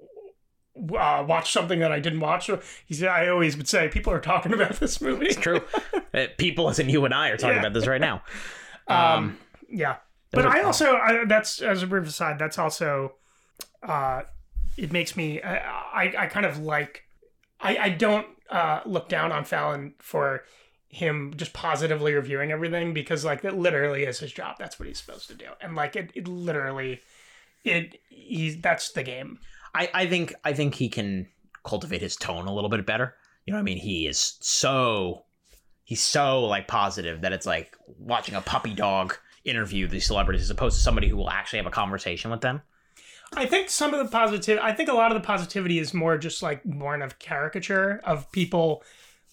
uh, 0.76 1.24
watched 1.28 1.54
something 1.54 1.80
that 1.80 1.92
I 1.92 2.00
didn't 2.00 2.20
watch. 2.20 2.50
He 2.86 2.94
said 2.94 3.08
I 3.08 3.28
always 3.30 3.56
would 3.58 3.68
say 3.68 3.88
people 3.90 4.12
are 4.12 4.20
talking 4.20 4.54
about 4.60 4.74
this 4.80 5.00
movie. 5.02 5.28
It's 5.28 5.36
true. 5.38 5.62
Uh, 6.14 6.28
People 6.38 6.70
as 6.70 6.80
in 6.80 6.90
you 6.90 7.06
and 7.06 7.14
I 7.14 7.30
are 7.30 7.38
talking 7.38 7.56
Yeah. 7.56 7.62
about 7.62 7.74
this 7.74 7.88
right 7.88 8.02
now. 8.02 8.22
Um, 8.88 9.38
yeah, 9.70 9.98
but 10.32 10.46
I 10.46 10.62
also 10.62 10.96
I, 10.96 11.26
that's 11.26 11.62
as 11.62 11.84
a 11.84 11.88
brief 11.88 12.08
aside. 12.08 12.38
That's 12.38 12.60
also 12.60 13.14
uh, 13.88 14.24
it 14.78 14.92
makes 14.92 15.16
me 15.16 15.42
I 15.42 15.58
I, 15.58 16.14
I 16.20 16.28
kind 16.28 16.46
of 16.46 16.60
like 16.60 17.04
I 17.60 17.78
I 17.78 17.90
don't 17.90 18.28
uh, 18.50 18.82
look 18.86 19.10
down 19.10 19.32
on 19.32 19.46
Fallon 19.46 19.96
for 20.00 20.44
him 20.90 21.34
just 21.36 21.54
positively 21.54 22.14
reviewing 22.14 22.52
everything 22.52 22.94
because 22.94 23.26
like 23.26 23.42
that 23.42 23.58
literally 23.58 24.04
is 24.04 24.20
his 24.20 24.32
job. 24.32 24.58
That's 24.60 24.80
what 24.80 24.88
he's 24.88 25.00
supposed 25.00 25.28
to 25.30 25.34
do, 25.34 25.48
and 25.62 25.76
like 25.76 25.96
it 25.96 26.12
it 26.14 26.28
literally 26.28 27.02
it 27.64 28.00
he's 28.10 28.62
that's 28.62 28.92
the 28.92 29.04
game. 29.04 29.40
I, 29.74 29.90
I 29.94 30.08
think 30.08 30.34
I 30.44 30.54
think 30.54 30.76
he 30.76 30.90
can 30.90 31.28
cultivate 31.64 32.02
his 32.02 32.16
tone 32.16 32.48
a 32.48 32.54
little 32.54 32.70
bit 32.70 32.86
better. 32.86 33.16
You 33.46 33.54
know 33.54 33.58
what 33.58 33.64
I 33.64 33.64
mean? 33.64 33.78
He 33.78 34.08
is 34.08 34.38
so 34.42 35.26
he's 35.84 36.02
so 36.02 36.46
like 36.46 36.68
positive 36.68 37.22
that 37.22 37.34
it's 37.34 37.46
like 37.46 37.76
watching 37.98 38.36
a 38.36 38.42
puppy 38.42 38.74
dog 38.74 39.18
interview 39.44 39.88
these 39.88 40.06
celebrities 40.06 40.44
as 40.44 40.50
opposed 40.50 40.78
to 40.78 40.84
somebody 40.84 41.10
who 41.10 41.18
will 41.18 41.30
actually 41.30 41.58
have 41.58 41.66
a 41.66 41.72
conversation 41.72 42.32
with 42.32 42.42
them. 42.42 42.62
I 43.36 43.46
think 43.46 43.70
some 43.70 43.94
of 43.94 44.00
the 44.04 44.12
positive. 44.12 44.60
I 44.62 44.74
think 44.74 44.90
a 44.90 44.94
lot 44.94 45.12
of 45.12 45.22
the 45.22 45.26
positivity 45.26 45.80
is 45.80 45.94
more 45.94 46.18
just 46.18 46.42
like 46.42 46.64
born 46.64 47.02
of 47.02 47.20
caricature 47.20 48.02
of 48.04 48.32
people 48.32 48.84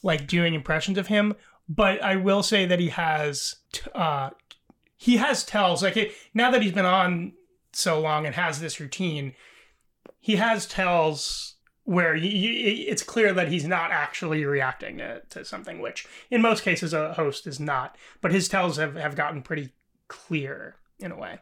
like 0.02 0.26
doing 0.26 0.54
impressions 0.54 0.98
of 0.98 1.06
him. 1.08 1.34
But 1.68 2.02
I 2.02 2.16
will 2.16 2.42
say 2.42 2.66
that 2.66 2.80
he 2.80 2.88
has, 2.88 3.56
uh, 3.94 4.30
he 4.96 5.18
has 5.18 5.44
tells 5.44 5.82
like 5.82 5.96
it, 5.96 6.12
now 6.34 6.50
that 6.50 6.62
he's 6.62 6.72
been 6.72 6.84
on 6.84 7.32
so 7.72 8.00
long 8.00 8.26
and 8.26 8.34
has 8.34 8.60
this 8.60 8.80
routine, 8.80 9.34
he 10.18 10.36
has 10.36 10.66
tells 10.66 11.54
where 11.84 12.16
it's 12.16 13.02
clear 13.02 13.32
that 13.32 13.48
he's 13.48 13.66
not 13.66 13.90
actually 13.90 14.44
reacting 14.44 14.98
to, 14.98 15.22
to 15.30 15.44
something, 15.44 15.80
which 15.80 16.06
in 16.30 16.42
most 16.42 16.62
cases 16.62 16.92
a 16.92 17.14
host 17.14 17.46
is 17.46 17.58
not. 17.58 17.96
But 18.20 18.32
his 18.32 18.48
tells 18.48 18.76
have, 18.76 18.96
have 18.96 19.16
gotten 19.16 19.42
pretty 19.42 19.70
clear 20.08 20.76
in 20.98 21.12
a 21.12 21.18
way. 21.18 21.38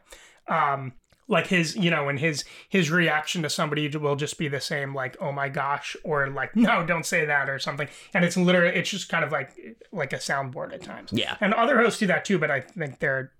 Um, 0.47 0.93
like 1.29 1.47
his 1.47 1.75
you 1.77 1.89
know 1.89 2.09
and 2.09 2.19
his 2.19 2.43
his 2.67 2.91
reaction 2.91 3.43
to 3.43 3.49
somebody 3.49 3.87
will 3.95 4.15
just 4.17 4.37
be 4.37 4.47
the 4.49 4.59
same 4.59 4.93
like 4.93 5.15
oh 5.21 5.31
my 5.31 5.47
gosh 5.47 5.95
or 6.03 6.27
like 6.29 6.53
no 6.55 6.85
don't 6.85 7.05
say 7.05 7.23
that 7.25 7.47
or 7.49 7.57
something 7.59 7.87
and 8.13 8.25
it's 8.25 8.35
literally 8.35 8.75
it's 8.75 8.89
just 8.89 9.07
kind 9.07 9.23
of 9.23 9.31
like 9.31 9.51
like 9.93 10.11
a 10.11 10.17
soundboard 10.17 10.73
at 10.73 10.81
times 10.83 11.11
Yeah. 11.13 11.37
and 11.39 11.53
other 11.53 11.79
hosts 11.81 11.99
do 11.99 12.07
that 12.07 12.25
too 12.25 12.37
but 12.39 12.49
i 12.51 12.59
think 12.61 12.99
they're 12.99 13.31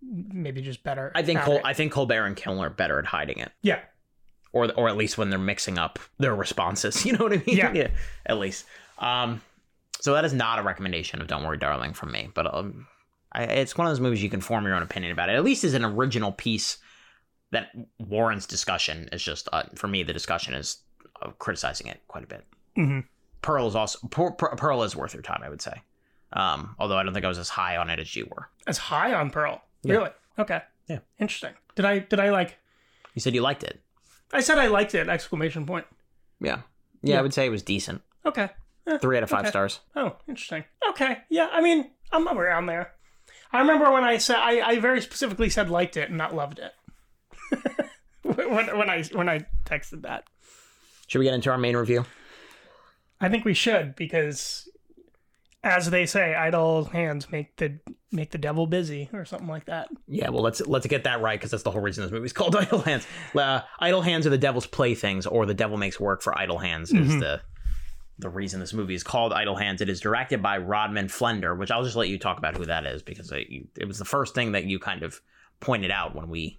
maybe 0.00 0.62
just 0.62 0.84
better 0.84 1.10
I 1.14 1.22
think 1.22 1.40
Col- 1.40 1.56
it. 1.56 1.62
I 1.64 1.74
think 1.74 1.92
Colbert 1.92 2.24
and 2.24 2.36
Kimmel 2.36 2.62
are 2.62 2.70
better 2.70 2.98
at 3.00 3.06
hiding 3.06 3.38
it, 3.38 3.50
yeah 3.62 3.80
or 4.52 4.72
or 4.72 4.88
at 4.88 4.96
least 4.96 5.18
when 5.18 5.28
they're 5.30 5.38
mixing 5.38 5.76
up 5.78 5.98
their 6.18 6.34
responses. 6.34 7.04
You 7.04 7.12
know 7.14 7.24
what 7.24 7.32
I 7.34 7.42
mean? 7.46 7.56
Yeah. 7.56 7.88
At 8.24 8.38
least. 8.38 8.64
Um, 8.98 9.42
so 10.00 10.14
that 10.14 10.24
is 10.24 10.32
not 10.32 10.58
a 10.58 10.62
recommendation 10.62 11.20
of 11.20 11.26
Don't 11.26 11.44
Worry, 11.44 11.58
Darling 11.58 11.92
from 11.92 12.12
me, 12.12 12.30
but 12.32 12.52
um, 12.54 12.86
I, 13.32 13.42
it's 13.44 13.76
one 13.76 13.86
of 13.86 13.90
those 13.90 14.00
movies 14.00 14.22
you 14.22 14.30
can 14.30 14.40
form 14.40 14.64
your 14.64 14.74
own 14.74 14.82
opinion 14.82 15.12
about 15.12 15.28
it. 15.28 15.34
At 15.34 15.44
least 15.44 15.64
as 15.64 15.74
an 15.74 15.84
original 15.84 16.32
piece 16.32 16.78
that 17.50 17.70
warrants 17.98 18.46
discussion. 18.46 19.08
Is 19.12 19.22
just 19.22 19.48
uh, 19.52 19.64
for 19.74 19.88
me 19.88 20.02
the 20.02 20.12
discussion 20.12 20.54
is 20.54 20.78
uh, 21.22 21.30
criticizing 21.38 21.86
it 21.88 22.00
quite 22.08 22.24
a 22.24 22.26
bit. 22.26 22.44
Mhm. 22.76 23.04
Pearl 23.42 23.66
is 23.68 23.74
also 23.76 24.06
Pearl, 24.08 24.32
Pearl 24.32 24.82
is 24.82 24.94
worth 24.96 25.14
your 25.14 25.22
time, 25.22 25.42
I 25.44 25.48
would 25.48 25.62
say. 25.62 25.82
Um, 26.32 26.74
although 26.78 26.96
I 26.98 27.02
don't 27.02 27.14
think 27.14 27.24
I 27.24 27.28
was 27.28 27.38
as 27.38 27.48
high 27.48 27.76
on 27.76 27.88
it 27.90 27.98
as 27.98 28.14
you 28.14 28.26
were. 28.30 28.48
as 28.66 28.76
high 28.78 29.14
on 29.14 29.30
pearl 29.30 29.62
Yeah. 29.82 29.94
really 29.94 30.10
okay 30.38 30.60
Yeah. 30.86 30.98
interesting 31.18 31.54
did 31.74 31.84
i 31.86 32.00
did 32.00 32.20
i 32.20 32.28
like 32.30 32.58
You 33.14 33.20
said 33.22 33.34
you 33.34 33.40
liked 33.40 33.62
it. 33.64 33.80
i 34.32 34.40
said 34.40 34.58
i 34.58 34.66
liked 34.66 34.94
it 34.94 35.08
exclamation 35.08 35.64
point 35.64 35.86
Yeah. 36.40 36.60
Yeah, 37.02 37.14
Yeah. 37.14 37.18
I 37.20 37.22
would 37.22 37.32
say 37.32 37.46
it 37.46 37.50
was 37.50 37.62
decent. 37.62 38.02
okay 38.26 38.50
Eh, 38.86 38.98
Three 38.98 39.16
out 39.18 39.22
of 39.22 39.28
five 39.30 39.40
Okay. 39.40 39.50
stars. 39.50 39.80
Oh, 39.96 40.16
interesting. 40.26 40.64
Okay, 40.90 41.18
yeah. 41.28 41.48
I 41.52 41.60
mean, 41.60 41.90
I'm 42.10 42.26
around 42.26 42.64
there. 42.66 42.94
I 43.52 43.58
remember 43.60 43.92
when 43.92 44.02
I 44.02 44.16
said 44.16 44.36
I, 44.36 44.60
I 44.66 44.78
very 44.80 45.02
specifically 45.02 45.50
said 45.50 45.68
liked 45.68 45.96
it 45.98 46.08
and 46.08 46.16
not 46.16 46.34
loved 46.34 46.58
it. 46.58 46.72
when, 48.22 48.76
when 48.78 48.90
I 48.90 49.02
when 49.12 49.28
I 49.28 49.46
texted 49.64 50.02
that, 50.02 50.24
Should 51.06 51.18
we 51.20 51.24
get 51.24 51.34
into 51.34 51.50
our 51.50 51.58
main 51.58 51.76
review? 51.76 52.04
I 53.20 53.28
think 53.28 53.44
we 53.44 53.54
should 53.54 53.96
because, 53.96 54.68
as 55.64 55.90
they 55.90 56.06
say, 56.06 56.34
idle 56.34 56.84
hands 56.84 57.30
make 57.32 57.56
the 57.56 57.78
make 58.12 58.30
the 58.30 58.38
devil 58.38 58.66
busy 58.66 59.08
or 59.12 59.24
something 59.24 59.48
like 59.48 59.64
that. 59.66 59.88
Yeah, 60.06 60.28
well, 60.30 60.42
let's 60.42 60.60
let's 60.66 60.86
get 60.86 61.04
that 61.04 61.20
right 61.20 61.38
because 61.38 61.50
that's 61.50 61.62
the 61.64 61.70
whole 61.70 61.80
reason 61.82 62.04
this 62.04 62.12
movie's 62.12 62.32
called 62.34 62.54
Idle 62.56 62.80
Hands. 62.80 63.06
Uh, 63.34 63.60
idle 63.80 64.02
hands 64.02 64.26
are 64.26 64.30
the 64.30 64.38
devil's 64.38 64.66
playthings, 64.66 65.26
or 65.26 65.46
the 65.46 65.54
devil 65.54 65.76
makes 65.76 65.98
work 65.98 66.22
for 66.22 66.36
idle 66.38 66.58
hands. 66.58 66.90
Is 66.92 67.12
Mhm. 67.14 67.20
the 67.20 67.40
the 68.20 68.28
reason 68.28 68.58
this 68.58 68.72
movie 68.74 68.94
is 68.94 69.04
called 69.04 69.32
Idle 69.32 69.54
Hands. 69.56 69.80
It 69.80 69.88
is 69.88 70.00
directed 70.00 70.42
by 70.42 70.58
Rodman 70.58 71.06
Flender, 71.06 71.56
which 71.56 71.70
I'll 71.70 71.84
just 71.84 71.94
let 71.96 72.08
you 72.08 72.18
talk 72.18 72.36
about 72.38 72.56
who 72.56 72.64
that 72.66 72.84
is 72.84 73.00
because 73.00 73.30
it, 73.30 73.46
it 73.76 73.86
was 73.86 73.98
the 73.98 74.04
first 74.04 74.34
thing 74.34 74.52
that 74.52 74.64
you 74.64 74.80
kind 74.80 75.04
of 75.04 75.20
pointed 75.60 75.90
out 75.92 76.14
when 76.16 76.28
we. 76.28 76.58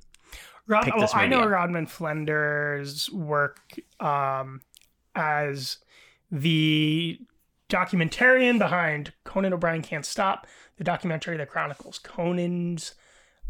Rod, 0.69 0.83
Pick 0.83 0.95
well, 0.95 1.09
I 1.13 1.25
know 1.25 1.41
up. 1.41 1.49
Rodman 1.49 1.87
Flender's 1.87 3.09
work 3.11 3.79
um, 3.99 4.61
as 5.15 5.79
the 6.31 7.19
documentarian 7.69 8.59
behind 8.59 9.11
Conan 9.23 9.53
O'Brien 9.53 9.81
Can't 9.81 10.05
Stop, 10.05 10.45
the 10.77 10.83
documentary 10.83 11.37
that 11.37 11.49
chronicles 11.49 11.97
Conan's 11.97 12.93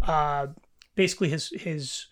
uh, 0.02 0.48
basically 0.96 1.28
his 1.28 1.50
his 1.50 2.08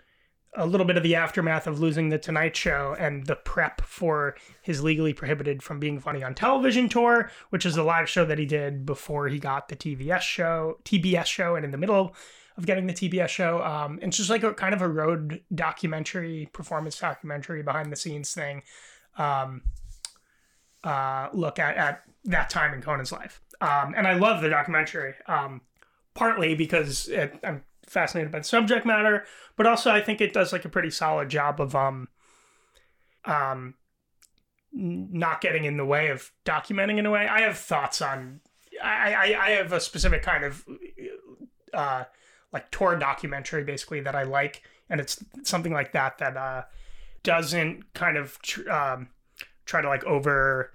a 0.58 0.65
little 0.65 0.86
bit 0.86 0.98
of 0.98 1.04
the 1.04 1.15
aftermath 1.15 1.67
of 1.67 1.80
losing 1.80 2.10
the 2.10 2.17
Tonight 2.17 2.56
Show 2.56 2.93
and 3.00 3.28
the 3.28 3.36
prep 3.36 3.80
for 3.82 4.36
his 4.62 4.84
legally 4.84 5.13
prohibited 5.13 5.63
from 5.63 5.80
being 5.80 6.00
funny 6.00 6.22
on 6.22 6.36
television 6.36 6.89
tour, 6.89 7.32
which 7.50 7.65
is 7.65 7.76
the 7.76 7.84
live 7.84 8.10
show 8.10 8.26
that 8.26 8.39
he 8.39 8.46
did 8.46 8.86
before 8.86 9.30
he 9.30 9.39
got 9.39 9.70
the 9.70 9.76
TBS 9.76 10.22
show, 10.22 10.80
TBS 10.84 11.28
show, 11.28 11.56
and 11.56 11.63
in 11.63 11.72
the 11.72 11.78
middle 11.78 12.13
of 12.58 12.65
getting 12.65 12.88
the 12.88 12.93
TBS 12.93 13.30
show. 13.30 13.63
Um, 13.63 14.00
it's 14.02 14.17
just 14.17 14.30
like 14.30 14.43
a 14.43 14.54
kind 14.54 14.74
of 14.74 14.82
a 14.82 14.88
road 14.88 15.41
documentary, 15.54 16.50
performance 16.54 17.00
documentary, 17.00 17.62
behind 17.62 17.91
the 17.91 17.96
scenes 17.96 18.34
thing. 18.34 18.63
Um, 19.17 19.62
uh, 20.84 21.30
look 21.34 21.60
at, 21.60 21.78
at 21.78 22.04
that 22.26 22.50
time 22.50 22.74
in 22.74 22.82
Conan's 22.82 23.12
life. 23.12 23.41
Um, 23.62 23.93
and 23.96 24.08
I 24.08 24.13
love 24.13 24.41
the 24.41 24.50
documentary, 24.50 25.13
um, 25.28 25.62
partly 26.13 26.56
because 26.56 27.08
it, 27.08 27.39
I'm 27.43 27.63
fascinated 27.86 28.32
by 28.32 28.39
the 28.39 28.46
subject 28.46 28.86
matter, 28.86 29.26
but 29.56 29.65
also 29.65 29.91
I 29.91 30.02
think 30.02 30.22
it 30.22 30.34
does 30.34 30.52
like 30.52 30.65
a 30.65 30.70
pretty 30.70 30.89
solid 30.89 31.30
job 31.30 31.62
of 31.62 31.76
um, 31.76 32.08
um, 33.26 33.76
not 34.72 35.41
getting 35.41 35.65
in 35.65 35.78
the 35.78 35.86
way 35.86 36.10
of 36.10 36.32
documenting 36.46 36.98
in 36.98 37.06
a 37.06 37.12
way. 37.12 37.28
I 37.28 37.41
have 37.41 37.58
thoughts 37.58 38.02
on. 38.02 38.41
I, 38.84 39.13
I, 39.13 39.46
I 39.46 39.50
have 39.52 39.74
a 39.74 39.80
specific 39.80 40.22
kind 40.22 40.43
of 40.43 40.65
uh, 41.74 42.04
like 42.58 42.72
tour 42.72 42.96
documentary 42.98 43.63
basically 43.63 44.02
that 44.02 44.15
I 44.15 44.24
like, 44.24 44.62
and 44.89 45.00
it's 45.00 45.24
something 45.43 45.74
like 45.74 45.91
that 45.93 46.17
that 46.17 46.36
uh, 46.38 46.63
doesn't 47.24 47.93
kind 47.93 48.17
of 48.17 48.39
tr- 48.41 48.70
um, 48.70 49.10
try 49.65 49.82
to 49.82 49.88
like 49.88 50.04
over 50.06 50.72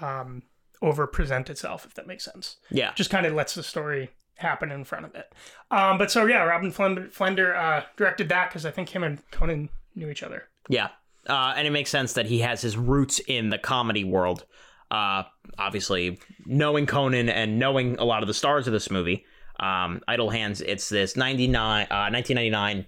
um, 0.00 0.42
over 0.82 1.06
present 1.06 1.50
itself, 1.50 1.84
if 1.84 1.94
that 1.94 2.06
makes 2.06 2.24
sense. 2.24 2.56
Yeah, 2.70 2.92
Just 2.94 3.10
kind 3.10 3.26
of 3.26 3.32
lets 3.34 3.54
the 3.54 3.62
story 3.62 4.10
happen 4.36 4.70
in 4.70 4.84
front 4.84 5.04
of 5.04 5.14
it. 5.14 5.32
Um, 5.70 5.98
but 5.98 6.10
so 6.10 6.26
yeah, 6.26 6.42
Robin 6.44 6.72
Flender, 6.72 7.10
Flender 7.12 7.56
uh, 7.56 7.84
directed 7.96 8.28
that 8.30 8.48
because 8.48 8.64
I 8.64 8.70
think 8.70 8.88
him 8.88 9.02
and 9.02 9.18
Conan 9.30 9.68
knew 9.94 10.08
each 10.08 10.22
other. 10.22 10.44
yeah, 10.68 10.88
uh, 11.28 11.52
and 11.56 11.66
it 11.66 11.70
makes 11.70 11.90
sense 11.90 12.14
that 12.14 12.26
he 12.26 12.38
has 12.40 12.62
his 12.62 12.76
roots 12.76 13.18
in 13.26 13.50
the 13.50 13.58
comedy 13.58 14.04
world. 14.04 14.46
Uh, 14.90 15.22
obviously, 15.58 16.18
knowing 16.46 16.86
Conan 16.86 17.28
and 17.28 17.58
knowing 17.58 17.96
a 17.98 18.04
lot 18.04 18.22
of 18.22 18.26
the 18.26 18.34
stars 18.34 18.66
of 18.66 18.72
this 18.72 18.90
movie, 18.90 19.24
um, 19.60 20.00
Idle 20.08 20.30
Hands. 20.30 20.60
It's 20.60 20.88
this 20.88 21.16
99, 21.16 21.86
uh, 21.90 22.10
1999. 22.10 22.86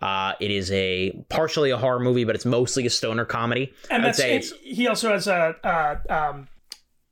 Uh, 0.00 0.32
it 0.40 0.50
is 0.50 0.70
a 0.72 1.12
partially 1.28 1.70
a 1.70 1.76
horror 1.76 2.00
movie, 2.00 2.24
but 2.24 2.34
it's 2.34 2.46
mostly 2.46 2.86
a 2.86 2.90
stoner 2.90 3.24
comedy. 3.24 3.72
And 3.90 4.04
that's 4.04 4.18
it's, 4.20 4.52
he 4.62 4.86
also 4.86 5.10
has 5.10 5.26
a 5.26 5.56
uh, 5.64 5.96
um, 6.08 6.48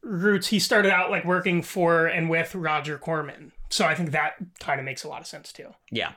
roots. 0.02 0.48
He 0.48 0.58
started 0.58 0.92
out 0.92 1.10
like 1.10 1.24
working 1.24 1.62
for 1.62 2.06
and 2.06 2.30
with 2.30 2.54
Roger 2.54 2.96
Corman, 2.96 3.52
so 3.68 3.84
I 3.84 3.94
think 3.94 4.12
that 4.12 4.34
kind 4.60 4.80
of 4.80 4.86
makes 4.86 5.04
a 5.04 5.08
lot 5.08 5.20
of 5.20 5.26
sense 5.26 5.52
too. 5.52 5.74
Yeah. 5.90 6.12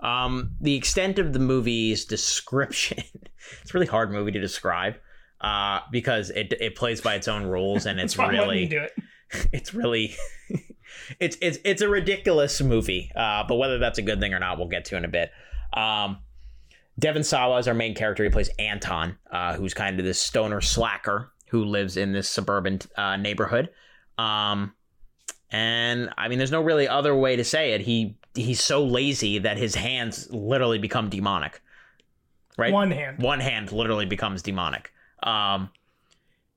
Um, 0.00 0.52
the 0.60 0.74
extent 0.74 1.18
of 1.18 1.32
the 1.32 1.38
movie's 1.38 2.04
description, 2.04 2.98
it's 3.62 3.70
a 3.70 3.74
really 3.74 3.86
hard 3.86 4.10
movie 4.10 4.32
to 4.32 4.40
describe 4.40 4.96
uh, 5.40 5.80
because 5.90 6.30
it, 6.30 6.52
it 6.60 6.74
plays 6.74 7.00
by 7.00 7.14
its 7.14 7.28
own 7.28 7.44
rules 7.44 7.86
and 7.86 8.00
it's 8.00 8.14
That's 8.14 8.18
why 8.18 8.40
I'm 8.40 8.48
letting 8.48 8.70
you 8.70 8.78
really, 8.78 8.90
it. 9.32 9.48
it's 9.52 9.74
really, 9.74 10.14
it's, 11.20 11.36
it's, 11.40 11.58
it's 11.64 11.82
a 11.82 11.88
ridiculous 11.88 12.60
movie. 12.60 13.10
Uh, 13.14 13.44
but 13.46 13.56
whether 13.56 13.78
that's 13.78 13.98
a 13.98 14.02
good 14.02 14.20
thing 14.20 14.34
or 14.34 14.38
not, 14.40 14.58
we'll 14.58 14.68
get 14.68 14.84
to 14.86 14.96
in 14.96 15.04
a 15.04 15.08
bit. 15.08 15.30
Um, 15.72 16.18
Devon 16.98 17.24
Sawa 17.24 17.58
is 17.58 17.68
our 17.68 17.74
main 17.74 17.94
character. 17.94 18.22
He 18.24 18.30
plays 18.30 18.50
Anton, 18.58 19.16
uh, 19.30 19.54
who's 19.54 19.74
kind 19.74 19.98
of 19.98 20.04
this 20.04 20.18
stoner 20.18 20.60
slacker 20.60 21.32
who 21.48 21.64
lives 21.64 21.96
in 21.96 22.12
this 22.12 22.28
suburban 22.28 22.80
uh, 22.96 23.16
neighborhood. 23.16 23.70
Um, 24.18 24.74
and 25.50 26.10
I 26.16 26.28
mean, 26.28 26.38
there's 26.38 26.50
no 26.50 26.62
really 26.62 26.88
other 26.88 27.14
way 27.14 27.36
to 27.36 27.44
say 27.44 27.72
it. 27.72 27.82
He 27.82 28.16
he's 28.34 28.60
so 28.62 28.84
lazy 28.84 29.38
that 29.38 29.58
his 29.58 29.74
hands 29.74 30.30
literally 30.30 30.78
become 30.78 31.10
demonic. 31.10 31.60
Right, 32.58 32.72
One 32.72 32.90
hand. 32.90 33.18
one 33.18 33.40
hand 33.40 33.72
literally 33.72 34.06
becomes 34.06 34.42
demonic. 34.42 34.92
Um, 35.22 35.70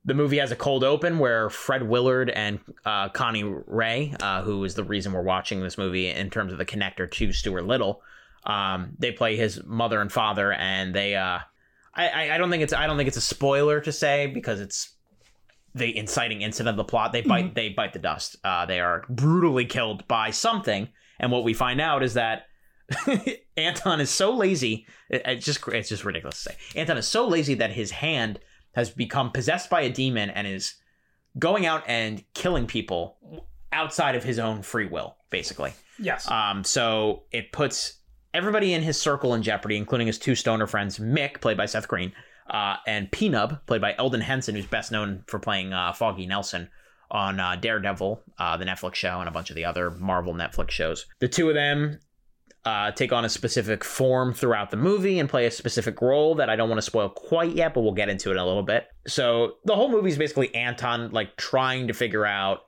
the 0.06 0.14
movie 0.14 0.38
has 0.38 0.52
a 0.52 0.56
cold 0.56 0.84
open 0.84 1.18
where 1.18 1.50
Fred 1.50 1.84
Willard 1.84 2.30
and 2.30 2.60
uh, 2.86 3.10
Connie 3.10 3.44
Ray, 3.44 4.14
uh, 4.22 4.44
who 4.44 4.64
is 4.64 4.76
the 4.76 4.84
reason 4.84 5.12
we're 5.12 5.24
watching 5.24 5.62
this 5.62 5.78
movie 5.78 6.10
in 6.10 6.30
terms 6.30 6.52
of 6.52 6.60
the 6.60 6.66
connector 6.66 7.10
to 7.10 7.34
Stuart 7.34 7.66
Little, 7.66 8.02
um, 8.46 8.96
they 9.00 9.12
play 9.12 9.36
his 9.36 9.64
mother 9.66 10.02
and 10.02 10.12
father, 10.12 10.54
and 10.54 10.94
they. 10.94 11.16
Uh, 11.16 11.40
I, 11.98 12.32
I 12.32 12.38
don't 12.38 12.50
think 12.50 12.62
it's 12.62 12.74
I 12.74 12.88
don't 12.88 12.98
think 12.98 13.08
it's 13.08 13.18
a 13.18 13.22
spoiler 13.22 13.80
to 13.80 13.92
say 13.92 14.28
because 14.28 14.60
it's 14.60 14.96
the 15.74 15.96
inciting 15.98 16.42
incident 16.42 16.74
of 16.74 16.78
the 16.78 16.84
plot. 16.84 17.14
They 17.14 17.22
bite 17.22 17.56
they 17.56 17.70
bite 17.70 17.94
the 17.94 18.00
dust. 18.00 18.36
Uh, 18.44 18.66
they 18.66 18.82
are 18.82 19.06
brutally 19.10 19.66
killed 19.66 20.08
by 20.08 20.32
something, 20.32 20.90
and 21.20 21.32
what 21.32 21.44
we 21.44 21.54
find 21.54 21.80
out 21.80 22.04
is 22.04 22.16
that 22.16 22.48
Anton 23.58 24.02
is 24.02 24.10
so 24.10 24.36
lazy. 24.36 24.86
It, 25.10 25.22
it's 25.26 25.46
just 25.46 25.66
it's 25.70 25.90
just 25.90 26.04
ridiculous 26.04 26.44
to 26.44 26.50
say. 26.52 26.58
Anton 26.76 26.98
is 26.98 27.08
so 27.08 27.28
lazy 27.28 27.56
that 27.56 27.72
his 27.72 27.92
hand 27.92 28.40
has 28.76 28.90
become 28.90 29.32
possessed 29.32 29.70
by 29.70 29.82
a 29.82 29.90
demon 29.90 30.30
and 30.30 30.46
is 30.46 30.76
going 31.40 31.66
out 31.66 31.84
and 31.88 32.24
killing 32.34 32.68
people 32.68 33.18
outside 33.72 34.16
of 34.16 34.24
his 34.24 34.40
own 34.40 34.62
free 34.62 34.86
will, 34.86 35.16
basically. 35.30 35.74
Yes. 36.00 36.30
Um, 36.30 36.64
so 36.64 37.24
it 37.32 37.52
puts 37.52 38.00
everybody 38.34 38.74
in 38.74 38.82
his 38.82 39.00
circle 39.00 39.34
in 39.34 39.42
jeopardy, 39.42 39.78
including 39.78 40.08
his 40.08 40.20
two 40.20 40.36
stoner 40.36 40.68
friends, 40.68 41.00
Mick, 41.00 41.42
played 41.42 41.58
by 41.58 41.66
Seth 41.66 41.88
Green, 41.88 42.12
uh, 42.50 42.76
and 42.86 43.12
Peanut, 43.12 43.66
played 43.66 43.82
by 43.82 43.96
Elden 43.98 44.22
Henson, 44.22 44.56
who's 44.56 44.66
best 44.66 44.92
known 44.92 45.24
for 45.28 45.40
playing 45.40 45.74
uh, 45.74 45.94
Foggy 45.94 46.26
Nelson 46.26 46.70
on 47.12 47.40
uh, 47.40 47.56
Daredevil, 47.56 48.22
uh, 48.38 48.58
the 48.58 48.66
Netflix 48.66 48.96
show, 48.96 49.20
and 49.20 49.30
a 49.30 49.32
bunch 49.32 49.50
of 49.50 49.56
the 49.56 49.66
other 49.66 49.92
Marvel 49.92 50.34
Netflix 50.34 50.72
shows. 50.72 51.06
The 51.20 51.28
two 51.28 51.50
of 51.50 51.56
them 51.56 52.00
uh, 52.66 52.92
take 52.92 53.14
on 53.14 53.24
a 53.26 53.30
specific 53.30 53.84
form 53.84 54.34
throughout 54.34 54.72
the 54.72 54.78
movie 54.78 55.20
and 55.20 55.30
play 55.30 55.46
a 55.46 55.52
specific 55.52 56.02
role 56.02 56.36
that 56.36 56.50
I 56.50 56.56
don't 56.56 56.68
want 56.70 56.80
to 56.80 56.86
spoil 56.86 57.10
quite 57.10 57.52
yet, 57.56 57.74
but 57.74 57.82
we'll 57.82 57.94
get 57.94 58.10
into 58.10 58.30
it 58.30 58.34
in 58.34 58.38
a 58.40 58.46
little 58.46 58.64
bit. 58.64 58.88
So 59.08 59.54
the 59.66 59.76
whole 59.76 59.90
movie 59.92 60.10
is 60.10 60.18
basically 60.18 60.54
Anton 60.56 61.12
like 61.12 61.36
trying 61.38 61.88
to 61.88 61.94
figure 61.94 62.26
out 62.26 62.62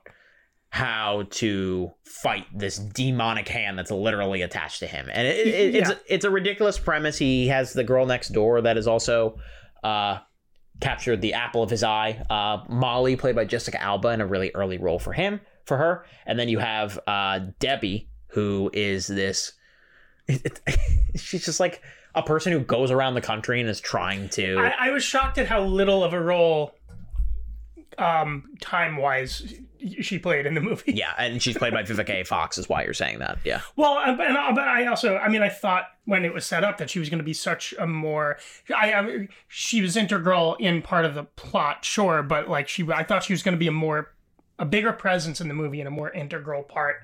how 0.70 1.24
to 1.30 1.90
fight 2.04 2.44
this 2.54 2.76
demonic 2.78 3.48
hand 3.48 3.78
that's 3.78 3.90
literally 3.90 4.42
attached 4.42 4.80
to 4.80 4.86
him. 4.86 5.08
And 5.12 5.26
it, 5.26 5.46
it, 5.46 5.74
it's 5.74 5.90
Yeah. 5.90 5.96
it's 6.08 6.24
a 6.24 6.30
ridiculous 6.30 6.78
premise. 6.78 7.16
He 7.18 7.48
has 7.48 7.72
the 7.72 7.84
girl 7.84 8.04
next 8.06 8.28
door 8.28 8.60
that 8.60 8.76
is 8.76 8.86
also 8.86 9.38
uh, 9.82 10.18
captured 10.80 11.22
the 11.22 11.32
apple 11.34 11.62
of 11.62 11.70
his 11.70 11.82
eye. 11.82 12.22
Uh, 12.28 12.62
Molly, 12.68 13.16
played 13.16 13.34
by 13.34 13.46
Jessica 13.46 13.82
Alba, 13.82 14.08
in 14.10 14.20
a 14.20 14.26
really 14.26 14.50
early 14.54 14.76
role 14.78 14.98
for 14.98 15.12
him, 15.14 15.40
for 15.64 15.78
her. 15.78 16.04
And 16.26 16.38
then 16.38 16.48
you 16.50 16.58
have 16.58 16.98
uh, 17.06 17.40
Debbie, 17.58 18.10
who 18.28 18.70
is 18.74 19.06
this. 19.06 19.52
It, 20.28 20.60
it, 20.66 20.78
she's 21.16 21.44
just 21.44 21.58
like 21.58 21.82
a 22.14 22.22
person 22.22 22.52
who 22.52 22.60
goes 22.60 22.90
around 22.90 23.14
the 23.14 23.20
country 23.20 23.60
and 23.60 23.68
is 23.68 23.80
trying 23.80 24.28
to. 24.30 24.58
I, 24.58 24.88
I 24.88 24.90
was 24.90 25.02
shocked 25.02 25.38
at 25.38 25.46
how 25.46 25.62
little 25.62 26.04
of 26.04 26.12
a 26.12 26.20
role, 26.20 26.74
um, 27.96 28.50
time 28.60 28.96
wise, 28.96 29.54
she 30.00 30.18
played 30.18 30.46
in 30.46 30.54
the 30.54 30.60
movie. 30.60 30.92
yeah, 30.92 31.12
and 31.18 31.42
she's 31.42 31.56
played 31.56 31.72
by 31.72 31.82
Vivica 31.82 32.20
A. 32.20 32.24
Fox, 32.24 32.58
is 32.58 32.68
why 32.68 32.84
you're 32.84 32.94
saying 32.94 33.20
that. 33.20 33.38
Yeah. 33.44 33.60
Well, 33.76 33.98
uh, 33.98 34.16
and, 34.20 34.36
uh, 34.36 34.52
but 34.54 34.66
I 34.66 34.86
also, 34.86 35.16
I 35.16 35.28
mean, 35.28 35.42
I 35.42 35.48
thought 35.48 35.86
when 36.04 36.24
it 36.24 36.34
was 36.34 36.44
set 36.44 36.64
up 36.64 36.78
that 36.78 36.90
she 36.90 36.98
was 36.98 37.08
going 37.08 37.18
to 37.18 37.24
be 37.24 37.34
such 37.34 37.74
a 37.78 37.86
more, 37.86 38.38
I, 38.74 38.92
I, 38.92 39.28
she 39.48 39.80
was 39.80 39.96
integral 39.96 40.56
in 40.56 40.82
part 40.82 41.04
of 41.04 41.14
the 41.14 41.24
plot, 41.24 41.84
sure, 41.84 42.22
but 42.22 42.48
like 42.48 42.68
she, 42.68 42.86
I 42.90 43.04
thought 43.04 43.24
she 43.24 43.32
was 43.32 43.42
going 43.42 43.54
to 43.54 43.58
be 43.58 43.68
a 43.68 43.72
more, 43.72 44.12
a 44.58 44.64
bigger 44.64 44.92
presence 44.92 45.40
in 45.40 45.48
the 45.48 45.54
movie 45.54 45.80
and 45.80 45.86
a 45.86 45.92
more 45.92 46.10
integral 46.10 46.62
part 46.62 46.96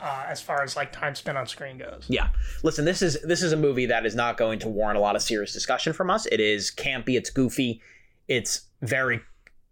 uh, 0.00 0.24
as 0.28 0.40
far 0.42 0.62
as 0.62 0.76
like 0.76 0.92
time 0.92 1.14
spent 1.14 1.38
on 1.38 1.46
screen 1.46 1.78
goes. 1.78 2.04
Yeah. 2.08 2.28
Listen, 2.62 2.84
this 2.84 3.00
is 3.02 3.20
this 3.22 3.42
is 3.42 3.52
a 3.52 3.56
movie 3.56 3.86
that 3.86 4.04
is 4.06 4.14
not 4.14 4.36
going 4.36 4.58
to 4.60 4.68
warrant 4.68 4.98
a 4.98 5.00
lot 5.00 5.16
of 5.16 5.22
serious 5.22 5.52
discussion 5.52 5.92
from 5.92 6.10
us. 6.10 6.26
It 6.26 6.40
is 6.40 6.70
campy, 6.70 7.16
it's 7.16 7.30
goofy, 7.30 7.80
it's 8.28 8.62
very 8.82 9.20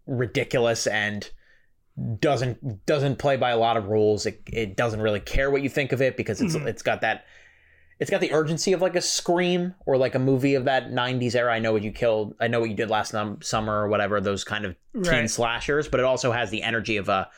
ridiculous 0.07 0.87
and 0.87 1.29
doesn't 2.19 2.85
doesn't 2.85 3.19
play 3.19 3.37
by 3.37 3.51
a 3.51 3.57
lot 3.57 3.77
of 3.77 3.87
rules. 3.87 4.25
It, 4.25 4.41
it 4.47 4.75
doesn't 4.75 5.01
really 5.01 5.19
care 5.19 5.51
what 5.51 5.61
you 5.61 5.69
think 5.69 5.91
of 5.91 6.01
it 6.01 6.17
because 6.17 6.41
it's 6.41 6.55
Mhm. 6.55 6.65
it's 6.67 6.81
got 6.81 7.01
that 7.01 7.25
it's 7.99 8.09
got 8.09 8.19
the 8.21 8.33
urgency 8.33 8.73
of 8.73 8.81
like 8.81 8.95
a 8.95 9.01
scream 9.01 9.75
or 9.85 9.95
like 9.97 10.15
a 10.15 10.19
movie 10.19 10.55
of 10.55 10.65
that 10.65 10.91
90s 10.91 11.35
era. 11.35 11.53
I 11.53 11.59
know 11.59 11.71
what 11.71 11.83
you 11.83 11.91
killed. 11.91 12.33
I 12.39 12.47
know 12.47 12.59
what 12.59 12.69
you 12.69 12.75
did 12.75 12.89
last 12.89 13.13
num- 13.13 13.41
summer 13.41 13.81
or 13.83 13.87
whatever, 13.87 14.19
those 14.19 14.43
kind 14.43 14.65
of 14.65 14.75
teen 14.95 15.03
Right. 15.03 15.29
slashers, 15.29 15.87
but 15.87 15.99
it 15.99 16.03
also 16.05 16.31
has 16.31 16.49
the 16.49 16.63
energy 16.63 16.97
of 16.97 17.07
a 17.07 17.29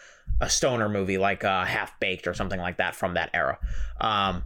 a 0.41 0.49
stoner 0.49 0.89
movie 0.89 1.17
like 1.17 1.43
uh, 1.43 1.65
Half 1.65 1.99
Baked 1.99 2.27
or 2.27 2.33
something 2.33 2.59
like 2.59 2.77
that 2.77 2.95
from 2.95 3.13
that 3.13 3.29
era. 3.33 3.57
Um, 4.01 4.43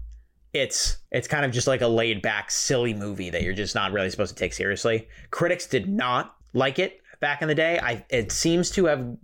it's 0.54 0.98
it's 1.12 1.28
kind 1.28 1.46
of 1.46 1.52
just 1.52 1.68
like 1.68 1.82
a 1.82 1.88
laid 1.88 2.22
back, 2.22 2.50
silly 2.52 2.94
movie 2.94 3.30
that 3.30 3.44
you're 3.44 3.54
just 3.54 3.76
not 3.76 3.92
really 3.92 4.10
supposed 4.10 4.36
to 4.36 4.40
take 4.40 4.54
seriously. 4.54 5.08
Critics 5.32 5.68
did 5.68 5.88
not 5.88 6.36
like 6.54 6.80
it 6.80 7.02
back 7.20 7.42
in 7.42 7.48
the 7.48 7.56
day. 7.56 7.80
I 7.80 8.06
it 8.10 8.32
seems 8.32 8.72
to 8.72 8.86
have 8.86 9.16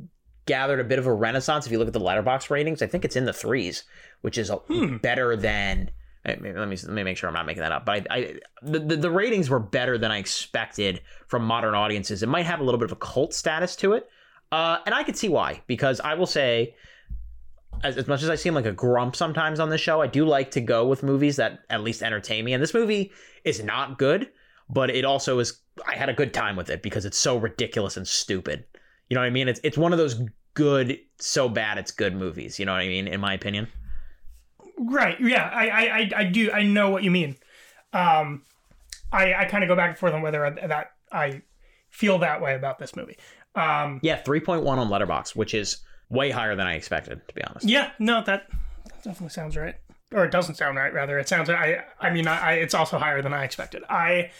gathered 0.45 0.79
a 0.79 0.83
bit 0.83 0.99
of 0.99 1.07
a 1.07 1.13
renaissance 1.13 1.65
if 1.65 1.71
you 1.71 1.79
look 1.79 1.87
at 1.87 1.93
the 1.93 1.99
Letterboxd 1.99 2.51
ratings. 2.51 2.81
I 2.83 2.87
think 2.87 3.03
it's 3.03 3.15
in 3.15 3.25
the 3.25 3.33
threes, 3.33 3.83
which 4.21 4.37
is 4.37 4.51
a, 4.51 4.57
Hmm. 4.57 4.97
better 4.97 5.35
than. 5.35 5.89
eh, 6.25 6.35
Let 6.39 6.67
me 6.67 6.77
let 6.77 6.85
me 6.93 7.01
make 7.03 7.17
sure 7.17 7.27
I'm 7.27 7.33
not 7.33 7.47
making 7.47 7.61
that 7.63 7.71
up. 7.71 7.85
But 7.87 8.05
I, 8.11 8.17
I 8.17 8.39
the, 8.61 8.77
the 8.79 8.95
the 8.95 9.11
ratings 9.11 9.49
were 9.49 9.59
better 9.59 9.97
than 9.97 10.11
I 10.11 10.19
expected 10.19 11.01
from 11.27 11.43
modern 11.43 11.73
audiences. 11.73 12.21
It 12.21 12.29
might 12.29 12.45
have 12.45 12.59
a 12.59 12.63
little 12.63 12.79
bit 12.79 12.85
of 12.85 12.91
a 12.91 12.97
cult 12.97 13.33
status 13.33 13.75
to 13.77 13.93
it, 13.93 14.07
uh, 14.51 14.77
and 14.85 14.93
I 14.93 15.03
could 15.03 15.17
see 15.17 15.29
why. 15.29 15.61
Because 15.67 15.99
I 15.99 16.13
will 16.15 16.25
say, 16.25 16.75
as, 17.83 17.97
as 17.97 18.07
much 18.07 18.23
as 18.23 18.29
I 18.29 18.35
seem 18.35 18.53
like 18.53 18.65
a 18.65 18.71
grump 18.71 19.15
sometimes 19.15 19.59
on 19.59 19.69
this 19.69 19.81
show, 19.81 20.01
I 20.01 20.07
do 20.07 20.25
like 20.25 20.51
to 20.51 20.61
go 20.61 20.87
with 20.87 21.03
movies 21.03 21.35
that 21.37 21.59
at 21.69 21.81
least 21.81 22.03
entertain 22.03 22.45
me. 22.45 22.53
And 22.53 22.61
this 22.61 22.73
movie 22.73 23.11
is 23.43 23.63
not 23.63 23.97
good, 23.97 24.29
but 24.69 24.89
it 24.89 25.05
also 25.05 25.39
is. 25.39 25.59
I 25.85 25.95
had 25.95 26.09
a 26.09 26.13
good 26.13 26.33
time 26.33 26.55
with 26.55 26.69
it 26.69 26.81
because 26.81 27.05
it's 27.05 27.17
so 27.17 27.37
ridiculous 27.37 27.97
and 27.97 28.07
stupid. 28.07 28.65
You 29.09 29.15
know 29.15 29.21
what 29.21 29.27
I 29.27 29.31
mean? 29.31 29.47
It's 29.47 29.59
it's 29.63 29.77
one 29.77 29.91
of 29.91 29.99
those 29.99 30.21
good, 30.53 30.99
so 31.19 31.47
bad 31.47 31.77
it's 31.77 31.91
good 31.91 32.15
movies. 32.15 32.59
You 32.59 32.65
know 32.65 32.71
what 32.71 32.81
I 32.81 32.87
mean? 32.87 33.07
In 33.07 33.19
my 33.19 33.33
opinion. 33.33 33.67
Right. 34.77 35.19
Yeah. 35.21 35.49
I, 35.53 35.67
I, 35.69 36.11
I, 36.17 36.23
do. 36.25 36.51
I 36.51 36.63
know 36.63 36.89
what 36.89 37.03
you 37.03 37.11
mean. 37.11 37.35
Um, 37.93 38.41
I, 39.11 39.33
I 39.33 39.45
kind 39.45 39.63
of 39.63 39.67
go 39.67 39.75
back 39.75 39.89
and 39.89 39.97
forth 39.97 40.13
on 40.13 40.21
whether 40.21 40.49
that 40.67 40.91
I 41.11 41.43
feel 41.89 42.19
that 42.19 42.41
way 42.41 42.55
about 42.55 42.79
this 42.79 42.95
movie. 42.95 43.17
Um, 43.55 43.99
Yeah, 44.03 44.17
three 44.17 44.39
point 44.39 44.63
one 44.63 44.79
on 44.79 44.89
Letterboxd, 44.89 45.35
which 45.35 45.53
is 45.53 45.77
way 46.09 46.29
higher 46.29 46.55
than 46.55 46.67
I 46.67 46.75
expected, 46.75 47.21
to 47.27 47.33
be 47.33 47.43
honest. 47.43 47.65
yeah. 47.65 47.91
No, 47.99 48.21
that, 48.23 48.47
that 48.85 49.03
definitely 49.03 49.29
sounds 49.29 49.55
right. 49.57 49.75
Or 50.13 50.23
it 50.25 50.31
doesn't 50.31 50.55
sound 50.55 50.77
right. 50.77 50.93
Rather, 50.93 51.17
it 51.17 51.27
sounds. 51.27 51.49
I. 51.49 51.83
I 51.99 52.11
mean, 52.11 52.27
I, 52.27 52.37
I. 52.39 52.51
It's 52.53 52.73
also 52.73 52.97
higher 52.97 53.21
than 53.21 53.33
I 53.33 53.43
expected. 53.43 53.83
I. 53.89 54.31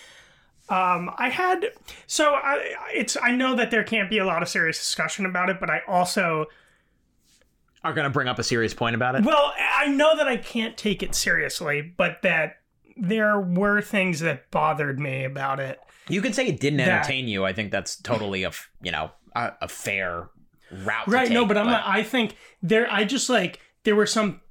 Um, 0.70 1.12
I 1.18 1.30
had 1.30 1.66
so 2.08 2.34
I. 2.36 2.76
It's. 2.94 3.18
I 3.22 3.32
know 3.32 3.56
that 3.56 3.72
there 3.72 3.84
can't 3.84 4.10
be 4.10 4.20
a 4.20 4.26
lot 4.26 4.42
of 4.44 4.48
serious 4.50 4.78
discussion 4.78 5.26
about 5.26 5.50
it, 5.50 5.60
but 5.60 5.70
I 5.70 5.82
also 5.88 6.46
Are 7.84 7.94
gonna 7.94 8.10
bring 8.12 8.28
up 8.28 8.38
a 8.40 8.44
serious 8.44 8.74
point 8.74 8.96
about 8.96 9.16
it. 9.16 9.24
Well, 9.24 9.54
I 9.76 9.88
know 9.88 10.16
that 10.16 10.28
I 10.28 10.38
can't 10.38 10.78
take 10.78 11.02
it 11.04 11.16
seriously, 11.16 11.82
but 11.98 12.22
that 12.22 12.58
there 12.96 13.40
were 13.40 13.82
things 13.82 14.20
that 14.22 14.50
bothered 14.52 15.00
me 15.00 15.24
about 15.26 15.60
it. 15.60 15.80
You 16.10 16.22
could 16.22 16.36
say 16.36 16.48
it 16.48 16.60
didn't 16.60 16.78
That- 16.78 16.90
entertain 16.90 17.28
you. 17.28 17.46
I 17.46 17.54
think 17.54 17.72
that's 17.72 17.96
totally 17.96 18.44
a 18.44 18.52
you 18.82 18.92
know 18.92 19.12
a, 19.36 19.54
a 19.62 19.68
fair 19.68 20.30
route. 20.72 21.06
to 21.06 21.12
Right? 21.12 21.32
no, 21.32 21.42
take, 21.42 21.48
but 21.50 21.58
I'm 21.58 21.68
not. 21.68 21.84
I 21.86 22.04
think 22.04 22.36
there. 22.62 22.88
I 22.92 23.04
just 23.06 23.30
like 23.30 23.60
there 23.84 23.96
were 23.96 24.06
some, 24.06 24.42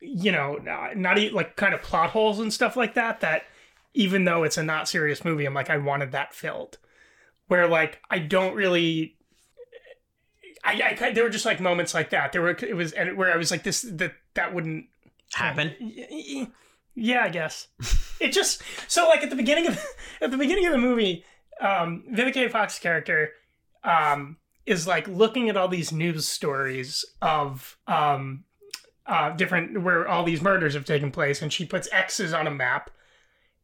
you 0.00 0.32
know, 0.32 0.56
not 0.94 1.18
e- 1.18 1.30
like 1.30 1.56
kind 1.56 1.74
of 1.74 1.82
plot 1.82 2.10
holes 2.10 2.38
and 2.40 2.52
stuff 2.52 2.76
like 2.76 2.94
that. 2.94 3.20
That 3.20 3.42
even 3.94 4.24
though 4.24 4.42
it's 4.42 4.56
a 4.58 4.62
not 4.62 4.88
serious 4.88 5.24
movie, 5.24 5.44
I'm 5.44 5.54
like 5.54 5.70
I 5.70 5.76
wanted 5.78 6.12
that 6.12 6.34
filled. 6.34 6.78
Where 7.48 7.66
like 7.68 8.00
I 8.10 8.18
don't 8.18 8.54
really. 8.54 9.14
I, 10.64 10.96
I 11.00 11.12
there 11.12 11.22
were 11.22 11.30
just 11.30 11.46
like 11.46 11.60
moments 11.60 11.94
like 11.94 12.10
that. 12.10 12.32
There 12.32 12.42
were 12.42 12.50
it 12.60 12.74
was 12.74 12.92
and 12.92 13.16
where 13.16 13.32
I 13.32 13.36
was 13.36 13.50
like 13.52 13.62
this 13.62 13.82
that 13.82 14.12
that 14.34 14.52
wouldn't 14.52 14.86
happen. 15.32 15.74
Yeah, 16.96 17.22
I 17.22 17.28
guess. 17.28 17.68
it 18.20 18.32
just 18.32 18.62
so 18.88 19.06
like 19.06 19.22
at 19.22 19.30
the 19.30 19.36
beginning 19.36 19.68
of 19.68 19.86
at 20.20 20.30
the 20.30 20.38
beginning 20.38 20.66
of 20.66 20.72
the 20.72 20.78
movie, 20.78 21.24
um, 21.60 22.02
Vivica 22.10 22.50
Fox's 22.50 22.80
character 22.80 23.30
um, 23.84 24.38
is 24.64 24.86
like 24.86 25.06
looking 25.06 25.48
at 25.48 25.56
all 25.56 25.68
these 25.68 25.92
news 25.92 26.26
stories 26.26 27.04
of 27.20 27.76
um, 27.86 28.44
uh, 29.06 29.30
different 29.30 29.82
where 29.82 30.08
all 30.08 30.24
these 30.24 30.40
murders 30.40 30.74
have 30.74 30.86
taken 30.86 31.12
place, 31.12 31.42
and 31.42 31.52
she 31.52 31.66
puts 31.66 31.88
X's 31.92 32.32
on 32.32 32.46
a 32.46 32.50
map, 32.50 32.90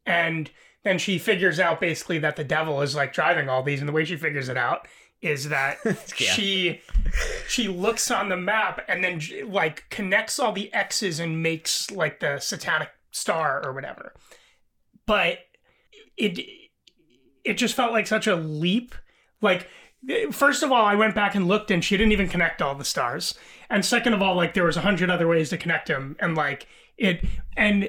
and 0.07 0.51
then 0.85 0.99
she 0.99 1.19
figures 1.19 1.59
out 1.59 1.81
basically 1.81 2.19
that 2.19 2.37
the 2.37 2.45
devil 2.45 2.83
is 2.83 2.95
like 2.95 3.15
driving 3.15 3.49
all 3.49 3.63
these, 3.63 3.81
and 3.81 3.89
the 3.89 3.93
way 3.93 4.05
she 4.05 4.17
figures 4.17 4.51
it 4.51 4.59
out 4.59 4.87
is 5.23 5.49
that 5.49 5.79
she 6.15 6.83
she 7.49 7.69
looks 7.69 8.11
on 8.11 8.29
the 8.29 8.37
map 8.37 8.85
and 8.89 9.03
then 9.03 9.21
like 9.49 9.85
connects 9.89 10.39
all 10.39 10.53
the 10.53 10.73
X's 10.75 11.19
and 11.19 11.43
makes 11.43 11.91
like 11.91 12.21
the 12.21 12.39
satanic 12.39 12.91
star 13.13 13.65
or 13.65 13.73
whatever. 13.73 14.15
But 15.07 15.39
it 16.17 16.41
it 17.45 17.55
just 17.55 17.75
felt 17.75 17.93
like 17.93 18.07
such 18.07 18.27
a 18.27 18.37
leap. 18.37 18.95
Like 19.41 19.69
first 20.31 20.63
of 20.63 20.73
all, 20.73 20.85
I 20.85 20.95
went 20.95 21.15
back 21.15 21.35
and 21.35 21.47
looked 21.47 21.71
and 21.71 21.85
she 21.85 21.97
didn't 21.97 22.13
even 22.13 22.29
connect 22.29 22.61
all 22.61 22.75
the 22.75 22.85
stars. 22.85 23.39
And 23.71 23.85
second 23.85 24.15
of 24.15 24.23
all, 24.23 24.35
like 24.35 24.55
there 24.55 24.65
was 24.65 24.77
a 24.77 24.81
hundred 24.81 25.11
other 25.11 25.29
ways 25.29 25.51
to 25.51 25.59
connect 25.59 25.89
them 25.89 26.17
and 26.19 26.37
like 26.37 26.67
it 26.97 27.25
and 27.57 27.89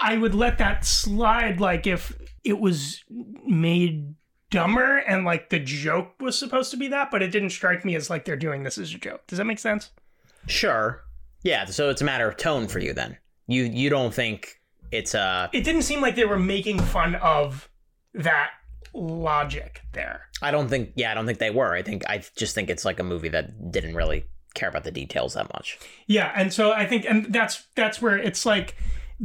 I 0.00 0.16
would 0.16 0.34
let 0.34 0.58
that 0.58 0.84
slide 0.84 1.60
like 1.60 1.86
if 1.86 2.16
it 2.44 2.60
was 2.60 3.02
made 3.08 4.14
dumber 4.50 4.98
and 4.98 5.24
like 5.24 5.50
the 5.50 5.58
joke 5.58 6.14
was 6.20 6.38
supposed 6.38 6.70
to 6.70 6.76
be 6.76 6.88
that, 6.88 7.10
but 7.10 7.22
it 7.22 7.30
didn't 7.30 7.50
strike 7.50 7.84
me 7.84 7.94
as 7.96 8.08
like 8.08 8.24
they're 8.24 8.36
doing 8.36 8.62
this 8.62 8.78
as 8.78 8.94
a 8.94 8.98
joke. 8.98 9.26
Does 9.26 9.38
that 9.38 9.44
make 9.44 9.58
sense? 9.58 9.90
Sure. 10.46 11.04
Yeah. 11.42 11.64
So 11.66 11.90
it's 11.90 12.00
a 12.00 12.04
matter 12.04 12.28
of 12.28 12.36
tone 12.36 12.68
for 12.68 12.78
you 12.78 12.92
then. 12.92 13.18
You 13.48 13.64
you 13.64 13.90
don't 13.90 14.14
think 14.14 14.60
it's 14.92 15.14
uh 15.14 15.48
It 15.52 15.64
didn't 15.64 15.82
seem 15.82 16.00
like 16.00 16.14
they 16.14 16.24
were 16.24 16.38
making 16.38 16.78
fun 16.80 17.16
of 17.16 17.68
that 18.14 18.50
logic 18.94 19.82
there. 19.92 20.28
I 20.40 20.50
don't 20.50 20.68
think 20.68 20.92
yeah 20.94 21.10
I 21.10 21.14
don't 21.14 21.26
think 21.26 21.38
they 21.38 21.50
were. 21.50 21.74
I 21.74 21.82
think 21.82 22.04
I 22.08 22.22
just 22.36 22.54
think 22.54 22.70
it's 22.70 22.84
like 22.84 23.00
a 23.00 23.04
movie 23.04 23.28
that 23.30 23.72
didn't 23.72 23.94
really 23.96 24.24
care 24.54 24.68
about 24.68 24.84
the 24.84 24.90
details 24.90 25.34
that 25.34 25.52
much. 25.52 25.78
Yeah, 26.06 26.32
and 26.36 26.52
so 26.52 26.72
I 26.72 26.86
think 26.86 27.04
and 27.08 27.32
that's 27.32 27.64
that's 27.74 28.00
where 28.00 28.16
it's 28.16 28.46
like 28.46 28.76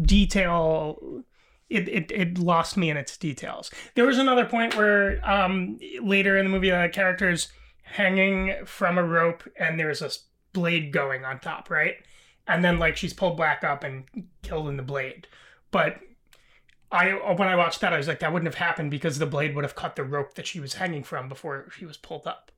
detail 0.01 1.23
it, 1.69 1.87
it, 1.89 2.11
it 2.11 2.37
lost 2.37 2.77
me 2.77 2.89
in 2.91 2.97
its 2.97 3.17
details. 3.17 3.71
There 3.95 4.05
was 4.05 4.19
another 4.19 4.45
point 4.45 4.75
where 4.77 5.19
um, 5.27 5.79
later 6.03 6.37
in 6.37 6.45
the 6.45 6.51
movie, 6.51 6.69
the 6.69 6.89
character's 6.93 7.51
hanging 7.83 8.65
from 8.65 8.97
a 8.99 9.03
rope 9.03 9.43
and 9.57 9.79
there's 9.79 10.01
a 10.01 10.05
s- 10.05 10.25
blade 10.51 10.91
going 10.91 11.25
on 11.25 11.39
top, 11.39 11.71
right? 11.71 11.95
And 12.47 12.63
then 12.63 12.77
like 12.79 12.97
she's 12.97 13.13
pulled 13.13 13.37
back 13.37 13.63
up 13.63 13.83
and 13.83 14.03
killed 14.41 14.67
in 14.67 14.77
the 14.77 14.83
blade. 14.83 15.27
But 15.71 15.99
I 16.91 17.11
when 17.11 17.47
I 17.47 17.55
watched 17.55 17.81
that, 17.81 17.93
I 17.93 17.97
was 17.97 18.07
like, 18.07 18.19
that 18.19 18.31
wouldn't 18.33 18.47
have 18.53 18.55
happened 18.63 18.91
because 18.91 19.17
the 19.19 19.25
blade 19.25 19.55
would 19.55 19.63
have 19.63 19.75
cut 19.75 19.95
the 19.95 20.03
rope 20.03 20.33
that 20.35 20.45
she 20.45 20.59
was 20.59 20.75
hanging 20.75 21.03
from 21.03 21.29
before 21.29 21.69
she 21.77 21.85
was 21.85 21.97
pulled 21.97 22.27
up. 22.27 22.51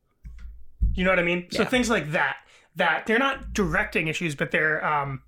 You 0.94 1.04
know 1.04 1.10
what 1.12 1.20
I 1.20 1.24
mean? 1.24 1.48
So 1.52 1.64
things 1.66 1.90
like 1.90 2.12
that, 2.12 2.38
that 2.76 3.06
they're 3.06 3.20
not 3.20 3.54
directing 3.54 4.08
issues, 4.08 4.34
but 4.36 4.52
they're 4.52 4.84
um, 4.86 5.22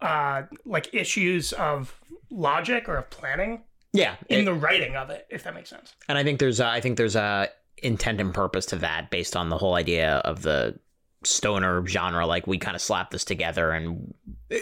uh, 0.00 0.42
like 0.64 0.92
issues 0.92 1.52
of 1.54 1.98
logic 2.30 2.88
or 2.88 2.96
of 2.96 3.10
planning 3.10 3.62
Yeah. 3.92 4.16
in 4.28 4.40
it- 4.40 4.44
the 4.44 4.54
writing 4.54 4.96
of 4.96 5.10
it, 5.10 5.26
if 5.30 5.42
that 5.44 5.54
makes 5.54 5.70
sense. 5.70 5.94
and 6.08 6.18
I 6.18 6.24
think 6.24 6.38
there's 6.40 6.60
uh, 6.60 6.68
I 6.68 6.80
think 6.80 6.96
there's 6.96 7.16
a 7.16 7.48
intent 7.82 8.20
and 8.20 8.32
purpose 8.34 8.66
to 8.66 8.76
that 8.76 9.10
based 9.10 9.36
on 9.36 9.48
the 9.50 9.58
whole 9.58 9.74
idea 9.74 10.16
of 10.24 10.42
the 10.42 10.78
stoner 11.26 11.84
genre 11.86 12.26
like 12.26 12.46
we 12.46 12.58
kind 12.58 12.74
of 12.74 12.80
slap 12.82 13.10
this 13.10 13.24
together 13.24 13.70
and 13.72 14.14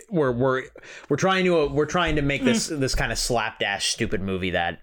we're 0.09 0.33
we're 0.33 0.63
we're 1.09 1.17
trying 1.17 1.45
to 1.45 1.67
we're 1.69 1.87
trying 1.87 2.17
to 2.17 2.23
make 2.23 2.43
this 2.45 2.69
this 2.69 2.95
kind 2.95 3.13
of 3.13 3.19
slapdash 3.19 3.89
stupid 3.89 4.21
movie 4.23 4.51
that 4.51 4.81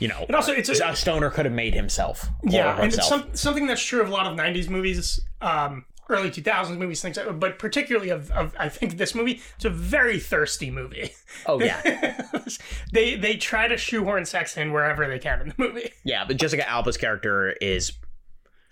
you 0.00 0.08
know 0.08 0.24
And 0.26 0.34
also, 0.34 0.52
it's 0.52 0.68
a, 0.68 0.84
a 0.88 0.96
stoner 0.96 1.30
could 1.30 1.44
have 1.44 1.54
made 1.54 1.74
himself 1.74 2.26
yeah, 2.42 2.76
and 2.80 2.92
it's 2.92 3.06
some, 3.06 3.28
something 3.34 3.66
that's 3.66 3.84
true 3.84 4.00
of 4.00 4.08
a 4.08 4.10
lot 4.10 4.26
of 4.26 4.36
'90s 4.36 4.68
movies, 4.68 5.20
um, 5.42 5.84
early 6.08 6.30
2000s 6.30 6.76
movies, 6.78 7.00
things, 7.00 7.16
like, 7.16 7.38
but 7.38 7.58
particularly 7.58 8.10
of, 8.10 8.30
of 8.32 8.54
I 8.58 8.68
think 8.68 8.96
this 8.96 9.14
movie. 9.14 9.40
It's 9.56 9.64
a 9.64 9.70
very 9.70 10.18
thirsty 10.18 10.70
movie. 10.70 11.12
oh 11.46 11.60
yeah 11.60 12.22
they 12.92 13.16
they 13.16 13.36
try 13.36 13.68
to 13.68 13.76
shoehorn 13.76 14.24
sex 14.24 14.56
in 14.56 14.72
wherever 14.72 15.06
they 15.06 15.18
can 15.18 15.40
in 15.42 15.48
the 15.48 15.54
movie. 15.58 15.92
yeah 16.04 16.24
but 16.26 16.36
jessica 16.36 16.68
alba's 16.68 16.96
character 16.96 17.50
is 17.60 17.92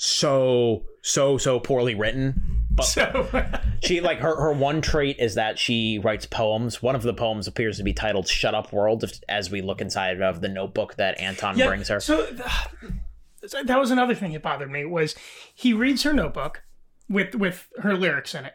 so 0.02 0.82
so 1.02 1.36
so 1.36 1.60
poorly 1.60 1.94
written 1.94 2.64
but 2.70 2.84
So 2.84 3.44
She 3.82 4.00
like 4.00 4.20
her 4.20 4.34
her 4.34 4.52
one 4.52 4.80
trait 4.80 5.16
is 5.18 5.34
that 5.34 5.58
she 5.58 5.98
writes 5.98 6.24
poems. 6.24 6.82
One 6.82 6.94
of 6.94 7.02
the 7.02 7.12
poems 7.12 7.46
appears 7.46 7.76
to 7.76 7.82
be 7.82 7.92
titled 7.92 8.26
"Shut 8.26 8.54
Up 8.54 8.72
World." 8.72 9.04
If, 9.04 9.20
as 9.28 9.50
we 9.50 9.60
look 9.60 9.82
inside 9.82 10.22
of 10.22 10.40
the 10.40 10.48
notebook 10.48 10.96
that 10.96 11.20
Anton 11.20 11.58
yeah, 11.58 11.66
brings 11.66 11.88
her, 11.88 12.00
So 12.00 12.24
th- 12.26 13.64
that 13.64 13.78
was 13.78 13.90
another 13.90 14.14
thing 14.14 14.32
that 14.32 14.42
bothered 14.42 14.70
me 14.70 14.86
was 14.86 15.14
he 15.54 15.74
reads 15.74 16.02
her 16.04 16.12
notebook 16.14 16.62
with 17.08 17.34
with 17.34 17.68
her 17.80 17.94
lyrics 17.94 18.34
in 18.34 18.46
it, 18.46 18.54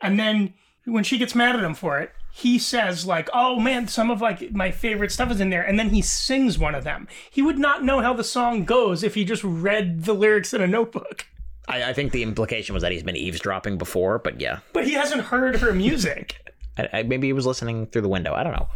and 0.00 0.18
then 0.18 0.54
when 0.88 1.04
she 1.04 1.18
gets 1.18 1.34
mad 1.34 1.56
at 1.56 1.62
him 1.64 1.74
for 1.74 1.98
it, 2.00 2.12
he 2.32 2.58
says 2.58 3.06
like, 3.06 3.28
"Oh 3.32 3.58
man, 3.60 3.88
some 3.88 4.10
of 4.10 4.20
like 4.20 4.52
my 4.52 4.70
favorite 4.70 5.12
stuff 5.12 5.30
is 5.30 5.40
in 5.40 5.50
there," 5.50 5.62
and 5.62 5.78
then 5.78 5.90
he 5.90 6.02
sings 6.02 6.58
one 6.58 6.74
of 6.74 6.84
them. 6.84 7.08
He 7.30 7.42
would 7.42 7.58
not 7.58 7.84
know 7.84 8.00
how 8.00 8.12
the 8.14 8.24
song 8.24 8.64
goes 8.64 9.02
if 9.02 9.14
he 9.14 9.24
just 9.24 9.42
read 9.44 10.04
the 10.04 10.14
lyrics 10.14 10.52
in 10.54 10.60
a 10.60 10.66
notebook. 10.66 11.26
I, 11.68 11.90
I 11.90 11.92
think 11.92 12.12
the 12.12 12.22
implication 12.22 12.72
was 12.74 12.82
that 12.82 12.92
he's 12.92 13.02
been 13.02 13.16
eavesdropping 13.16 13.76
before. 13.78 14.18
But 14.18 14.40
yeah, 14.40 14.60
But 14.72 14.86
he 14.86 14.92
hasn't 14.92 15.22
heard 15.22 15.56
her 15.56 15.72
music. 15.72 16.40
I, 16.78 16.88
I, 16.92 17.02
maybe 17.02 17.26
he 17.26 17.32
was 17.32 17.44
listening 17.46 17.86
through 17.88 18.02
the 18.02 18.08
window. 18.08 18.32
I 18.34 18.42
don't 18.42 18.52
know. 18.52 18.68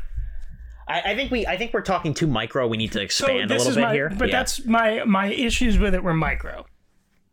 I, 0.88 1.12
I 1.12 1.14
think 1.14 1.30
we 1.30 1.46
I 1.46 1.56
think 1.56 1.72
we're 1.72 1.80
talking 1.82 2.12
too 2.12 2.26
micro. 2.26 2.66
We 2.66 2.76
need 2.76 2.92
to 2.92 2.98
So 2.98 3.02
expand 3.02 3.50
a 3.50 3.56
little 3.56 3.74
bit 3.74 3.80
my, 3.80 3.92
here. 3.94 4.10
but 4.18 4.28
Yeah. 4.28 4.38
that's 4.38 4.64
my 4.66 5.04
my 5.04 5.26
issues 5.28 5.78
with 5.78 5.94
it 5.94 6.02
were 6.02 6.12
micro, 6.12 6.66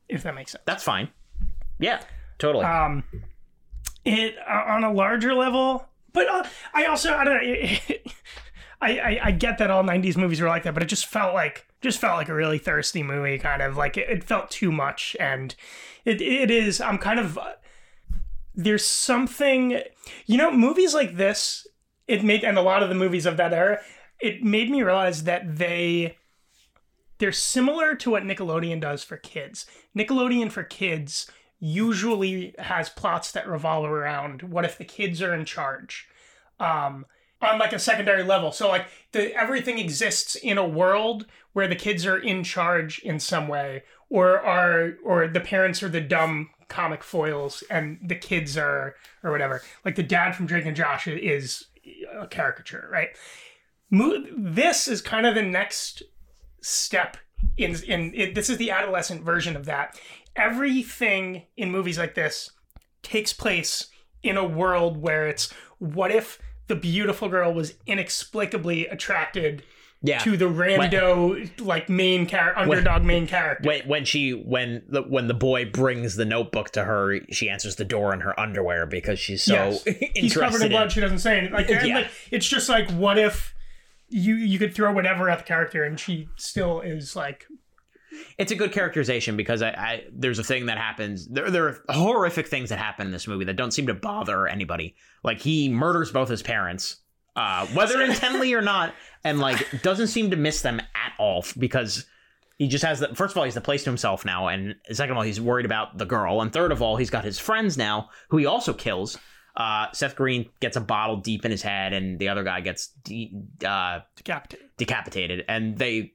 if 0.08 0.22
that 0.24 0.36
makes 0.36 0.52
sense. 0.52 0.64
that's 0.66 0.84
fine. 0.84 1.10
Yeah, 1.80 2.02
totally. 2.38 2.66
um 2.66 3.04
it 4.06 4.36
uh, 4.48 4.64
on 4.68 4.84
a 4.84 4.92
larger 4.92 5.34
level 5.34 5.86
but 6.14 6.28
uh, 6.28 6.44
i 6.74 6.86
also 6.86 7.14
i 7.14 7.24
don't 7.24 7.44
know 7.44 7.78
I, 8.82 9.00
I 9.00 9.20
i 9.26 9.32
get 9.32 9.58
that 9.58 9.70
all 9.70 9.84
90s 9.84 10.18
movies 10.18 10.42
were 10.42 10.48
like 10.48 10.64
that 10.64 10.74
but 10.74 10.84
it 10.84 10.88
just 10.88 11.06
felt 11.06 11.34
like 11.34 11.66
just 11.82 12.00
felt 12.00 12.18
like 12.18 12.30
a 12.30 12.34
really 12.34 12.58
thirsty 12.58 13.04
movie 13.04 13.38
kind 13.38 13.62
of 13.62 13.78
like 13.78 13.98
it, 13.98 14.10
it 14.10 14.24
felt 14.24 14.50
too 14.50 14.72
much 14.72 15.16
and 15.20 15.56
it 16.06 16.22
it 16.22 16.50
is 16.50 16.80
i'm 16.80 16.98
kind 16.98 17.20
of 17.20 17.38
uh, 17.38 17.54
there's 18.56 18.86
something 18.86 19.82
you 20.26 20.38
know 20.38 20.52
movies 20.52 20.94
like 20.94 21.18
this 21.18 21.68
it 22.08 22.24
made 22.24 22.44
and 22.44 22.58
a 22.58 22.62
lot 22.62 22.82
of 22.82 22.90
the 22.90 22.96
movies 22.96 23.26
of 23.26 23.38
that 23.38 23.54
era 23.54 23.80
it 24.20 24.44
made 24.44 24.70
me 24.70 24.84
realize 24.84 25.24
that 25.24 25.58
they 25.58 26.16
they're 27.20 27.32
similar 27.34 27.96
to 27.96 28.10
what 28.10 28.24
Nickelodeon 28.24 28.80
does 28.80 29.04
for 29.04 29.18
kids. 29.18 29.66
Nickelodeon 29.96 30.52
for 30.52 30.64
kids 30.64 31.30
usually 31.60 32.56
has 32.58 32.90
plots 32.90 33.32
that 33.32 33.48
revolve 33.48 33.86
around 33.86 34.44
what 34.44 34.66
if 34.66 34.78
the 34.78 34.86
kids 34.86 35.22
are 35.22 35.34
in 35.34 35.46
charge 35.46 36.08
um, 36.60 37.06
on 37.42 37.60
like 37.60 37.74
a 37.74 37.80
secondary 37.80 38.24
level. 38.24 38.52
So 38.52 38.70
like 38.70 38.88
the 39.12 39.34
everything 39.36 39.78
exists 39.78 40.36
in 40.36 40.58
a 40.58 40.68
world 40.68 41.26
where 41.54 41.68
the 41.68 41.76
kids 41.76 42.06
are 42.06 42.18
in 42.18 42.44
charge 42.44 43.00
in 43.00 43.20
some 43.20 43.48
way, 43.48 43.84
or 44.10 44.40
are 44.40 44.96
or 45.04 45.28
the 45.28 45.40
parents 45.40 45.84
are 45.84 45.90
the 45.90 46.02
dumb 46.02 46.50
comic 46.68 47.04
foils 47.04 47.64
and 47.70 48.00
the 48.04 48.16
kids 48.16 48.58
are 48.58 48.96
or 49.24 49.32
whatever. 49.32 49.62
Like 49.84 49.96
the 49.96 50.04
dad 50.04 50.36
from 50.36 50.46
Drake 50.46 50.66
and 50.66 50.76
Josh 50.76 51.08
is 51.08 51.66
a 52.18 52.28
caricature, 52.28 52.88
right? 52.92 53.10
This 53.92 54.88
is 54.88 55.02
kind 55.02 55.26
of 55.26 55.36
the 55.36 55.42
next 55.42 56.04
step 56.62 57.18
in 57.58 57.76
in 57.84 58.14
it, 58.16 58.36
this 58.36 58.50
is 58.50 58.58
the 58.58 58.72
adolescent 58.72 59.24
version 59.24 59.56
of 59.56 59.66
that. 59.66 60.00
Everything 60.40 61.44
in 61.58 61.72
movies 61.72 61.98
like 61.98 62.16
this 62.16 62.52
takes 63.04 63.34
place 63.34 63.88
in 64.24 64.38
a 64.38 64.46
world 64.46 64.98
where 64.98 65.28
it's 65.28 65.52
what 65.80 66.12
if 66.12 66.40
the 66.68 66.76
beautiful 66.76 67.30
girl 67.30 67.54
was 67.54 67.74
inexplicably 67.86 68.86
attracted 68.88 69.64
yeah. 70.02 70.20
to 70.20 70.38
the 70.38 70.46
rando 70.46 71.50
like 71.60 71.90
main 71.90 72.26
character 72.26 72.62
underdog 72.62 73.04
main 73.04 73.28
character. 73.28 73.68
when 73.68 73.82
when 73.88 74.06
she 74.06 74.32
when 74.32 74.84
the 74.88 75.02
when 75.02 75.28
the 75.28 75.34
boy 75.34 75.66
brings 75.66 76.16
the 76.16 76.26
notebook 76.26 76.70
to 76.72 76.84
her, 76.84 77.20
she 77.32 77.50
answers 77.50 77.76
the 77.76 77.86
door 77.86 78.14
in 78.14 78.22
her 78.22 78.38
underwear 78.40 78.86
because 78.86 79.20
she's 79.20 79.44
so 79.44 79.54
Yes. 79.54 79.86
interested. 79.88 80.12
He's 80.16 80.38
covered 80.38 80.62
in 80.62 80.70
blood. 80.70 80.92
She 80.92 81.02
doesn't 81.02 81.20
say 81.20 81.38
anything. 81.38 81.54
Like, 81.54 81.70
Yeah. 81.70 81.96
like 81.96 82.08
it's 82.32 82.48
just 82.48 82.70
like 82.70 82.90
what 82.92 83.18
if 83.18 83.54
you 84.10 84.36
you 84.36 84.58
could 84.60 84.74
throw 84.74 84.92
whatever 84.92 85.30
at 85.30 85.40
the 85.40 85.44
character 85.44 85.84
and 85.84 86.00
she 86.00 86.30
still 86.36 86.82
is 86.82 87.16
like 87.16 87.46
it's 88.38 88.52
a 88.52 88.56
good 88.56 88.72
characterization 88.72 89.36
because 89.38 89.62
I, 89.62 89.70
I 89.70 90.04
there's 90.12 90.40
a 90.40 90.44
thing 90.44 90.68
that 90.68 90.78
happens. 90.78 91.28
There 91.28 91.50
there 91.50 91.68
are 91.68 91.84
horrific 91.90 92.48
things 92.48 92.70
that 92.70 92.80
happen 92.80 93.08
in 93.08 93.14
this 93.14 93.28
movie 93.28 93.46
that 93.46 93.56
don't 93.56 93.72
seem 93.72 93.88
to 93.88 93.94
bother 93.94 94.48
anybody. 94.48 94.96
Like 95.24 95.40
he 95.40 95.70
murders 95.70 96.12
both 96.12 96.30
his 96.30 96.42
parents, 96.42 96.98
uh, 97.36 97.68
whether 97.68 98.02
intently 98.04 98.54
or 98.54 98.62
not, 98.62 98.94
and 99.24 99.40
like 99.40 99.82
doesn't 99.82 100.08
seem 100.08 100.32
to 100.32 100.38
miss 100.38 100.62
them 100.62 100.80
at 100.80 101.14
all 101.18 101.46
because 101.58 102.06
he 102.58 102.68
just 102.68 102.84
has 102.84 103.00
the 103.00 103.16
first 103.16 103.34
of 103.34 103.38
all 103.38 103.46
he's 103.46 103.54
the 103.54 103.62
place 103.62 103.84
to 103.84 103.90
himself 103.90 104.26
now, 104.26 104.48
and 104.48 104.76
second 104.92 105.12
of 105.12 105.18
all 105.18 105.24
he's 105.24 105.42
worried 105.42 105.66
about 105.66 105.98
the 105.98 106.06
girl, 106.06 106.42
and 106.42 106.52
third 106.52 106.72
of 106.72 106.82
all 106.82 106.98
he's 106.98 107.10
got 107.10 107.24
his 107.24 107.40
friends 107.40 107.78
now 107.78 108.10
who 108.30 108.38
he 108.38 108.46
also 108.46 108.74
kills. 108.74 109.18
Uh, 109.56 109.88
Seth 109.92 110.16
Green 110.16 110.50
gets 110.62 110.78
a 110.78 110.82
bottle 110.82 111.18
deep 111.18 111.44
in 111.44 111.52
his 111.52 111.62
head, 111.62 111.92
and 111.92 112.18
the 112.20 112.30
other 112.30 112.44
guy 112.44 112.62
gets 112.62 112.88
de- 113.04 113.34
uh, 113.66 114.00
decapitated. 114.16 114.70
decapitated, 114.78 115.46
and 115.50 115.78
they 115.78 116.14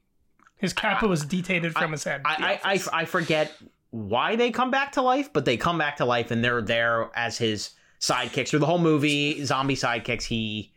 His 0.56 0.72
kappa 0.72 1.06
was 1.06 1.24
detated 1.24 1.72
from 1.74 1.92
his 1.92 2.04
head. 2.04 2.22
I, 2.24 2.58
I, 2.64 2.72
I, 2.74 2.80
I 2.92 3.04
forget 3.04 3.52
why 3.90 4.36
they 4.36 4.50
come 4.50 4.70
back 4.70 4.92
to 4.92 5.02
life, 5.02 5.32
but 5.32 5.44
they 5.44 5.56
come 5.56 5.78
back 5.78 5.96
to 5.98 6.04
life 6.04 6.30
and 6.30 6.42
they're 6.44 6.62
there 6.62 7.10
as 7.14 7.38
his 7.38 7.70
sidekicks 8.00 8.48
through 8.48 8.60
the 8.60 8.66
whole 8.66 8.78
movie. 8.78 9.44
Zombie 9.44 9.76
sidekicks. 9.76 10.22
He, 10.24 10.72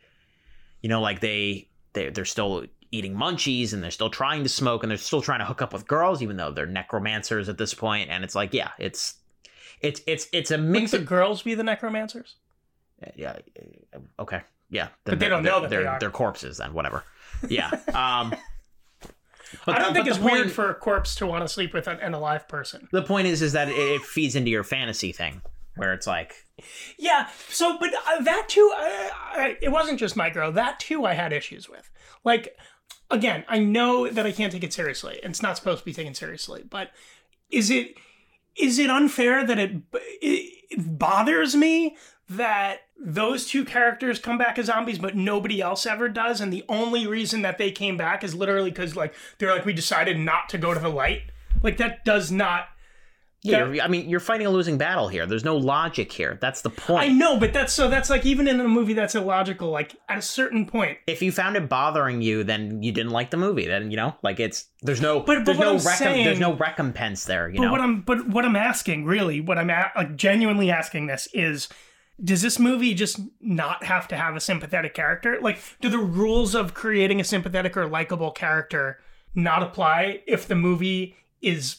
you 0.81 0.89
know, 0.89 1.01
like 1.01 1.19
they 1.21 1.69
they 1.93 2.09
they're 2.09 2.25
still 2.25 2.65
eating 2.91 3.15
munchies 3.15 3.73
and 3.73 3.83
they're 3.83 3.91
still 3.91 4.09
trying 4.09 4.43
to 4.43 4.49
smoke 4.49 4.83
and 4.83 4.89
they're 4.89 4.97
still 4.97 5.21
trying 5.21 5.39
to 5.39 5.45
hook 5.45 5.61
up 5.61 5.73
with 5.73 5.87
girls, 5.87 6.21
even 6.21 6.37
though 6.37 6.51
they're 6.51 6.65
necromancers 6.65 7.49
at 7.49 7.57
this 7.57 7.73
point. 7.73 8.09
And 8.09 8.23
it's 8.23 8.35
like, 8.35 8.53
yeah, 8.53 8.71
it's 8.79 9.15
it's 9.81 10.01
it's 10.07 10.27
it's 10.33 10.51
a 10.51 10.55
Wouldn't 10.55 10.71
mix 10.71 10.91
the 10.91 10.97
of 10.97 11.05
girls 11.05 11.41
be 11.43 11.53
the 11.55 11.63
necromancers? 11.63 12.35
yeah, 13.15 13.37
uh, 13.93 13.99
okay, 14.19 14.41
yeah, 14.69 14.87
But 15.03 15.19
they 15.19 15.29
don't 15.29 15.43
know 15.43 15.61
that 15.61 15.69
they're 15.69 15.83
they 15.83 15.87
are. 15.87 15.99
they're 15.99 16.09
corpses. 16.09 16.57
Then 16.57 16.73
whatever, 16.73 17.03
yeah. 17.47 17.69
Um, 17.93 18.33
but 19.65 19.75
I 19.75 19.79
don't 19.79 19.89
the- 19.89 19.99
think 19.99 20.07
it's 20.07 20.17
point- 20.17 20.33
weird 20.33 20.51
for 20.51 20.69
a 20.69 20.75
corpse 20.75 21.15
to 21.15 21.27
want 21.27 21.43
to 21.43 21.47
sleep 21.47 21.73
with 21.73 21.87
an, 21.87 21.99
an 21.99 22.13
alive 22.13 22.47
person. 22.47 22.87
the 22.91 23.01
point 23.03 23.27
is 23.27 23.41
is 23.41 23.53
that 23.53 23.69
it, 23.69 23.73
it 23.77 24.01
feeds 24.01 24.35
into 24.35 24.49
your 24.51 24.63
fantasy 24.63 25.11
thing 25.11 25.41
where 25.75 25.93
it's 25.93 26.07
like 26.07 26.33
Yeah. 26.97 27.27
So, 27.49 27.77
but 27.79 27.89
uh, 27.93 28.21
that 28.23 28.49
too, 28.49 28.71
I, 28.75 29.11
I, 29.35 29.57
it 29.61 29.69
wasn't 29.69 29.99
just 29.99 30.15
micro. 30.15 30.51
That 30.51 30.79
too, 30.79 31.05
I 31.05 31.13
had 31.13 31.31
issues 31.33 31.69
with. 31.69 31.89
Like, 32.23 32.55
again, 33.11 33.45
I 33.47 33.59
know 33.59 34.07
that 34.09 34.25
I 34.25 34.31
can't 34.31 34.51
take 34.51 34.63
it 34.63 34.73
seriously, 34.73 35.19
and 35.23 35.29
it's 35.31 35.41
not 35.43 35.55
supposed 35.55 35.79
to 35.79 35.85
be 35.85 35.93
taken 35.93 36.13
seriously. 36.15 36.63
But 36.67 36.89
is 37.51 37.69
it 37.69 37.93
is 38.55 38.79
it 38.79 38.89
unfair 38.89 39.45
that 39.45 39.59
it 39.59 39.71
it, 39.93 40.53
it 40.71 40.97
bothers 40.97 41.55
me 41.55 41.95
that 42.29 42.79
those 42.99 43.45
two 43.47 43.63
characters 43.63 44.19
come 44.19 44.37
back 44.37 44.57
as 44.57 44.65
zombies, 44.65 44.99
but 44.99 45.15
nobody 45.15 45.61
else 45.61 45.85
ever 45.85 46.09
does, 46.09 46.41
and 46.41 46.51
the 46.51 46.65
only 46.67 47.07
reason 47.07 47.41
that 47.43 47.57
they 47.57 47.71
came 47.71 47.95
back 47.95 48.23
is 48.23 48.35
literally 48.35 48.69
because 48.71 48.95
like 48.95 49.13
they're 49.37 49.53
like 49.53 49.65
we 49.65 49.73
decided 49.73 50.17
not 50.19 50.49
to 50.49 50.57
go 50.57 50.73
to 50.73 50.79
the 50.79 50.89
light. 50.89 51.21
Like 51.63 51.77
that 51.77 52.03
does 52.05 52.31
not. 52.31 52.67
yeah, 53.43 53.63
that- 53.65 53.83
I 53.83 53.87
mean 53.87 54.09
you're 54.09 54.19
fighting 54.19 54.45
a 54.47 54.49
losing 54.49 54.77
battle 54.79 55.07
here 55.07 55.25
there's 55.27 55.45
no 55.45 55.55
logic 55.57 56.11
here 56.11 56.37
that's 56.41 56.61
the 56.63 56.69
point. 56.71 57.03
I 57.09 57.13
know, 57.13 57.39
but 57.39 57.53
that's 57.53 57.71
so 57.71 57.87
that's 57.87 58.09
like 58.09 58.25
even 58.25 58.47
in 58.47 58.59
a 58.59 58.67
movie 58.67 58.93
that's 58.93 59.13
illogical. 59.15 59.69
Like 59.69 59.95
at 60.09 60.17
a 60.17 60.21
certain 60.21 60.65
point, 60.65 60.97
if 61.07 61.21
you 61.21 61.31
found 61.31 61.55
it 61.55 61.69
bothering 61.69 62.21
you 62.21 62.43
then 62.43 62.81
you 62.83 62.91
didn't 62.91 63.11
like 63.11 63.29
the 63.31 63.37
movie 63.37 63.67
then 63.67 63.89
you 63.91 63.95
know 63.97 64.15
like 64.23 64.39
it's 64.39 64.65
there's 64.81 65.01
no 65.01 65.19
But- 65.21 65.45
but 65.45 65.45
there's 65.45 65.59
no 65.59 65.73
I'm 65.73 65.79
saying- 65.79 66.25
there's 66.25 66.39
no 66.39 66.55
recompense 66.55 67.25
there 67.25 67.47
you 67.47 67.57
But 67.59 67.65
know 67.65 67.71
what 67.71 67.81
I'm 67.81 68.01
but 68.01 68.27
what 68.27 68.43
I'm 68.43 68.55
asking 68.55 69.05
really, 69.05 69.39
what 69.39 69.57
I'm 69.59 69.69
at, 69.69 69.93
like 69.95 70.15
genuinely 70.15 70.71
asking 70.71 71.05
this 71.07 71.27
is 71.33 71.69
does 72.23 72.41
this 72.41 72.57
movie 72.57 72.93
just 72.93 73.19
not 73.39 73.83
have 73.83 74.07
to 74.07 74.17
have 74.17 74.35
a 74.35 74.39
sympathetic 74.39 74.93
character? 74.93 75.37
Like 75.41 75.59
do 75.81 75.89
the 75.89 75.99
rules 75.99 76.55
of 76.55 76.73
creating 76.73 77.19
a 77.19 77.23
sympathetic 77.23 77.77
or 77.77 77.87
likable 77.87 78.31
character 78.31 78.99
not 79.35 79.61
apply 79.61 80.23
if 80.25 80.47
the 80.47 80.55
movie 80.55 81.15
is 81.41 81.77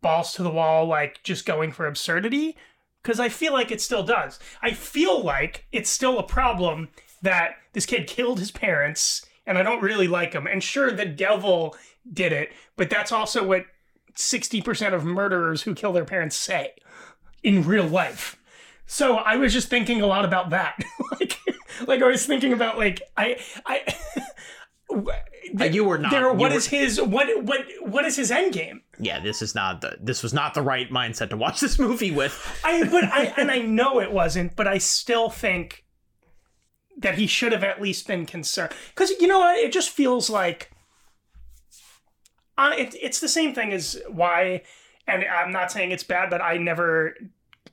balls 0.00 0.32
to 0.34 0.42
the 0.42 0.50
wall 0.50 0.86
like 0.86 1.22
just 1.22 1.44
going 1.44 1.72
for 1.72 1.86
absurdity? 1.86 2.56
Cuz 3.02 3.20
I 3.20 3.28
feel 3.28 3.52
like 3.52 3.70
it 3.70 3.80
still 3.82 4.02
does. 4.02 4.38
I 4.62 4.72
feel 4.72 5.22
like 5.22 5.66
it's 5.72 5.90
still 5.90 6.18
a 6.18 6.22
problem 6.22 6.88
that 7.20 7.56
this 7.74 7.86
kid 7.86 8.06
killed 8.06 8.38
his 8.38 8.50
parents 8.50 9.26
and 9.46 9.58
I 9.58 9.62
don't 9.62 9.82
really 9.82 10.08
like 10.08 10.32
him. 10.32 10.46
And 10.46 10.62
sure 10.62 10.90
the 10.90 11.04
devil 11.04 11.76
did 12.10 12.32
it, 12.32 12.52
but 12.76 12.88
that's 12.88 13.12
also 13.12 13.44
what 13.44 13.66
60% 14.14 14.94
of 14.94 15.04
murderers 15.04 15.62
who 15.62 15.74
kill 15.74 15.92
their 15.92 16.04
parents 16.04 16.36
say. 16.36 16.72
in 17.42 17.62
real 17.62 17.86
life. 17.86 18.38
So 18.86 19.16
I 19.16 19.36
was 19.36 19.52
just 19.52 19.68
thinking 19.68 20.00
a 20.02 20.06
lot 20.06 20.24
about 20.24 20.50
that. 20.50 20.78
like 21.20 21.38
like 21.86 22.02
I 22.02 22.06
was 22.06 22.26
thinking 22.26 22.52
about 22.52 22.78
like 22.78 23.00
I 23.16 23.38
I 23.66 23.94
Uh, 25.60 25.64
you 25.64 25.84
were 25.84 25.98
not. 25.98 26.10
there 26.10 26.32
what 26.32 26.50
were- 26.50 26.56
is 26.56 26.66
his 26.66 27.00
what 27.00 27.26
what 27.44 27.60
what 27.82 28.04
is 28.04 28.16
his 28.16 28.30
end 28.30 28.52
game? 28.52 28.82
Yeah, 28.98 29.20
this 29.20 29.42
is 29.42 29.54
not 29.54 29.80
the. 29.82 29.96
This 30.00 30.22
was 30.22 30.32
not 30.32 30.54
the 30.54 30.62
right 30.62 30.90
mindset 30.90 31.30
to 31.30 31.36
watch 31.36 31.60
this 31.60 31.78
movie 31.78 32.10
with. 32.10 32.34
I 32.64 32.84
but 32.84 33.04
I 33.04 33.24
and 33.36 33.50
I 33.50 33.58
know 33.58 34.00
it 34.00 34.10
wasn't, 34.12 34.56
but 34.56 34.66
I 34.66 34.78
still 34.78 35.30
think 35.30 35.84
that 36.98 37.16
he 37.18 37.26
should 37.26 37.52
have 37.52 37.62
at 37.64 37.80
least 37.80 38.06
been 38.06 38.24
concerned 38.26 38.72
because 38.94 39.10
you 39.20 39.26
know 39.26 39.40
what? 39.40 39.58
It 39.58 39.72
just 39.72 39.90
feels 39.90 40.30
like 40.30 40.70
uh, 42.56 42.72
it, 42.76 42.94
it's 43.00 43.20
the 43.20 43.28
same 43.28 43.54
thing 43.54 43.72
as 43.72 44.00
why, 44.08 44.62
and 45.06 45.24
I'm 45.24 45.52
not 45.52 45.70
saying 45.72 45.90
it's 45.90 46.04
bad, 46.04 46.30
but 46.30 46.40
I 46.40 46.56
never 46.56 47.14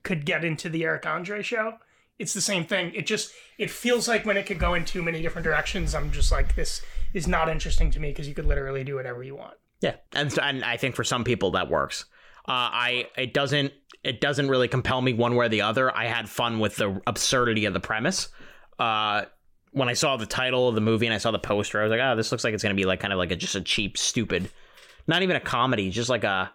could 0.04 0.26
get 0.26 0.44
into 0.44 0.70
the 0.70 0.84
Eric 0.84 1.06
Andre 1.06 1.42
show. 1.42 1.76
It's 2.20 2.34
the 2.34 2.42
same 2.42 2.66
thing. 2.66 2.94
It 2.94 3.06
just 3.06 3.32
it 3.58 3.70
feels 3.70 4.08
like 4.08 4.26
when 4.26 4.38
it 4.38 4.46
could 4.46 4.60
go 4.60 4.74
in 4.74 4.86
too 4.86 5.02
many 5.02 5.22
different 5.22 5.44
directions, 5.44 5.96
I'm 5.96 6.12
just 6.12 6.32
like 6.32 6.56
this 6.56 6.82
is 7.14 7.28
not 7.28 7.50
interesting 7.50 7.92
to 7.92 8.00
me 8.00 8.10
because 8.10 8.28
you 8.28 8.36
could 8.36 8.46
literally 8.46 8.84
do 8.84 8.96
whatever 8.96 9.24
you 9.24 9.36
want. 9.36 9.56
Yeah, 9.82 9.96
and 10.14 10.38
and 10.40 10.64
I 10.64 10.78
think 10.78 10.96
for 10.96 11.04
some 11.04 11.24
people 11.24 11.52
that 11.52 11.70
works. 11.70 12.06
Uh, 12.48 12.70
I 12.74 13.08
it 13.18 13.34
doesn't 13.34 13.74
it 14.04 14.22
doesn't 14.22 14.50
really 14.50 14.68
compel 14.68 15.02
me 15.02 15.14
one 15.14 15.36
way 15.36 15.46
or 15.46 15.50
the 15.50 15.62
other. 15.62 15.96
I 15.96 16.06
had 16.06 16.30
fun 16.30 16.60
with 16.60 16.76
the 16.76 17.02
absurdity 17.06 17.66
of 17.66 17.74
the 17.74 17.80
premise. 17.80 18.30
Uh, 18.80 19.26
when 19.72 19.90
I 19.90 19.94
saw 19.94 20.18
the 20.18 20.26
title 20.26 20.68
of 20.68 20.76
the 20.76 20.82
movie 20.82 21.06
and 21.06 21.14
I 21.14 21.20
saw 21.20 21.32
the 21.32 21.40
poster, 21.40 21.80
I 21.80 21.84
was 21.84 21.92
like, 21.92 22.02
oh, 22.02 22.16
this 22.16 22.32
looks 22.32 22.44
like 22.44 22.54
it's 22.54 22.64
gonna 22.64 22.76
be 22.76 22.86
like 22.86 23.00
kind 23.00 23.14
of 23.14 23.20
like 23.20 23.32
a 23.32 23.36
just 23.36 23.56
a 23.56 23.62
cheap, 23.62 23.98
stupid, 23.98 24.50
not 25.08 25.22
even 25.24 25.36
a 25.36 25.40
comedy, 25.40 25.90
just 25.90 26.10
like 26.10 26.24
a 26.24 26.52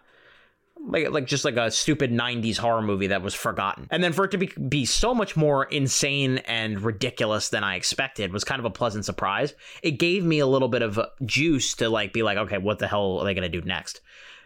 like 0.87 1.09
like 1.11 1.25
just 1.25 1.45
like 1.45 1.57
a 1.57 1.71
stupid 1.71 2.11
90s 2.11 2.57
horror 2.57 2.81
movie 2.81 3.07
that 3.07 3.21
was 3.21 3.33
forgotten. 3.33 3.87
And 3.91 4.03
then 4.03 4.13
for 4.13 4.25
it 4.25 4.31
to 4.31 4.37
be 4.37 4.47
be 4.47 4.85
so 4.85 5.13
much 5.13 5.35
more 5.35 5.65
insane 5.65 6.39
and 6.39 6.81
ridiculous 6.81 7.49
than 7.49 7.63
I 7.63 7.75
expected 7.75 8.31
was 8.33 8.43
kind 8.43 8.59
of 8.59 8.65
a 8.65 8.69
pleasant 8.69 9.05
surprise. 9.05 9.53
It 9.83 9.91
gave 9.91 10.23
me 10.23 10.39
a 10.39 10.47
little 10.47 10.67
bit 10.67 10.81
of 10.81 10.99
juice 11.25 11.75
to 11.75 11.89
like 11.89 12.13
be 12.13 12.23
like, 12.23 12.37
okay, 12.37 12.57
what 12.57 12.79
the 12.79 12.87
hell 12.87 13.19
are 13.19 13.25
they 13.25 13.33
to 13.33 13.49
do 13.49 13.61
next? 13.61 14.01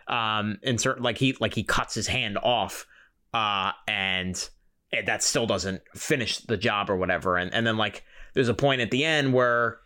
Um 0.07 0.57
and 0.63 0.79
certain 0.79 1.03
like 1.03 1.17
he 1.17 1.35
like 1.39 1.53
he 1.53 1.63
cuts 1.63 1.93
his 1.93 2.07
hand 2.07 2.37
off 2.37 2.85
uh 3.33 3.71
and 3.87 4.49
it, 4.91 5.05
that 5.05 5.23
still 5.23 5.45
doesn't 5.45 5.81
finish 5.95 6.39
the 6.39 6.57
job 6.57 6.89
or 6.89 6.97
whatever. 6.97 7.37
And 7.37 7.53
and 7.53 7.65
then 7.65 7.77
like 7.77 8.03
there's 8.33 8.49
a 8.49 8.53
point 8.53 8.81
at 8.81 8.91
the 8.91 9.05
end 9.05 9.33
where 9.33 9.79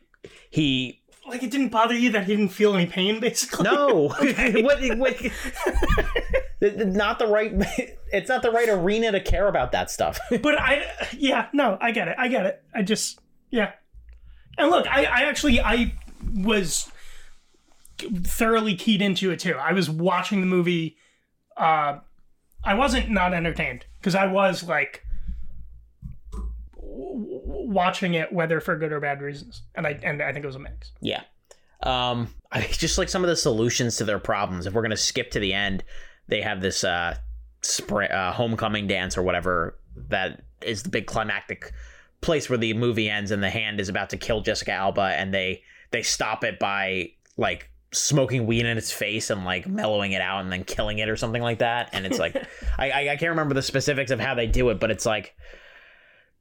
he 0.50 1.02
Like 1.28 1.42
it 1.42 1.50
didn't 1.52 1.70
bother 1.70 1.96
you 1.96 2.12
that 2.12 2.26
he 2.26 2.36
didn't 2.36 2.52
feel 2.52 2.76
any 2.76 2.86
pain, 2.86 3.20
basically. 3.20 3.64
no, 3.64 4.10
what, 4.20 4.98
what, 4.98 5.22
not 6.62 7.20
the 7.20 7.28
right. 7.28 7.54
It's 8.14 8.30
not 8.30 8.44
the 8.44 8.52
right 8.52 8.70
arena 8.70 9.12
to 9.12 9.20
care 9.20 9.48
about 9.48 9.74
that 9.74 9.92
stuff. 9.92 10.18
but 10.42 10.58
I, 10.58 10.86
yeah, 11.18 11.48
no, 11.52 11.78
I 11.82 11.92
get 11.92 12.08
it. 12.08 12.16
I 12.18 12.30
get 12.30 12.46
it. 12.46 12.64
I 12.74 12.82
just, 12.82 13.20
yeah. 13.50 13.74
And 14.58 14.70
look, 14.70 14.88
I, 14.88 15.04
I 15.04 15.22
actually, 15.24 15.60
I 15.60 15.94
was 16.34 16.90
thoroughly 17.98 18.76
keyed 18.76 19.02
into 19.02 19.32
it 19.32 19.40
too. 19.40 19.56
I 19.56 19.74
was 19.74 19.90
watching 19.90 20.40
the 20.40 20.46
movie. 20.48 20.96
Uh, 21.58 22.00
I 22.64 22.76
wasn't 22.76 23.10
not 23.10 23.34
entertained 23.34 23.86
because 24.00 24.16
I 24.16 24.28
was 24.28 24.64
like 24.64 25.05
watching 27.76 28.16
it, 28.16 28.32
whether 28.32 28.60
for 28.60 28.76
good 28.78 28.92
or 28.92 29.00
bad 29.00 29.22
reasons, 29.22 29.62
and 29.76 29.86
I 29.86 30.00
and 30.02 30.22
I 30.22 30.34
think 30.34 30.44
it 30.44 30.48
was 30.48 30.56
a 30.56 30.60
mix. 30.60 30.92
yeah. 31.02 31.24
Um, 31.84 32.30
I 32.52 32.62
just 32.72 32.98
like 32.98 33.10
some 33.10 33.24
of 33.24 33.30
the 33.30 33.36
solutions 33.36 33.98
to 33.98 34.06
their 34.06 34.18
problems. 34.18 34.66
If 34.66 34.74
we're 34.74 34.82
gonna 34.82 34.98
skip 34.98 35.30
to 35.32 35.40
the 35.40 35.54
end, 35.54 35.84
they 36.28 36.42
have 36.42 36.62
this 36.62 36.84
uh, 36.84 37.18
spring, 37.62 38.10
uh 38.10 38.32
homecoming 38.32 38.88
dance 38.88 39.18
or 39.18 39.22
whatever 39.24 39.78
that 40.10 40.42
is 40.62 40.84
the 40.84 40.90
big 40.90 41.06
climactic 41.06 41.72
place 42.22 42.50
where 42.50 42.58
the 42.58 42.74
movie 42.74 43.10
ends 43.10 43.32
and 43.32 43.44
the 43.44 43.50
hand 43.50 43.80
is 43.80 43.90
about 43.90 44.10
to 44.10 44.18
kill 44.18 44.42
Jessica 44.42 44.72
Alba 44.72 45.14
and 45.16 45.34
they 45.34 45.62
they 45.92 46.02
stop 46.02 46.44
it 46.44 46.58
by 46.60 47.12
like 47.38 47.70
smoking 47.92 48.46
weed 48.46 48.66
in 48.66 48.78
its 48.78 48.92
face 48.92 49.30
and 49.30 49.46
like 49.46 49.68
mellowing 49.68 50.12
it 50.12 50.22
out 50.22 50.42
and 50.42 50.52
then 50.52 50.64
killing 50.64 51.00
it 51.00 51.08
or 51.08 51.16
something 51.16 51.42
like 51.42 51.60
that 51.60 51.90
and 51.94 52.06
it's 52.06 52.20
like 52.20 52.36
I, 52.78 52.90
I 52.92 53.00
I 53.12 53.16
can't 53.16 53.30
remember 53.30 53.54
the 53.54 53.62
specifics 53.62 54.12
of 54.12 54.20
how 54.20 54.34
they 54.34 54.48
do 54.48 54.70
it 54.70 54.80
but 54.80 54.92
it's 54.92 55.06
like 55.06 55.36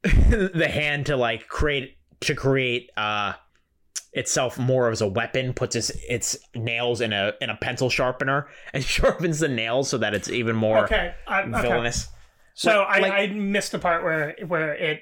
the 0.29 0.67
hand 0.71 1.07
to 1.07 1.17
like 1.17 1.47
create 1.47 1.97
to 2.21 2.35
create 2.35 2.89
uh 2.97 3.33
itself 4.13 4.57
more 4.57 4.89
as 4.91 5.01
a 5.01 5.07
weapon 5.07 5.53
puts 5.53 5.75
its 5.75 5.89
its 6.09 6.37
nails 6.55 7.01
in 7.01 7.11
a 7.11 7.33
in 7.41 7.49
a 7.49 7.55
pencil 7.57 7.89
sharpener 7.89 8.47
and 8.73 8.83
sharpens 8.83 9.39
the 9.39 9.47
nails 9.49 9.89
so 9.89 9.97
that 9.97 10.13
it's 10.13 10.29
even 10.29 10.55
more 10.55 10.85
Okay, 10.85 11.13
I, 11.27 11.41
okay. 11.41 11.61
villainous 11.61 12.07
So 12.53 12.79
Like- 12.79 12.87
I, 12.87 12.99
like- 12.99 13.13
I 13.13 13.27
missed 13.33 13.71
the 13.73 13.79
part 13.79 14.03
where 14.03 14.35
where 14.47 14.73
it 14.73 15.01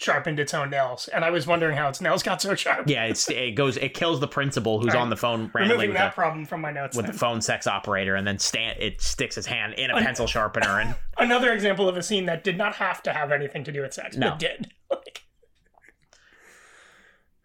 sharpened 0.00 0.38
its 0.40 0.54
own 0.54 0.70
nails, 0.70 1.08
and 1.08 1.24
I 1.24 1.30
was 1.30 1.46
wondering 1.46 1.76
how 1.76 1.88
its 1.88 2.00
nails 2.00 2.22
got 2.22 2.40
so 2.40 2.54
sharp. 2.54 2.88
yeah 2.88 3.04
it's 3.04 3.28
it 3.28 3.54
goes 3.56 3.76
it 3.76 3.94
kills 3.94 4.20
the 4.20 4.28
principal 4.28 4.78
who's 4.80 4.94
Right. 4.94 5.00
on 5.00 5.10
the 5.10 5.16
phone 5.16 5.50
randomly 5.54 5.88
with, 5.88 5.96
that 5.96 6.12
a, 6.12 6.14
problem 6.14 6.46
from 6.46 6.60
my 6.60 6.70
notes. 6.70 6.96
with 6.96 7.06
then. 7.06 7.12
the 7.12 7.18
phone 7.18 7.40
sex 7.40 7.66
operator 7.66 8.14
and 8.14 8.26
then 8.26 8.38
stand 8.38 8.80
it 8.80 9.00
sticks 9.00 9.34
his 9.34 9.46
hand 9.46 9.74
in 9.74 9.90
a 9.90 10.00
pencil 10.00 10.26
sharpener 10.26 10.80
and 10.80 10.94
Another 11.18 11.52
example 11.52 11.88
of 11.88 11.96
a 11.96 12.02
scene 12.02 12.26
that 12.26 12.44
did 12.44 12.56
not 12.56 12.76
have 12.76 13.02
to 13.02 13.12
have 13.12 13.32
anything 13.32 13.64
to 13.64 13.72
do 13.72 13.82
with 13.82 13.92
sex, 13.92 14.16
No. 14.16 14.30
but 14.30 14.38
did. 14.38 14.70
Like, 14.90 15.22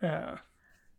yeah. 0.01 0.37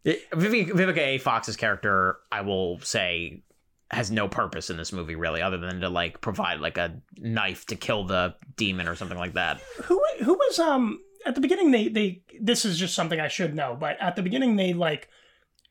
It- 0.05 0.31
Vivica, 0.33 0.71
Vivica 0.73 0.99
A. 0.99 1.19
Fox's 1.19 1.57
character, 1.57 2.17
I 2.31 2.41
will 2.43 2.79
say, 2.81 3.43
has 3.91 4.11
no 4.11 4.29
purpose 4.29 4.71
in 4.71 4.77
this 4.77 4.93
movie 4.93 5.15
really, 5.15 5.41
other 5.41 5.59
than 5.59 5.81
to 5.83 5.89
like 5.89 6.21
provide 6.21 6.61
like 6.61 6.79
a 6.79 7.01
knife 7.19 7.65
to 7.67 7.77
kill 7.77 8.05
the 8.05 8.35
demon 8.57 8.89
or 8.89 8.97
something 8.97 9.19
like 9.19 9.35
that. 9.35 9.61
who 9.85 10.03
who 10.23 10.35
was 10.35 10.59
um 10.59 10.99
at 11.27 11.35
the 11.35 11.41
beginning 11.41 11.71
they 11.71 11.89
they 11.89 12.23
this 12.41 12.65
is 12.65 12.79
just 12.79 12.95
something 12.95 13.21
I 13.21 13.29
should 13.29 13.55
know, 13.55 13.77
but 13.79 14.01
at 14.01 14.17
the 14.17 14.23
beginning 14.23 14.57
they 14.57 14.73
like 14.73 15.09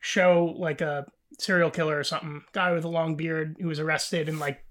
show 0.00 0.54
like 0.58 0.80
a 0.80 1.06
serial 1.38 1.70
killer 1.70 1.98
or 1.98 2.04
something, 2.04 2.42
guy 2.52 2.72
with 2.72 2.84
a 2.84 2.88
long 2.88 3.16
beard 3.16 3.56
who 3.60 3.68
was 3.68 3.80
arrested 3.80 4.28
in 4.28 4.38
like 4.38 4.64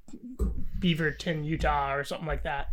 Beaverton, 0.79 1.45
Utah 1.45 1.93
or 1.93 2.03
something 2.03 2.27
like 2.27 2.43
that. 2.43 2.67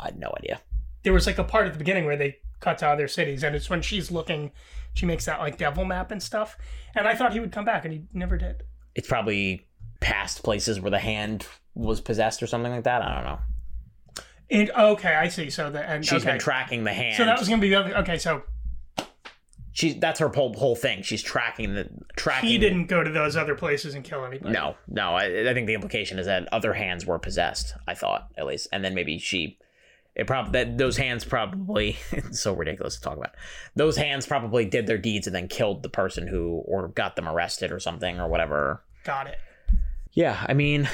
I 0.00 0.06
had 0.06 0.18
no 0.18 0.32
idea. 0.38 0.60
There 1.02 1.12
was 1.12 1.26
like 1.26 1.38
a 1.38 1.44
part 1.44 1.66
at 1.66 1.72
the 1.72 1.78
beginning 1.78 2.04
where 2.04 2.16
they 2.16 2.38
cut 2.60 2.78
to 2.78 2.88
other 2.88 3.08
cities 3.08 3.42
and 3.42 3.54
it's 3.54 3.68
when 3.68 3.82
she's 3.82 4.10
looking 4.10 4.52
she 4.94 5.06
makes 5.06 5.24
that 5.24 5.40
like 5.40 5.58
devil 5.58 5.84
map 5.84 6.10
and 6.10 6.22
stuff. 6.22 6.56
And 6.94 7.06
I 7.06 7.14
thought 7.14 7.32
he 7.32 7.40
would 7.40 7.52
come 7.52 7.64
back 7.64 7.84
and 7.84 7.92
he 7.92 8.04
never 8.12 8.38
did. 8.38 8.62
It's 8.94 9.08
probably 9.08 9.66
past 10.00 10.42
places 10.42 10.80
where 10.80 10.90
the 10.90 10.98
hand 10.98 11.46
was 11.74 12.00
possessed 12.00 12.42
or 12.42 12.46
something 12.46 12.72
like 12.72 12.84
that. 12.84 13.02
I 13.02 13.14
don't 13.14 13.24
know. 13.24 13.38
And 14.54 14.70
okay, 14.70 15.14
I 15.14 15.28
see. 15.28 15.50
So 15.50 15.70
the 15.70 15.80
and 15.80 16.04
She's 16.04 16.22
okay. 16.22 16.32
been 16.32 16.38
tracking 16.40 16.84
the 16.84 16.92
hand. 16.92 17.16
so 17.16 17.24
that 17.24 17.38
was 17.38 17.48
gonna 17.48 17.60
be 17.60 17.68
the 17.70 17.76
other 17.76 17.96
okay, 17.98 18.18
so 18.18 18.42
She's 19.72 19.98
that's 19.98 20.20
her 20.20 20.28
whole 20.28 20.54
whole 20.54 20.76
thing. 20.76 21.02
She's 21.02 21.22
tracking 21.22 21.74
the 21.74 21.88
tracking. 22.14 22.48
he 22.48 22.58
didn't 22.58 22.86
go 22.86 23.02
to 23.02 23.10
those 23.10 23.36
other 23.36 23.56
places 23.56 23.94
and 23.94 24.04
kill 24.04 24.24
anybody. 24.24 24.52
No, 24.52 24.76
no. 24.86 25.14
I, 25.16 25.50
I 25.50 25.52
think 25.54 25.66
the 25.66 25.74
implication 25.74 26.20
is 26.20 26.26
that 26.26 26.46
other 26.52 26.74
hands 26.74 27.04
were 27.04 27.18
possessed. 27.18 27.74
I 27.88 27.94
thought 27.94 28.28
at 28.38 28.46
least, 28.46 28.68
and 28.72 28.84
then 28.84 28.94
maybe 28.94 29.18
she. 29.18 29.58
It 30.14 30.28
probably 30.28 30.52
that 30.52 30.78
those 30.78 30.96
hands 30.96 31.24
probably 31.24 31.96
it's 32.12 32.38
so 32.40 32.54
ridiculous 32.54 32.94
to 32.94 33.00
talk 33.02 33.16
about. 33.16 33.32
Those 33.74 33.96
hands 33.96 34.26
probably 34.28 34.64
did 34.64 34.86
their 34.86 34.96
deeds 34.96 35.26
and 35.26 35.34
then 35.34 35.48
killed 35.48 35.82
the 35.82 35.88
person 35.88 36.28
who 36.28 36.62
or 36.66 36.86
got 36.86 37.16
them 37.16 37.28
arrested 37.28 37.72
or 37.72 37.80
something 37.80 38.20
or 38.20 38.28
whatever. 38.28 38.80
Got 39.02 39.26
it. 39.26 39.38
Yeah, 40.12 40.44
I 40.48 40.54
mean, 40.54 40.88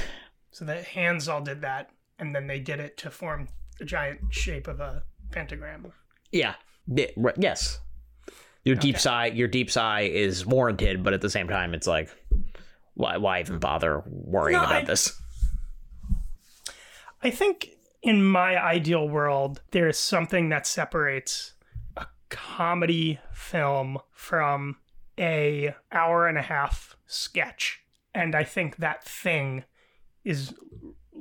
So 0.52 0.64
the 0.64 0.80
hands 0.82 1.28
all 1.28 1.42
did 1.42 1.60
that, 1.60 1.90
and 2.20 2.34
then 2.34 2.46
they 2.46 2.60
did 2.60 2.78
it 2.78 2.96
to 2.98 3.10
form 3.10 3.48
the 3.78 3.84
giant 3.84 4.20
shape 4.30 4.68
of 4.68 4.78
a 4.80 5.02
pentagram. 5.32 5.92
yeah, 6.30 6.54
yes. 7.36 7.80
Your 8.64 8.76
deep 8.76 8.98
sigh, 8.98 9.26
your 9.26 9.48
deep 9.48 9.70
sigh 9.70 10.02
is 10.02 10.44
warranted, 10.44 11.02
but 11.02 11.14
at 11.14 11.22
the 11.22 11.30
same 11.30 11.48
time, 11.48 11.72
it's 11.72 11.86
like, 11.86 12.10
why, 12.94 13.16
why 13.16 13.40
even 13.40 13.58
bother 13.58 14.02
worrying 14.06 14.58
No, 14.58 14.64
about 14.64 14.82
I- 14.82 14.84
this? 14.84 15.18
I 17.22 17.30
think 17.30 17.70
in 18.02 18.22
my 18.24 18.62
ideal 18.62 19.08
world, 19.08 19.60
there 19.72 19.88
is 19.88 19.98
something 19.98 20.48
that 20.50 20.66
separates 20.66 21.52
a 21.96 22.06
comedy 22.28 23.18
film 23.32 23.98
from 24.12 24.76
a 25.18 25.74
hour 25.92 26.26
and 26.28 26.38
a 26.38 26.42
half 26.42 26.96
sketch, 27.06 27.82
and 28.14 28.34
I 28.34 28.44
think 28.44 28.76
that 28.76 29.04
thing 29.04 29.64
is 30.24 30.54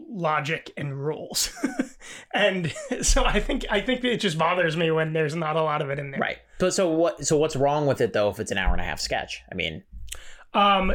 logic 0.10 0.72
and 0.76 1.06
rules. 1.06 1.52
and 2.34 2.74
so 3.02 3.24
I 3.26 3.40
think 3.40 3.66
I 3.70 3.80
think 3.82 4.04
it 4.04 4.18
just 4.18 4.38
bothers 4.38 4.76
me 4.76 4.92
when 4.92 5.14
there's 5.14 5.36
not 5.36 5.56
a 5.56 5.62
lot 5.62 5.82
of 5.82 5.90
it 5.90 6.00
in 6.00 6.12
there. 6.12 6.20
Right. 6.20 6.38
But 6.60 6.74
so 6.74 6.90
what? 6.90 7.26
So 7.26 7.38
what's 7.38 7.56
wrong 7.56 7.86
with 7.86 8.02
it 8.02 8.14
though? 8.14 8.30
If 8.30 8.40
it's 8.40 8.52
an 8.52 8.58
hour 8.58 8.72
and 8.72 8.82
a 8.82 8.86
half 8.86 9.00
sketch, 9.00 9.42
I 9.52 9.56
mean, 9.56 9.84
Um, 10.54 10.92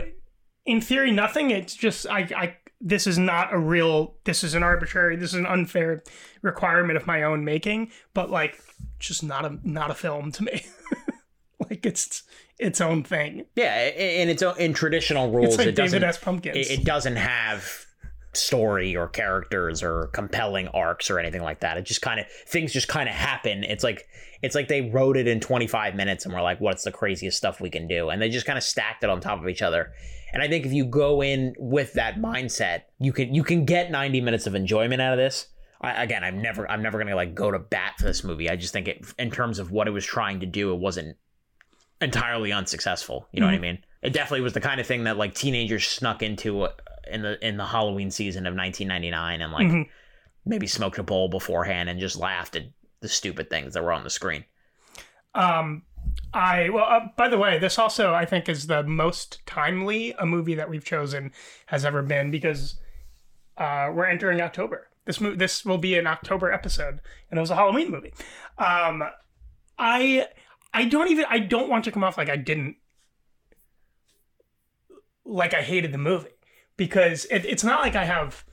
in 0.67 0.81
theory, 0.81 1.13
nothing. 1.13 1.51
It's 1.51 1.75
just 1.75 2.07
I, 2.09 2.21
I. 2.37 2.57
This 2.81 3.07
is 3.07 3.19
not 3.19 3.55
a 3.55 3.59
real. 3.59 4.17
This 4.25 4.45
is 4.45 4.55
an 4.55 4.63
arbitrary. 4.63 5.17
This 5.17 5.31
is 5.31 5.39
an 5.39 5.47
unfair 5.47 6.03
requirement 6.43 6.97
of 6.97 7.07
my 7.07 7.23
own 7.23 7.45
making. 7.45 7.91
But 8.13 8.31
like, 8.31 8.61
just 8.99 9.23
not 9.23 9.45
a 9.45 9.59
not 9.63 9.91
a 9.91 9.95
film 9.95 10.33
to 10.33 10.45
me. 10.45 10.67
like 11.71 11.87
it's 11.87 12.25
its 12.59 12.81
own 12.81 13.03
thing. 13.03 13.47
yeah, 13.57 13.89
in 13.89 14.29
its 14.29 14.43
own 14.43 14.59
in 14.59 14.75
traditional 14.75 15.31
rules, 15.31 15.57
like 15.57 15.69
it 15.69 15.77
doesn't. 15.77 16.03
S. 16.05 16.19
Pumpkins. 16.19 16.69
It 16.69 16.85
doesn't 16.85 17.17
have 17.17 17.84
story 18.37 18.97
or 18.97 19.09
characters 19.09 19.83
or 19.83 20.09
compelling 20.09 20.69
arcs 20.69 21.11
or 21.11 21.19
anything 21.19 21.43
like 21.43 21.61
that. 21.61 21.77
It 21.77 21.85
just 21.85 22.03
kind 22.03 22.21
of 22.21 22.27
things 22.47 22.73
just 22.73 22.89
kind 22.89 23.09
of 23.09 23.15
happen. 23.15 23.65
It's 23.65 23.85
like 23.85 24.07
it's 24.43 24.55
like 24.55 24.69
they 24.69 24.83
wrote 24.91 25.17
it 25.17 25.27
in 25.27 25.41
25 25.41 25.95
minutes 25.95 26.25
and 26.25 26.35
we're 26.35 26.43
like, 26.43 26.61
what's 26.61 26.85
the 26.85 26.93
craziest 26.93 27.37
stuff 27.37 27.61
we 27.61 27.71
can 27.71 27.87
do? 27.87 28.11
And 28.11 28.21
they 28.21 28.29
just 28.29 28.47
kind 28.47 28.59
of 28.59 28.65
stacked 28.65 29.03
it 29.03 29.11
on 29.11 29.21
top 29.21 29.41
of 29.41 29.49
each 29.49 29.63
other. 29.63 29.93
And 30.33 30.43
I 30.43 30.49
think 30.49 30.67
if 30.67 30.73
you 30.73 30.85
go 30.85 31.23
in 31.23 31.55
with 31.59 31.95
that 31.95 32.17
mindset, 32.17 32.83
you 32.99 33.13
can 33.13 33.35
you 33.35 33.45
can 33.45 33.65
get 33.65 33.91
90 33.91 34.21
minutes 34.21 34.47
of 34.47 34.55
enjoyment 34.55 35.01
out 35.01 35.13
of 35.13 35.19
this. 35.19 35.47
I, 35.81 36.03
again, 36.03 36.25
I'm 36.25 36.43
never 36.43 36.71
I'm 36.71 36.83
never 36.83 36.99
gonna 36.99 37.15
like 37.15 37.35
go 37.35 37.51
to 37.51 37.59
bat 37.59 37.95
for 37.99 38.05
this 38.05 38.25
movie. 38.25 38.51
I 38.51 38.57
just 38.57 38.73
think 38.73 38.89
it 38.89 39.07
in 39.19 39.31
terms 39.31 39.59
of 39.59 39.71
what 39.71 39.87
it 39.87 39.93
was 39.93 40.05
trying 40.05 40.41
to 40.41 40.47
do, 40.47 40.73
it 40.73 40.81
wasn't 40.81 41.17
entirely 42.01 42.53
unsuccessful. 42.53 43.29
You 43.33 43.41
know 43.41 43.47
what 43.47 43.55
I 43.55 43.59
mean? 43.59 43.79
It 44.03 44.13
definitely 44.13 44.43
was 44.43 44.53
the 44.53 44.61
kind 44.61 44.81
of 44.81 44.87
thing 44.87 45.05
that 45.05 45.17
like 45.17 45.35
teenagers 45.35 45.87
snuck 45.87 46.23
into 46.23 46.63
uh, 46.63 46.73
in 47.11 47.23
the 47.23 47.47
in 47.47 47.57
the 47.57 47.67
Halloween 47.67 48.11
season 48.11 48.47
of 48.47 48.55
1999 48.55 49.41
and 49.43 49.53
like 49.53 49.67
Mhm. 49.67 49.89
maybe 50.45 50.67
smoked 50.67 50.99
a 50.99 51.03
bowl 51.03 51.29
beforehand 51.29 51.89
and 51.89 51.99
just 52.01 52.17
laughed 52.17 52.57
at 52.57 52.65
the 53.01 53.09
stupid 53.09 53.51
things 53.51 53.75
that 53.75 53.83
were 53.83 53.93
on 53.93 54.05
the 54.05 54.11
screen. 54.11 54.45
Um, 55.35 55.83
I 56.33 56.69
well, 56.71 56.85
uh, 56.85 57.01
by 57.17 57.29
the 57.29 57.39
way, 57.39 57.59
this 57.59 57.79
also 57.79 58.15
I 58.15 58.25
think 58.25 58.49
is 58.49 58.67
the 58.67 58.83
most 58.83 59.45
timely 59.47 60.13
a 60.19 60.27
movie 60.27 60.55
that 60.55 60.69
we've 60.71 60.85
chosen 60.85 61.33
has 61.67 61.85
ever 61.85 62.03
been 62.03 62.31
because 62.31 62.81
uh, 63.57 63.91
we're 63.93 64.07
entering 64.07 64.41
October. 64.41 64.89
This 65.07 65.21
mo- 65.21 65.35
this 65.35 65.65
will 65.65 65.79
be 65.79 65.99
an 65.99 66.07
October 66.07 66.51
episode, 66.53 67.01
and 67.31 67.39
it 67.39 67.41
was 67.41 67.51
a 67.51 67.55
Halloween 67.57 67.91
movie. 67.91 68.13
Um, 68.59 69.03
I 69.79 70.29
I 70.73 70.85
don't 70.87 71.11
even 71.11 71.25
I 71.29 71.39
don't 71.41 71.69
want 71.69 71.85
to 71.85 71.93
come 71.93 72.05
off 72.05 72.17
like 72.19 72.29
I 72.31 72.37
didn't 72.37 72.77
like 75.25 75.55
I 75.55 75.63
hated 75.63 75.93
the 75.93 75.99
movie 75.99 76.29
because 76.77 77.25
it, 77.27 77.45
it's 77.45 77.65
not 77.65 77.81
like 77.83 77.95
I 77.95 78.05
have. 78.05 78.45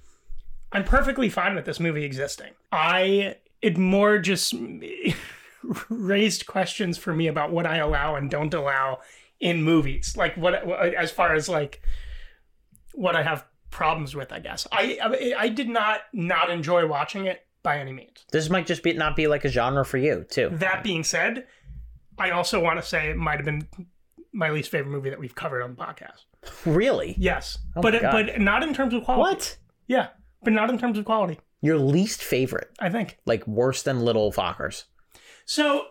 I'm 0.72 0.84
perfectly 0.84 1.30
fine 1.30 1.56
with 1.56 1.66
this 1.66 1.80
movie 1.80 2.06
existing. 2.06 2.52
I 2.72 3.36
it 3.62 3.78
more 3.78 4.20
just 4.20 4.54
raised 5.90 6.46
questions 6.46 6.98
for 6.98 7.14
me 7.14 7.28
about 7.28 7.52
what 7.52 7.66
I 7.66 7.78
allow 7.78 8.16
and 8.16 8.30
don't 8.30 8.54
allow 8.54 9.00
in 9.40 9.64
movies. 9.64 10.16
Like 10.16 10.36
what 10.38 10.56
as 10.56 11.12
far 11.12 11.36
as 11.36 11.50
like 11.50 11.82
what 12.94 13.16
I 13.16 13.24
have 13.24 13.46
problems 13.70 14.16
with, 14.16 14.32
I 14.32 14.40
guess. 14.40 14.68
I 14.72 14.98
I, 15.02 15.34
I 15.38 15.50
did 15.50 15.70
not 15.70 16.02
not 16.14 16.50
enjoy 16.50 16.88
watching 16.88 17.26
it 17.26 17.46
by 17.64 17.80
any 17.80 17.92
means. 17.92 18.26
This 18.32 18.50
might 18.50 18.66
just 18.66 18.84
be 18.84 18.94
not 18.94 19.16
be 19.16 19.28
like 19.28 19.46
a 19.46 19.50
genre 19.50 19.86
for 19.86 19.98
you 19.98 20.26
too. 20.30 20.50
That 20.54 20.84
being 20.84 21.04
said, 21.04 21.48
I 22.18 22.32
also 22.32 22.60
want 22.60 22.80
to 22.82 22.88
say 22.88 23.10
it 23.10 23.18
might 23.18 23.38
have 23.38 23.46
been 23.46 23.68
my 24.34 24.50
least 24.50 24.70
favorite 24.70 24.92
movie 24.92 25.10
that 25.10 25.20
we've 25.20 25.36
covered 25.36 25.62
on 25.62 25.76
the 25.76 25.82
podcast. 25.82 26.26
Really? 26.66 27.16
Yes, 27.18 27.58
Oh 27.76 27.82
but 27.82 28.00
God. 28.02 28.12
but 28.12 28.42
not 28.42 28.64
in 28.64 28.74
terms 28.74 28.94
of 28.94 29.04
quality. 29.04 29.22
What? 29.22 29.58
Yeah, 29.88 30.08
but 30.44 30.54
not 30.54 30.70
in 30.70 30.78
terms 30.78 30.98
of 30.98 31.06
quality. 31.06 31.40
Your 31.62 31.78
least 31.78 32.24
favorite? 32.24 32.70
I 32.80 32.90
think 32.90 33.18
Like 33.26 33.46
worse 33.48 33.84
than 33.84 34.02
Little 34.02 34.32
Fockers? 34.32 34.86
so. 35.46 35.86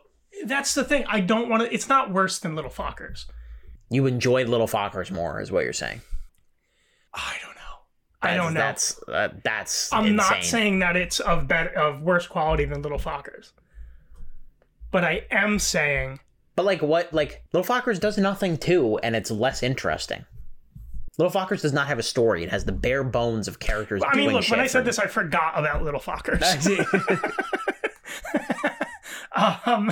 That's 0.47 0.73
the 0.75 0.85
thing. 0.85 1.05
I 1.07 1.21
don't 1.21 1.51
want 1.51 1.65
to. 1.65 1.75
It's 1.75 1.89
not 1.89 2.13
worse 2.13 2.39
than 2.39 2.55
Little 2.55 2.71
Fockers. 2.71 3.27
You 3.91 4.07
enjoyed 4.07 4.49
Little 4.49 4.69
Fockers 4.69 5.11
more, 5.11 5.39
is 5.41 5.53
what 5.53 5.65
you're 5.65 5.73
saying. 5.75 6.01
I 7.13 7.35
don't 7.43 7.55
know. 7.57 7.61
I 8.23 8.37
don't 8.37 8.55
know. 8.55 8.61
That's 8.61 9.03
uh, 9.07 9.29
that's. 9.45 9.93
I'm 9.93 10.17
not 10.17 10.43
saying 10.43 10.79
that 10.79 10.97
it's 10.97 11.21
of 11.21 11.47
better 11.47 11.71
of 11.79 12.01
worse 12.01 12.27
quality 12.27 12.65
than 12.65 12.81
Little 12.81 12.99
Fockers. 12.99 13.53
But 14.91 15.05
I 15.05 15.27
am 15.31 15.59
saying 15.59 16.21
But 16.57 16.65
like 16.65 16.81
what? 16.81 17.13
Like 17.13 17.45
Little 17.53 17.75
Fockers 17.75 18.01
does 18.01 18.17
nothing 18.17 18.57
too, 18.57 18.97
and 18.99 19.15
it's 19.15 19.31
less 19.31 19.63
interesting. 19.63 20.25
Little 21.19 21.33
Fockers 21.33 21.63
does 21.63 21.73
not 21.73 21.89
have 21.89 21.99
a 21.99 22.03
story. 22.03 22.45
It 22.45 22.51
has 22.51 22.65
the 22.65 22.73
bare 22.73 23.05
bones 23.05 23.49
of 23.49 23.59
characters. 23.59 24.03
I 24.07 24.15
mean 24.17 24.27
doing 24.27 24.37
look, 24.37 24.49
when 24.49 24.61
I 24.61 24.67
said 24.67 24.81
for- 24.81 24.85
this 24.87 24.99
I 24.99 25.07
forgot 25.07 25.59
about 25.59 25.83
Little 25.83 26.01
Fockers. 26.01 26.41
um 29.67 29.91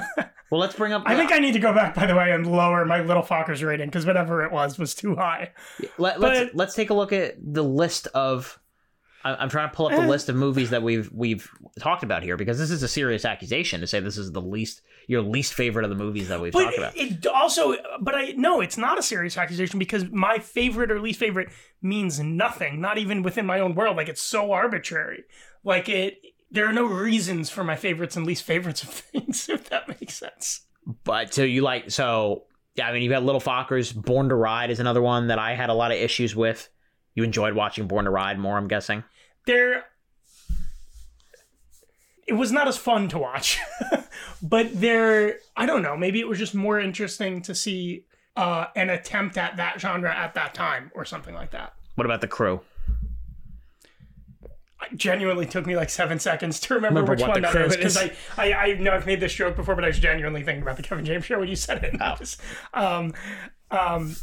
well, 0.51 0.61
let's 0.61 0.75
bring 0.75 0.93
up. 0.93 1.03
I 1.07 1.17
think 1.17 1.33
I 1.33 1.39
need 1.39 1.53
to 1.53 1.59
go 1.59 1.73
back 1.75 1.95
by 1.95 2.07
the 2.07 2.15
way 2.15 2.33
and 2.33 2.47
lower 2.51 2.85
my 2.85 3.03
Little 3.03 3.23
Fockers 3.23 3.67
rating 3.67 3.89
because 3.89 4.07
whatever 4.07 4.45
it 4.45 4.53
was 4.53 4.79
was 4.79 4.95
too 4.95 5.17
high. 5.17 5.51
Let, 5.99 6.21
let's 6.21 6.41
but- 6.41 6.55
let's 6.55 6.75
take 6.75 6.91
a 6.91 6.95
look 6.95 7.13
at 7.13 7.37
the 7.41 7.65
list 7.65 8.07
of. 8.09 8.59
I'm 9.25 9.49
trying 9.49 9.69
to 9.69 9.75
pull 9.75 9.87
up 9.87 9.93
the 9.93 10.03
Eh. 10.03 10.07
list 10.07 10.29
of 10.29 10.37
movies 10.37 10.71
that 10.71 10.83
we've 10.83 11.11
we've 11.13 11.51
talked 11.79 12.03
about 12.03 12.23
here 12.23 12.37
because 12.37 12.59
this 12.59 12.71
is 12.71 12.83
a 12.83 12.89
serious 12.89 13.25
accusation 13.25 13.81
to 13.81 13.87
say 13.87 14.01
this 14.01 14.17
is 14.19 14.33
the 14.33 14.41
least 14.43 14.83
your 15.09 15.23
least 15.23 15.55
favorite 15.55 15.85
of 15.85 15.91
the 15.91 15.97
movies 15.97 16.29
that 16.29 16.41
we've 16.41 16.53
But 16.53 16.65
talked 16.65 16.79
about. 16.79 16.97
it 16.97 17.27
also 17.27 17.75
but 18.01 18.15
I 18.15 18.33
no, 18.37 18.61
it's 18.61 18.77
not 18.79 18.99
a 18.99 19.03
serious 19.03 19.37
accusation 19.37 19.79
because 19.79 20.09
my 20.11 20.39
favorite 20.39 20.91
or 20.93 21.01
least 21.01 21.19
favorite 21.19 21.49
means 21.83 22.21
nothing, 22.21 22.81
not 22.81 22.99
even 22.99 23.23
within 23.23 23.45
my 23.47 23.61
own 23.61 23.75
world. 23.75 23.97
Like 23.97 24.09
it's 24.09 24.23
so 24.23 24.53
arbitrary. 24.53 25.25
Like 25.65 25.89
it 25.89 26.19
there 26.51 26.67
are 26.67 26.73
no 26.73 26.85
reasons 26.85 27.51
for 27.51 27.65
my 27.65 27.77
favorites 27.77 28.17
and 28.17 28.25
least 28.25 28.43
favorites 28.45 28.83
of 28.83 28.89
things, 28.91 29.49
if 29.49 29.69
that 29.71 29.89
makes 29.89 30.15
sense. 30.15 30.63
But 31.05 31.35
so 31.35 31.43
you 31.43 31.63
like 31.63 31.91
so 31.91 32.45
yeah, 32.77 32.87
I 32.89 32.93
mean 32.93 33.03
you've 33.03 33.11
got 33.11 33.25
Little 33.25 33.41
Fockers, 33.41 33.95
Born 33.95 34.29
to 34.29 34.35
Ride 34.37 34.71
is 34.71 34.79
another 34.79 35.03
one 35.03 35.27
that 35.27 35.39
I 35.39 35.55
had 35.55 35.69
a 35.71 35.75
lot 35.75 35.91
of 35.91 35.99
issues 35.99 36.37
with. 36.37 36.69
You 37.19 37.25
enjoyed 37.25 37.55
watching 37.55 37.89
Born 37.89 38.05
to 38.05 38.13
Ride 38.13 38.39
more, 38.39 38.57
I'm 38.57 38.69
guessing. 38.69 39.03
There 39.45 39.87
it 42.29 42.35
was 42.35 42.53
not 42.53 42.69
as 42.69 42.77
fun 42.77 43.09
to 43.09 43.19
watch. 43.19 43.59
but 44.43 44.81
there 44.81 45.39
I 45.57 45.67
don't 45.67 45.83
know, 45.83 45.97
maybe 45.97 46.21
it 46.21 46.29
was 46.29 46.39
just 46.39 46.55
more 46.55 46.79
interesting 46.79 47.43
to 47.43 47.57
see 47.57 48.05
uh, 48.37 48.67
an 48.77 48.89
attempt 48.89 49.37
at 49.37 49.57
that 49.57 49.81
genre 49.81 50.15
at 50.15 50.35
that 50.35 50.55
time 50.55 50.93
or 50.95 51.05
something 51.05 51.35
like 51.35 51.51
that. 51.51 51.75
What 51.97 52.05
about 52.05 52.21
the 52.21 52.29
crew? 52.29 52.61
It 54.89 54.97
genuinely 54.97 55.47
took 55.47 55.67
me 55.67 55.75
like 55.75 55.91
seven 55.91 56.21
seconds 56.21 56.61
to 56.61 56.75
remember, 56.75 57.01
Remember 57.01 57.13
which 57.15 57.21
what 57.23 57.31
one 57.31 57.43
that 57.43 57.57
is 57.57 57.77
because. 57.77 57.97
I, 57.97 58.13
I 58.37 58.53
I 58.53 58.73
know 58.75 58.93
I've 58.93 59.07
made 59.07 59.19
this 59.19 59.35
joke 59.35 59.57
before, 59.57 59.75
but 59.75 59.83
I 59.83 59.89
was 59.89 59.99
genuinely 59.99 60.45
thinking 60.45 60.63
about 60.63 60.77
the 60.77 60.85
Kevin 60.85 61.05
James 61.05 61.25
show 61.25 61.41
when 61.41 61.49
you 61.49 61.57
said 61.57 61.83
it. 61.83 61.97
Oh. 62.01 62.15
Um, 62.81 63.13
um, 63.73 64.15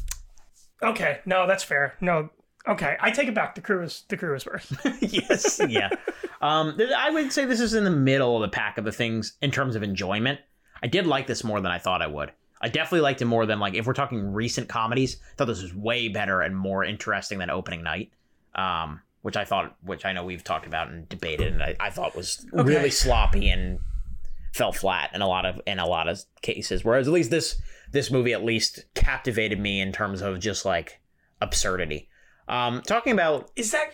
okay, 0.81 1.19
no, 1.25 1.45
that's 1.45 1.63
fair. 1.63 1.95
No, 1.99 2.29
okay, 2.67 2.97
I 2.99 3.11
take 3.11 3.27
it 3.27 3.35
back. 3.35 3.55
The 3.55 3.61
crew 3.61 3.83
is 3.83 4.03
the 4.09 4.17
crew 4.17 4.35
is 4.35 4.45
worse. 4.45 4.71
yes, 5.01 5.59
yeah. 5.67 5.89
Um, 6.41 6.77
th- 6.77 6.91
I 6.91 7.09
would 7.09 7.31
say 7.31 7.45
this 7.45 7.59
is 7.59 7.73
in 7.73 7.83
the 7.83 7.89
middle 7.91 8.35
of 8.35 8.41
the 8.41 8.53
pack 8.55 8.77
of 8.77 8.85
the 8.85 8.91
things 8.91 9.33
in 9.41 9.51
terms 9.51 9.75
of 9.75 9.83
enjoyment. 9.83 10.39
I 10.83 10.87
did 10.87 11.07
like 11.07 11.27
this 11.27 11.43
more 11.43 11.61
than 11.61 11.71
I 11.71 11.79
thought 11.79 12.01
I 12.01 12.07
would. 12.07 12.31
I 12.61 12.69
definitely 12.69 13.01
liked 13.01 13.21
it 13.21 13.25
more 13.25 13.45
than 13.45 13.59
like 13.59 13.73
if 13.75 13.85
we're 13.85 13.93
talking 13.93 14.33
recent 14.33 14.69
comedies. 14.69 15.17
I 15.33 15.35
thought 15.37 15.45
this 15.45 15.61
was 15.61 15.73
way 15.73 16.07
better 16.09 16.41
and 16.41 16.55
more 16.55 16.83
interesting 16.83 17.37
than 17.39 17.49
Opening 17.49 17.83
Night, 17.83 18.11
um, 18.55 19.01
which 19.21 19.37
I 19.37 19.45
thought, 19.45 19.75
which 19.83 20.05
I 20.05 20.13
know 20.13 20.23
we've 20.23 20.43
talked 20.43 20.65
about 20.65 20.89
and 20.89 21.07
debated, 21.09 21.53
and 21.53 21.61
I, 21.63 21.75
I 21.79 21.89
thought 21.89 22.15
was 22.15 22.45
Okay. 22.53 22.63
really 22.63 22.91
sloppy 22.91 23.49
and 23.49 23.79
fell 24.53 24.71
flat 24.71 25.11
in 25.13 25.21
a 25.21 25.27
lot 25.27 25.45
of 25.45 25.59
in 25.67 25.79
a 25.79 25.85
lot 25.85 26.07
of 26.07 26.21
cases. 26.41 26.83
Whereas 26.85 27.07
at 27.07 27.13
least 27.13 27.29
this 27.29 27.61
this 27.91 28.09
movie 28.09 28.33
at 28.33 28.43
least 28.43 28.85
captivated 28.95 29.59
me 29.59 29.79
in 29.81 29.91
terms 29.91 30.21
of 30.21 30.39
just 30.39 30.65
like 30.65 30.99
absurdity. 31.41 32.09
Um, 32.47 32.81
talking 32.81 33.13
about 33.13 33.49
Is 33.55 33.71
that 33.71 33.91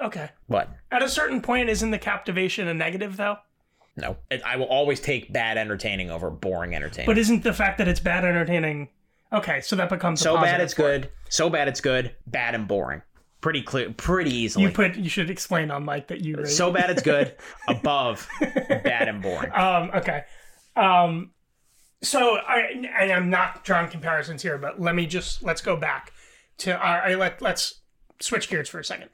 okay? 0.00 0.30
what 0.46 0.68
At 0.90 1.02
a 1.02 1.08
certain 1.08 1.40
point, 1.42 1.68
isn't 1.68 1.90
the 1.90 1.98
captivation 1.98 2.68
a 2.68 2.74
negative 2.74 3.16
though? 3.16 3.36
No, 3.96 4.16
It- 4.30 4.42
I 4.44 4.56
will 4.56 4.66
always 4.66 5.00
take 5.00 5.32
bad 5.32 5.58
entertaining 5.58 6.10
over 6.10 6.30
boring 6.30 6.74
entertaining. 6.74 7.06
But 7.06 7.18
isn't 7.18 7.42
the 7.42 7.52
fact 7.52 7.78
that 7.78 7.88
it's 7.88 8.00
bad 8.00 8.24
entertaining? 8.24 8.88
Okay, 9.32 9.60
so 9.60 9.76
that 9.76 9.88
becomes 9.88 10.20
a 10.20 10.24
so 10.24 10.34
bad 10.34 10.42
positive 10.42 10.60
it's 10.64 10.74
for 10.74 10.92
it. 10.92 11.00
good. 11.02 11.10
So 11.28 11.50
bad 11.50 11.68
it's 11.68 11.80
good. 11.80 12.14
Bad 12.26 12.54
and 12.54 12.66
boring. 12.66 13.02
Pretty 13.40 13.62
clear. 13.62 13.90
Pretty 13.92 14.34
easily. 14.34 14.64
You 14.66 14.70
put 14.70 14.96
you 14.96 15.08
should 15.08 15.30
explain 15.30 15.70
on 15.70 15.84
Mike 15.84 16.08
that 16.08 16.20
you 16.20 16.36
rate. 16.36 16.48
so 16.48 16.70
bad 16.70 16.90
it's 16.90 17.02
good. 17.02 17.34
Above 17.68 18.28
bad 18.40 19.08
and 19.08 19.22
boring. 19.22 19.50
Um, 19.52 19.90
okay. 19.94 20.24
Um, 20.76 21.30
so 22.02 22.36
I 22.36 22.86
and 22.98 23.12
I'm 23.12 23.30
not 23.30 23.64
drawing 23.64 23.88
comparisons 23.90 24.42
here, 24.42 24.58
but 24.58 24.80
let 24.80 24.94
me 24.94 25.06
just 25.06 25.42
let's 25.42 25.60
go 25.62 25.76
back 25.76 26.12
to 26.58 26.76
our. 26.76 27.02
I 27.02 27.14
let 27.14 27.40
let's 27.40 27.79
switch 28.20 28.48
gears 28.48 28.68
for 28.68 28.78
a 28.78 28.84
second. 28.84 29.08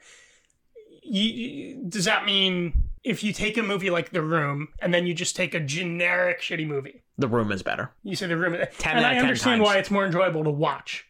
You, 1.03 1.85
does 1.87 2.05
that 2.05 2.25
mean 2.25 2.83
if 3.03 3.23
you 3.23 3.31
take 3.31 3.57
a 3.57 3.63
movie 3.63 3.89
like 3.89 4.11
The 4.11 4.21
Room 4.21 4.69
and 4.79 4.93
then 4.93 5.07
you 5.07 5.13
just 5.13 5.35
take 5.35 5.53
a 5.53 5.59
generic 5.59 6.41
shitty 6.41 6.67
movie, 6.67 7.03
The 7.17 7.27
room 7.27 7.51
is 7.51 7.63
better. 7.63 7.91
you 8.03 8.15
say 8.15 8.27
The 8.27 8.35
Room, 8.37 8.57
Ten 8.77 8.97
and 8.97 9.05
out 9.05 9.11
I 9.11 9.15
10 9.15 9.23
understand 9.23 9.59
times. 9.61 9.65
why 9.65 9.77
it's 9.77 9.91
more 9.91 10.05
enjoyable 10.05 10.43
to 10.43 10.49
watch. 10.49 11.05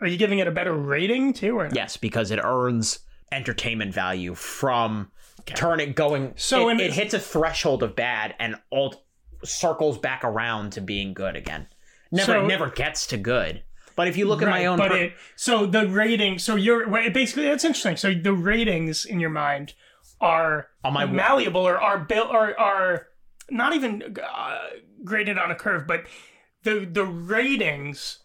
Are 0.00 0.06
you 0.06 0.16
giving 0.16 0.38
it 0.38 0.46
a 0.46 0.50
better 0.52 0.72
rating 0.72 1.32
too, 1.32 1.58
or 1.58 1.64
not? 1.64 1.74
Yes, 1.76 1.96
because 1.96 2.30
it 2.30 2.40
earns 2.42 3.00
entertainment 3.32 3.92
value 3.92 4.34
from 4.34 5.10
turn 5.46 5.80
it 5.80 5.94
going. 5.96 6.32
So 6.36 6.68
it, 6.70 6.80
it 6.80 6.92
hits 6.92 7.12
a 7.14 7.18
threshold 7.18 7.82
of 7.82 7.96
bad 7.96 8.34
and 8.38 8.56
alt 8.72 9.02
circles 9.42 9.98
back 9.98 10.22
around 10.24 10.72
to 10.72 10.80
being 10.80 11.12
good 11.12 11.34
again. 11.36 11.66
Never, 12.12 12.32
So- 12.34 12.46
never 12.46 12.70
gets 12.70 13.06
to 13.08 13.16
good. 13.16 13.62
But 14.00 14.08
if 14.08 14.16
you 14.16 14.26
look 14.26 14.40
at 14.40 14.48
my 14.48 14.60
Right, 14.60 14.66
own, 14.66 14.78
but 14.78 14.90
per- 14.92 14.96
it 14.96 15.12
so 15.36 15.66
the 15.66 15.86
rating. 15.86 16.38
So 16.38 16.56
you're 16.56 16.88
basically 17.10 17.44
that's 17.44 17.64
interesting. 17.64 17.96
So 17.96 18.14
the 18.14 18.32
ratings 18.32 19.04
in 19.04 19.20
your 19.20 19.30
mind 19.30 19.74
are 20.22 20.68
On 20.84 20.92
my- 20.94 21.04
malleable 21.04 21.60
or 21.68 21.76
are 21.78 21.98
built 21.98 22.30
or 22.30 22.58
are 22.58 23.08
not 23.50 23.74
even 23.74 24.16
uh, 24.22 24.58
graded 25.04 25.36
on 25.38 25.50
a 25.50 25.54
curve, 25.54 25.86
but 25.86 26.04
the 26.62 26.88
the 26.90 27.04
ratings 27.04 28.20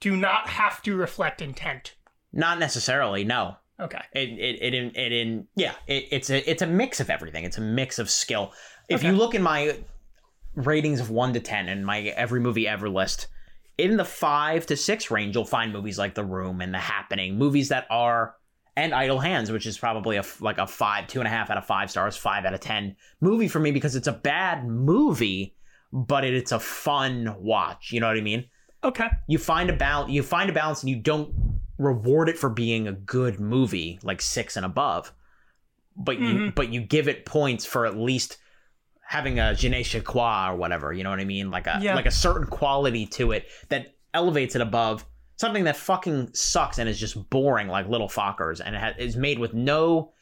do 0.00 0.16
not 0.16 0.48
have 0.50 0.80
to 0.82 0.94
reflect 0.96 1.42
intent. 1.42 1.94
Not 2.32 2.58
necessarily, 2.60 3.24
no. 3.24 3.56
Okay. 3.80 4.02
It 4.12 4.28
it 4.48 4.62
it 4.62 4.74
in, 4.74 4.92
it 4.94 5.12
in 5.12 5.48
yeah. 5.56 5.74
It, 5.88 6.06
it's 6.12 6.30
a 6.30 6.48
it's 6.50 6.62
a 6.62 6.66
mix 6.66 7.00
of 7.00 7.10
everything. 7.10 7.44
It's 7.44 7.58
a 7.58 7.62
mix 7.62 7.98
of 7.98 8.08
skill. 8.10 8.52
If 8.88 9.00
Okay. 9.00 9.08
you 9.08 9.16
look 9.16 9.34
in 9.34 9.42
my 9.42 9.76
ratings 10.54 11.00
of 11.00 11.10
one 11.10 11.32
to 11.34 11.40
ten 11.40 11.68
and 11.68 11.84
my 11.84 12.00
every 12.00 12.40
movie 12.40 12.66
ever 12.68 12.88
list, 12.88 13.26
in 13.78 13.96
the 13.96 14.04
five 14.04 14.66
to 14.66 14.76
six 14.76 15.10
range, 15.10 15.34
you'll 15.34 15.44
find 15.44 15.72
movies 15.72 15.98
like 15.98 16.14
The 16.14 16.24
Room 16.24 16.60
and 16.60 16.72
The 16.72 16.78
Happening, 16.78 17.36
movies 17.38 17.68
that 17.68 17.86
are 17.90 18.34
and 18.78 18.94
Idle 18.94 19.20
Hands, 19.20 19.50
which 19.50 19.66
is 19.66 19.78
probably 19.78 20.16
a 20.16 20.24
like 20.40 20.58
a 20.58 20.66
five, 20.66 21.06
two 21.08 21.20
and 21.20 21.26
a 21.26 21.30
half 21.30 21.50
out 21.50 21.56
of 21.58 21.66
five 21.66 21.90
stars, 21.90 22.16
five 22.16 22.44
out 22.44 22.54
of 22.54 22.60
ten 22.60 22.96
movie 23.20 23.48
for 23.48 23.58
me 23.60 23.70
because 23.70 23.96
it's 23.96 24.06
a 24.08 24.12
bad 24.12 24.66
movie, 24.66 25.54
but 25.92 26.24
it, 26.24 26.34
it's 26.34 26.52
a 26.52 26.60
fun 26.60 27.34
watch. 27.38 27.92
You 27.92 28.00
know 28.00 28.08
what 28.08 28.16
I 28.18 28.20
mean? 28.22 28.44
Okay. 28.84 29.08
you 29.26 29.38
find 29.38 29.68
a 29.68 29.72
balance 29.72 30.12
you 30.12 30.22
find 30.22 30.48
a 30.48 30.52
balance 30.52 30.82
and 30.82 30.90
you 30.90 30.96
don't 30.96 31.34
reward 31.78 32.28
it 32.28 32.38
for 32.38 32.48
being 32.48 32.86
a 32.86 32.92
good 32.92 33.40
movie 33.40 33.98
like 34.04 34.20
six 34.22 34.56
and 34.56 34.64
above 34.64 35.12
but 35.96 36.20
you 36.20 36.26
Mhm. 36.34 36.54
but 36.54 36.72
you 36.72 36.82
give 36.82 37.08
it 37.08 37.24
points 37.26 37.66
for 37.66 37.84
at 37.84 37.96
least 37.96 38.36
having 39.08 39.38
a 39.38 39.54
je 39.54 39.68
ne 39.68 39.82
sais 39.82 40.02
quoi 40.02 40.48
or 40.50 40.56
whatever 40.56 40.92
you 40.92 41.04
know 41.04 41.10
what 41.10 41.20
i 41.20 41.24
mean? 41.24 41.50
Like 41.50 41.66
a 41.66 41.78
Yeah. 41.80 41.94
like 41.94 42.06
a 42.06 42.10
certain 42.10 42.46
quality 42.46 43.06
to 43.06 43.32
it 43.32 43.46
that 43.68 43.94
elevates 44.12 44.54
it 44.56 44.60
above 44.62 45.04
something 45.36 45.64
that 45.64 45.76
fucking 45.76 46.30
sucks 46.34 46.78
and 46.78 46.88
is 46.88 46.98
just 46.98 47.28
boring 47.30 47.68
like 47.68 47.88
little 47.88 48.08
fockers 48.08 48.60
and 48.64 48.74
it 48.74 48.80
ha- 48.80 48.94
is 48.98 49.16
made 49.16 49.38
with 49.38 49.54
no 49.54 50.12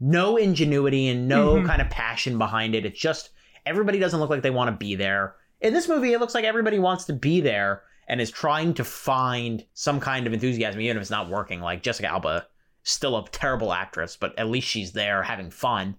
no 0.00 0.36
ingenuity 0.36 1.08
and 1.08 1.28
no 1.28 1.54
Mhm. 1.56 1.66
kind 1.66 1.80
of 1.80 1.88
passion 1.90 2.36
behind 2.38 2.74
it. 2.74 2.84
It's 2.84 2.98
just 2.98 3.30
everybody 3.64 3.98
doesn't 3.98 4.18
look 4.20 4.30
like 4.30 4.42
they 4.42 4.50
want 4.50 4.68
to 4.68 4.76
be 4.76 4.94
there. 4.96 5.36
In 5.60 5.72
this 5.72 5.88
movie 5.88 6.12
it 6.12 6.20
looks 6.20 6.34
like 6.34 6.44
everybody 6.44 6.78
wants 6.78 7.04
to 7.04 7.12
be 7.12 7.40
there 7.40 7.82
and 8.08 8.20
is 8.20 8.30
trying 8.30 8.74
to 8.74 8.84
find 8.84 9.64
some 9.74 10.00
kind 10.00 10.26
of 10.26 10.32
enthusiasm 10.32 10.80
even 10.80 10.96
if 10.96 11.00
it's 11.02 11.10
not 11.10 11.28
working. 11.30 11.60
Like 11.60 11.82
jessica 11.82 12.08
alba 12.08 12.46
still 12.82 13.16
a 13.16 13.26
terrible 13.30 13.72
actress 13.72 14.16
but 14.16 14.38
at 14.38 14.48
least 14.48 14.66
she's 14.68 14.92
there 14.92 15.22
having 15.22 15.50
fun 15.50 15.96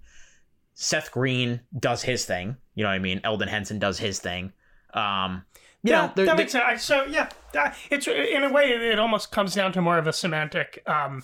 seth 0.76 1.12
green 1.12 1.60
does 1.80 2.04
his 2.04 2.26
thing 2.26 2.56
you 2.76 2.84
know 2.84 2.90
what 2.90 2.96
i 2.96 3.00
mean 3.00 3.20
elden 3.24 3.48
henson 3.48 3.80
does 3.80 3.98
his 3.98 4.20
thing 4.20 4.52
um 4.94 5.44
you 5.84 5.92
yeah, 5.92 6.08
know 6.08 6.12
they're- 6.16 6.26
that 6.26 6.38
they- 6.38 6.44
makes 6.44 6.52
sense. 6.52 6.84
So 6.84 7.06
yeah, 7.06 7.30
that, 7.54 7.76
it's 7.92 8.08
in 8.08 8.44
a 8.44 8.52
way 8.52 8.66
it 8.72 8.98
almost 9.00 9.32
comes 9.32 9.54
down 9.54 9.72
to 9.74 9.82
more 9.82 10.00
of 10.00 10.08
a 10.08 10.14
semantic. 10.14 10.82
Um, 10.88 11.24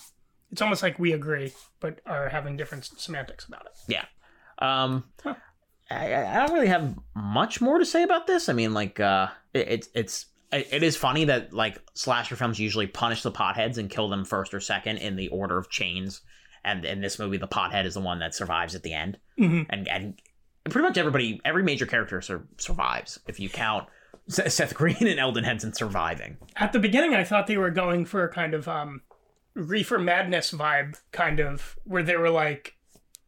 it's 0.51 0.61
almost 0.61 0.83
like 0.83 0.99
we 0.99 1.13
agree, 1.13 1.51
but 1.79 1.99
are 2.05 2.29
having 2.29 2.57
different 2.57 2.85
semantics 2.85 3.45
about 3.45 3.65
it. 3.65 3.71
Yeah. 3.87 4.05
Um, 4.59 5.05
Huh. 5.23 5.33
I, 5.89 6.13
I 6.25 6.45
don't 6.45 6.53
really 6.53 6.67
have 6.67 6.95
much 7.15 7.59
more 7.59 7.79
to 7.79 7.85
say 7.85 8.03
about 8.03 8.27
this. 8.27 8.49
I 8.49 8.53
mean, 8.53 8.71
like, 8.75 8.99
uh, 8.99 9.29
it, 9.55 9.67
it's 9.67 9.89
it's 9.95 10.25
it, 10.51 10.67
it 10.71 10.83
is 10.83 10.95
funny 10.95 11.25
that 11.25 11.51
like 11.53 11.79
slasher 11.95 12.35
films 12.35 12.59
usually 12.59 12.85
punish 12.85 13.23
the 13.23 13.31
potheads 13.31 13.79
and 13.79 13.89
kill 13.89 14.09
them 14.09 14.23
first 14.25 14.53
or 14.53 14.59
second 14.59 14.97
in 14.97 15.15
the 15.15 15.29
order 15.29 15.57
of 15.57 15.71
chains, 15.71 16.21
and 16.64 16.86
in 16.86 17.01
this 17.01 17.18
movie, 17.20 17.38
the 17.38 17.47
pothead 17.47 17.86
is 17.86 17.93
the 17.93 17.99
one 18.01 18.20
that 18.20 18.36
survives 18.36 18.76
at 18.76 18.84
the 18.84 18.93
end, 18.93 19.18
Mhm. 19.39 19.66
and 19.70 19.88
and 19.88 20.22
pretty 20.66 20.88
much 20.88 20.97
everybody, 20.97 21.41
every 21.43 21.64
major 21.64 21.86
character 21.86 22.22
sur- 22.22 22.47
survives 22.57 23.20
if 23.28 23.39
you 23.39 23.49
count 23.49 23.88
Seth 24.28 24.76
Green 24.76 25.07
and 25.07 25.20
Elden 25.20 25.43
Henson 25.43 25.74
surviving. 25.74 26.38
At 26.55 26.72
the 26.74 26.80
beginning, 26.80 27.16
I 27.16 27.24
thought 27.24 27.47
they 27.47 27.57
were 27.57 27.72
going 27.72 28.05
for 28.05 28.24
a 28.24 28.30
kind 28.32 28.53
of 28.53 28.68
um, 28.68 29.01
reefer 29.55 29.97
madness 29.97 30.51
vibe, 30.51 30.99
kind 31.12 31.39
of 31.39 31.78
where 31.84 32.03
they 32.03 32.16
were 32.16 32.30
like, 32.30 32.76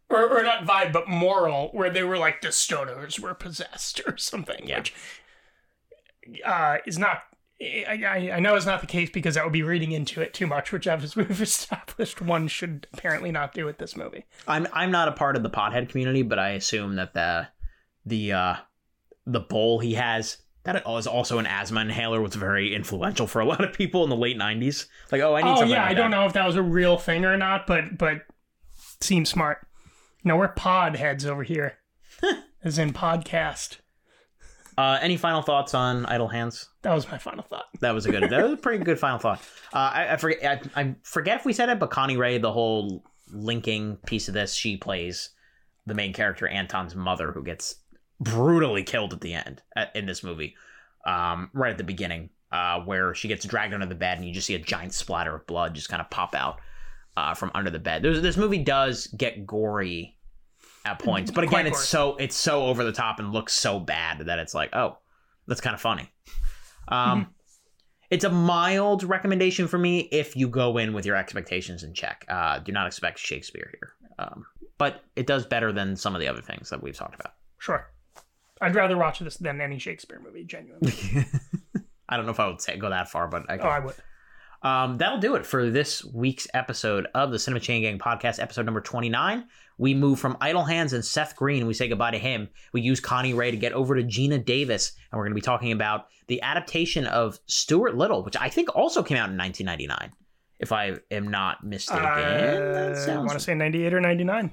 or, 0.09 0.29
or 0.39 0.43
not 0.43 0.65
vibe, 0.65 0.93
but 0.93 1.07
moral, 1.09 1.69
where 1.69 1.89
they 1.89 2.03
were 2.03 2.17
like 2.17 2.41
the 2.41 2.49
stoners 2.49 3.19
were 3.19 3.33
possessed 3.33 3.99
or 4.07 4.15
something, 4.17 4.67
Yeah. 4.67 4.79
which 4.79 4.93
uh, 6.45 6.77
is 6.85 6.97
not. 6.99 7.23
I, 7.63 8.03
I, 8.05 8.31
I 8.35 8.39
know 8.39 8.55
it's 8.55 8.65
not 8.65 8.81
the 8.81 8.87
case 8.87 9.09
because 9.09 9.35
that 9.35 9.43
would 9.43 9.53
be 9.53 9.63
reading 9.63 9.91
into 9.91 10.21
it 10.21 10.33
too 10.33 10.47
much, 10.47 10.71
which 10.71 10.87
as 10.87 11.15
we've 11.15 11.41
established 11.41 12.21
one 12.21 12.47
should 12.47 12.87
apparently 12.93 13.31
not 13.31 13.53
do 13.53 13.65
with 13.65 13.77
this 13.77 13.95
movie. 13.95 14.25
I'm 14.47 14.67
I'm 14.73 14.91
not 14.91 15.07
a 15.07 15.13
part 15.13 15.35
of 15.35 15.43
the 15.43 15.49
pothead 15.49 15.89
community, 15.89 16.21
but 16.21 16.39
I 16.39 16.51
assume 16.51 16.95
that 16.95 17.13
the 17.13 17.47
the 18.05 18.33
uh 18.33 18.55
the 19.25 19.39
bowl 19.39 19.79
he 19.79 19.93
has 19.93 20.37
that 20.63 20.81
is 20.97 21.07
also 21.07 21.39
an 21.39 21.45
asthma 21.45 21.81
inhaler 21.81 22.21
was 22.21 22.35
very 22.35 22.73
influential 22.73 23.27
for 23.27 23.41
a 23.41 23.45
lot 23.45 23.63
of 23.63 23.73
people 23.73 24.03
in 24.05 24.09
the 24.09 24.15
late 24.15 24.37
90s. 24.37 24.85
Like, 25.11 25.21
oh, 25.21 25.35
I 25.35 25.41
need 25.41 25.49
Oh 25.49 25.63
yeah, 25.63 25.81
like 25.81 25.91
I 25.91 25.93
don't 25.93 26.11
know 26.11 26.25
if 26.25 26.33
that 26.33 26.45
was 26.45 26.55
a 26.55 26.61
real 26.61 26.97
thing 26.97 27.25
or 27.25 27.37
not, 27.37 27.67
but 27.67 27.97
but 27.97 28.21
seems 29.01 29.29
smart. 29.29 29.67
No, 30.23 30.37
we're 30.37 30.47
pod 30.47 30.95
heads 30.95 31.25
over 31.25 31.43
here, 31.43 31.79
as 32.63 32.77
in 32.77 32.93
podcast. 32.93 33.77
Uh, 34.77 34.97
any 35.01 35.17
final 35.17 35.41
thoughts 35.41 35.73
on 35.73 36.05
Idle 36.05 36.27
Hands? 36.27 36.69
That 36.81 36.93
was 36.93 37.09
my 37.09 37.17
final 37.17 37.43
thought. 37.43 37.65
That 37.81 37.93
was 37.93 38.05
a 38.05 38.11
good. 38.11 38.29
that 38.29 38.43
was 38.43 38.53
a 38.53 38.57
pretty 38.57 38.83
good 38.83 38.99
final 38.99 39.19
thought. 39.19 39.41
Uh, 39.73 39.77
I, 39.77 40.13
I 40.13 40.17
forget. 40.17 40.67
I, 40.75 40.81
I 40.81 40.95
forget 41.03 41.39
if 41.39 41.45
we 41.45 41.53
said 41.53 41.69
it, 41.69 41.79
but 41.79 41.91
Connie 41.91 42.17
Ray, 42.17 42.37
the 42.37 42.51
whole 42.51 43.03
linking 43.31 43.97
piece 44.05 44.27
of 44.27 44.33
this, 44.33 44.53
she 44.53 44.77
plays 44.77 45.29
the 45.85 45.93
main 45.93 46.13
character 46.13 46.47
Anton's 46.47 46.95
mother, 46.95 47.31
who 47.31 47.43
gets 47.43 47.75
brutally 48.19 48.83
killed 48.83 49.13
at 49.13 49.21
the 49.21 49.33
end 49.33 49.61
at, 49.75 49.95
in 49.95 50.05
this 50.05 50.23
movie, 50.23 50.55
um, 51.05 51.49
right 51.53 51.71
at 51.71 51.77
the 51.77 51.83
beginning, 51.83 52.29
uh, 52.51 52.79
where 52.81 53.13
she 53.13 53.27
gets 53.27 53.45
dragged 53.45 53.73
under 53.73 53.85
the 53.85 53.95
bed, 53.95 54.17
and 54.17 54.27
you 54.27 54.33
just 54.33 54.47
see 54.47 54.55
a 54.55 54.59
giant 54.59 54.93
splatter 54.93 55.35
of 55.35 55.45
blood 55.47 55.73
just 55.73 55.89
kind 55.89 56.01
of 56.01 56.09
pop 56.09 56.35
out 56.35 56.59
uh, 57.17 57.33
from 57.33 57.51
under 57.53 57.69
the 57.69 57.79
bed. 57.79 58.01
There's, 58.01 58.21
this 58.21 58.37
movie 58.37 58.63
does 58.63 59.07
get 59.07 59.45
gory 59.45 60.15
at 60.85 60.99
points, 60.99 61.31
but 61.31 61.43
again, 61.43 61.65
it's 61.67 61.83
so 61.83 62.15
it's 62.17 62.35
so 62.35 62.65
over 62.65 62.83
the 62.83 62.91
top 62.91 63.19
and 63.19 63.31
looks 63.31 63.53
so 63.53 63.79
bad 63.79 64.19
that 64.25 64.39
it's 64.39 64.53
like, 64.53 64.75
oh, 64.75 64.97
that's 65.47 65.61
kind 65.61 65.73
of 65.73 65.81
funny. 65.81 66.11
Um, 66.87 67.27
It's 68.09 68.25
a 68.25 68.29
mild 68.29 69.03
recommendation 69.03 69.67
for 69.67 69.77
me 69.79 70.01
if 70.11 70.35
you 70.35 70.47
go 70.47 70.77
in 70.77 70.93
with 70.93 71.05
your 71.05 71.15
expectations 71.15 71.83
in 71.83 71.93
check. 71.93 72.25
Uh, 72.29 72.59
do 72.59 72.71
not 72.71 72.85
expect 72.85 73.17
Shakespeare 73.17 73.71
here, 73.71 73.93
um, 74.19 74.45
but 74.77 75.03
it 75.15 75.25
does 75.25 75.45
better 75.47 75.71
than 75.71 75.95
some 75.95 76.13
of 76.13 76.21
the 76.21 76.27
other 76.27 76.41
things 76.41 76.69
that 76.69 76.83
we've 76.83 76.95
talked 76.95 77.15
about. 77.15 77.33
Sure. 77.57 77.89
I'd 78.61 78.75
rather 78.75 78.97
watch 78.97 79.19
this 79.19 79.37
than 79.37 79.59
any 79.61 79.79
Shakespeare 79.79 80.21
movie, 80.23 80.43
genuinely. 80.43 80.93
I 82.09 82.17
don't 82.17 82.25
know 82.25 82.31
if 82.31 82.39
I 82.39 82.47
would 82.47 82.61
say 82.61 82.77
go 82.77 82.89
that 82.89 83.09
far, 83.09 83.27
but 83.27 83.49
I 83.49 83.57
oh, 83.57 83.67
I 83.67 83.79
would. 83.79 83.95
Um, 84.61 84.97
that'll 84.97 85.17
do 85.19 85.35
it 85.35 85.45
for 85.45 85.69
this 85.69 86.05
week's 86.05 86.47
episode 86.53 87.07
of 87.15 87.31
the 87.31 87.39
Cinema 87.39 87.59
Chain 87.59 87.81
Gang 87.81 87.97
podcast, 87.99 88.39
episode 88.41 88.65
number 88.65 88.79
29. 88.81 89.45
We 89.77 89.93
move 89.93 90.19
from 90.19 90.37
Idle 90.39 90.63
Hands 90.63 90.93
and 90.93 91.03
Seth 91.03 91.35
Green. 91.35 91.65
We 91.65 91.73
say 91.73 91.87
goodbye 91.87 92.11
to 92.11 92.19
him. 92.19 92.49
We 92.73 92.81
use 92.81 92.99
Connie 92.99 93.33
Ray 93.33 93.51
to 93.51 93.57
get 93.57 93.73
over 93.73 93.95
to 93.95 94.03
Geena 94.03 94.43
Davis, 94.43 94.93
and 95.11 95.17
we're 95.17 95.25
going 95.25 95.31
to 95.31 95.35
be 95.35 95.41
talking 95.41 95.71
about 95.71 96.07
the 96.27 96.41
adaptation 96.41 97.05
of 97.07 97.39
Stuart 97.47 97.95
Little, 97.97 98.23
which 98.23 98.37
I 98.37 98.49
think 98.49 98.75
also 98.75 99.01
came 99.03 99.17
out 99.17 99.29
in 99.29 99.37
1999, 99.37 100.11
if 100.59 100.71
I 100.71 100.97
am 101.11 101.27
not 101.27 101.63
mistaken. 101.65 102.05
Uh, 102.05 103.05
I 103.09 103.17
want 103.17 103.31
to 103.31 103.39
say 103.39 103.53
98 103.55 103.93
or 103.93 104.01
99. 104.01 104.51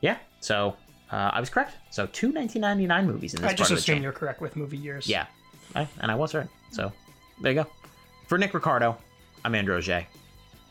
yeah. 0.00 0.18
So 0.40 0.76
uh, 1.10 1.30
I 1.32 1.40
was 1.40 1.50
correct. 1.50 1.74
So 1.90 2.06
two 2.06 2.28
1999 2.30 3.06
movies 3.06 3.34
in 3.34 3.40
this 3.40 3.44
I 3.46 3.48
part 3.48 3.58
just 3.58 3.70
of 3.70 3.76
the 3.76 3.80
assume 3.80 3.94
chain. 3.96 4.02
you're 4.02 4.12
correct 4.12 4.40
with 4.40 4.54
movie 4.54 4.76
years. 4.76 5.08
Yeah, 5.08 5.26
I, 5.74 5.88
and 6.00 6.10
I 6.12 6.14
was 6.14 6.34
right. 6.34 6.46
So 6.70 6.92
there 7.42 7.52
you 7.52 7.62
go. 7.62 7.68
For 8.28 8.36
Nick 8.38 8.54
Ricardo, 8.54 8.96
I'm 9.44 9.54
Andrew 9.54 9.76
Auger. 9.76 10.06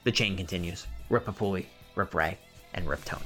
The 0.04 0.12
chain 0.12 0.38
continues. 0.38 0.88
Rip 1.10 1.26
Papuli, 1.26 1.66
Rip 1.96 2.14
Ray, 2.14 2.38
and 2.76 2.88
Rip 2.88 3.04
Tony. 3.04 3.26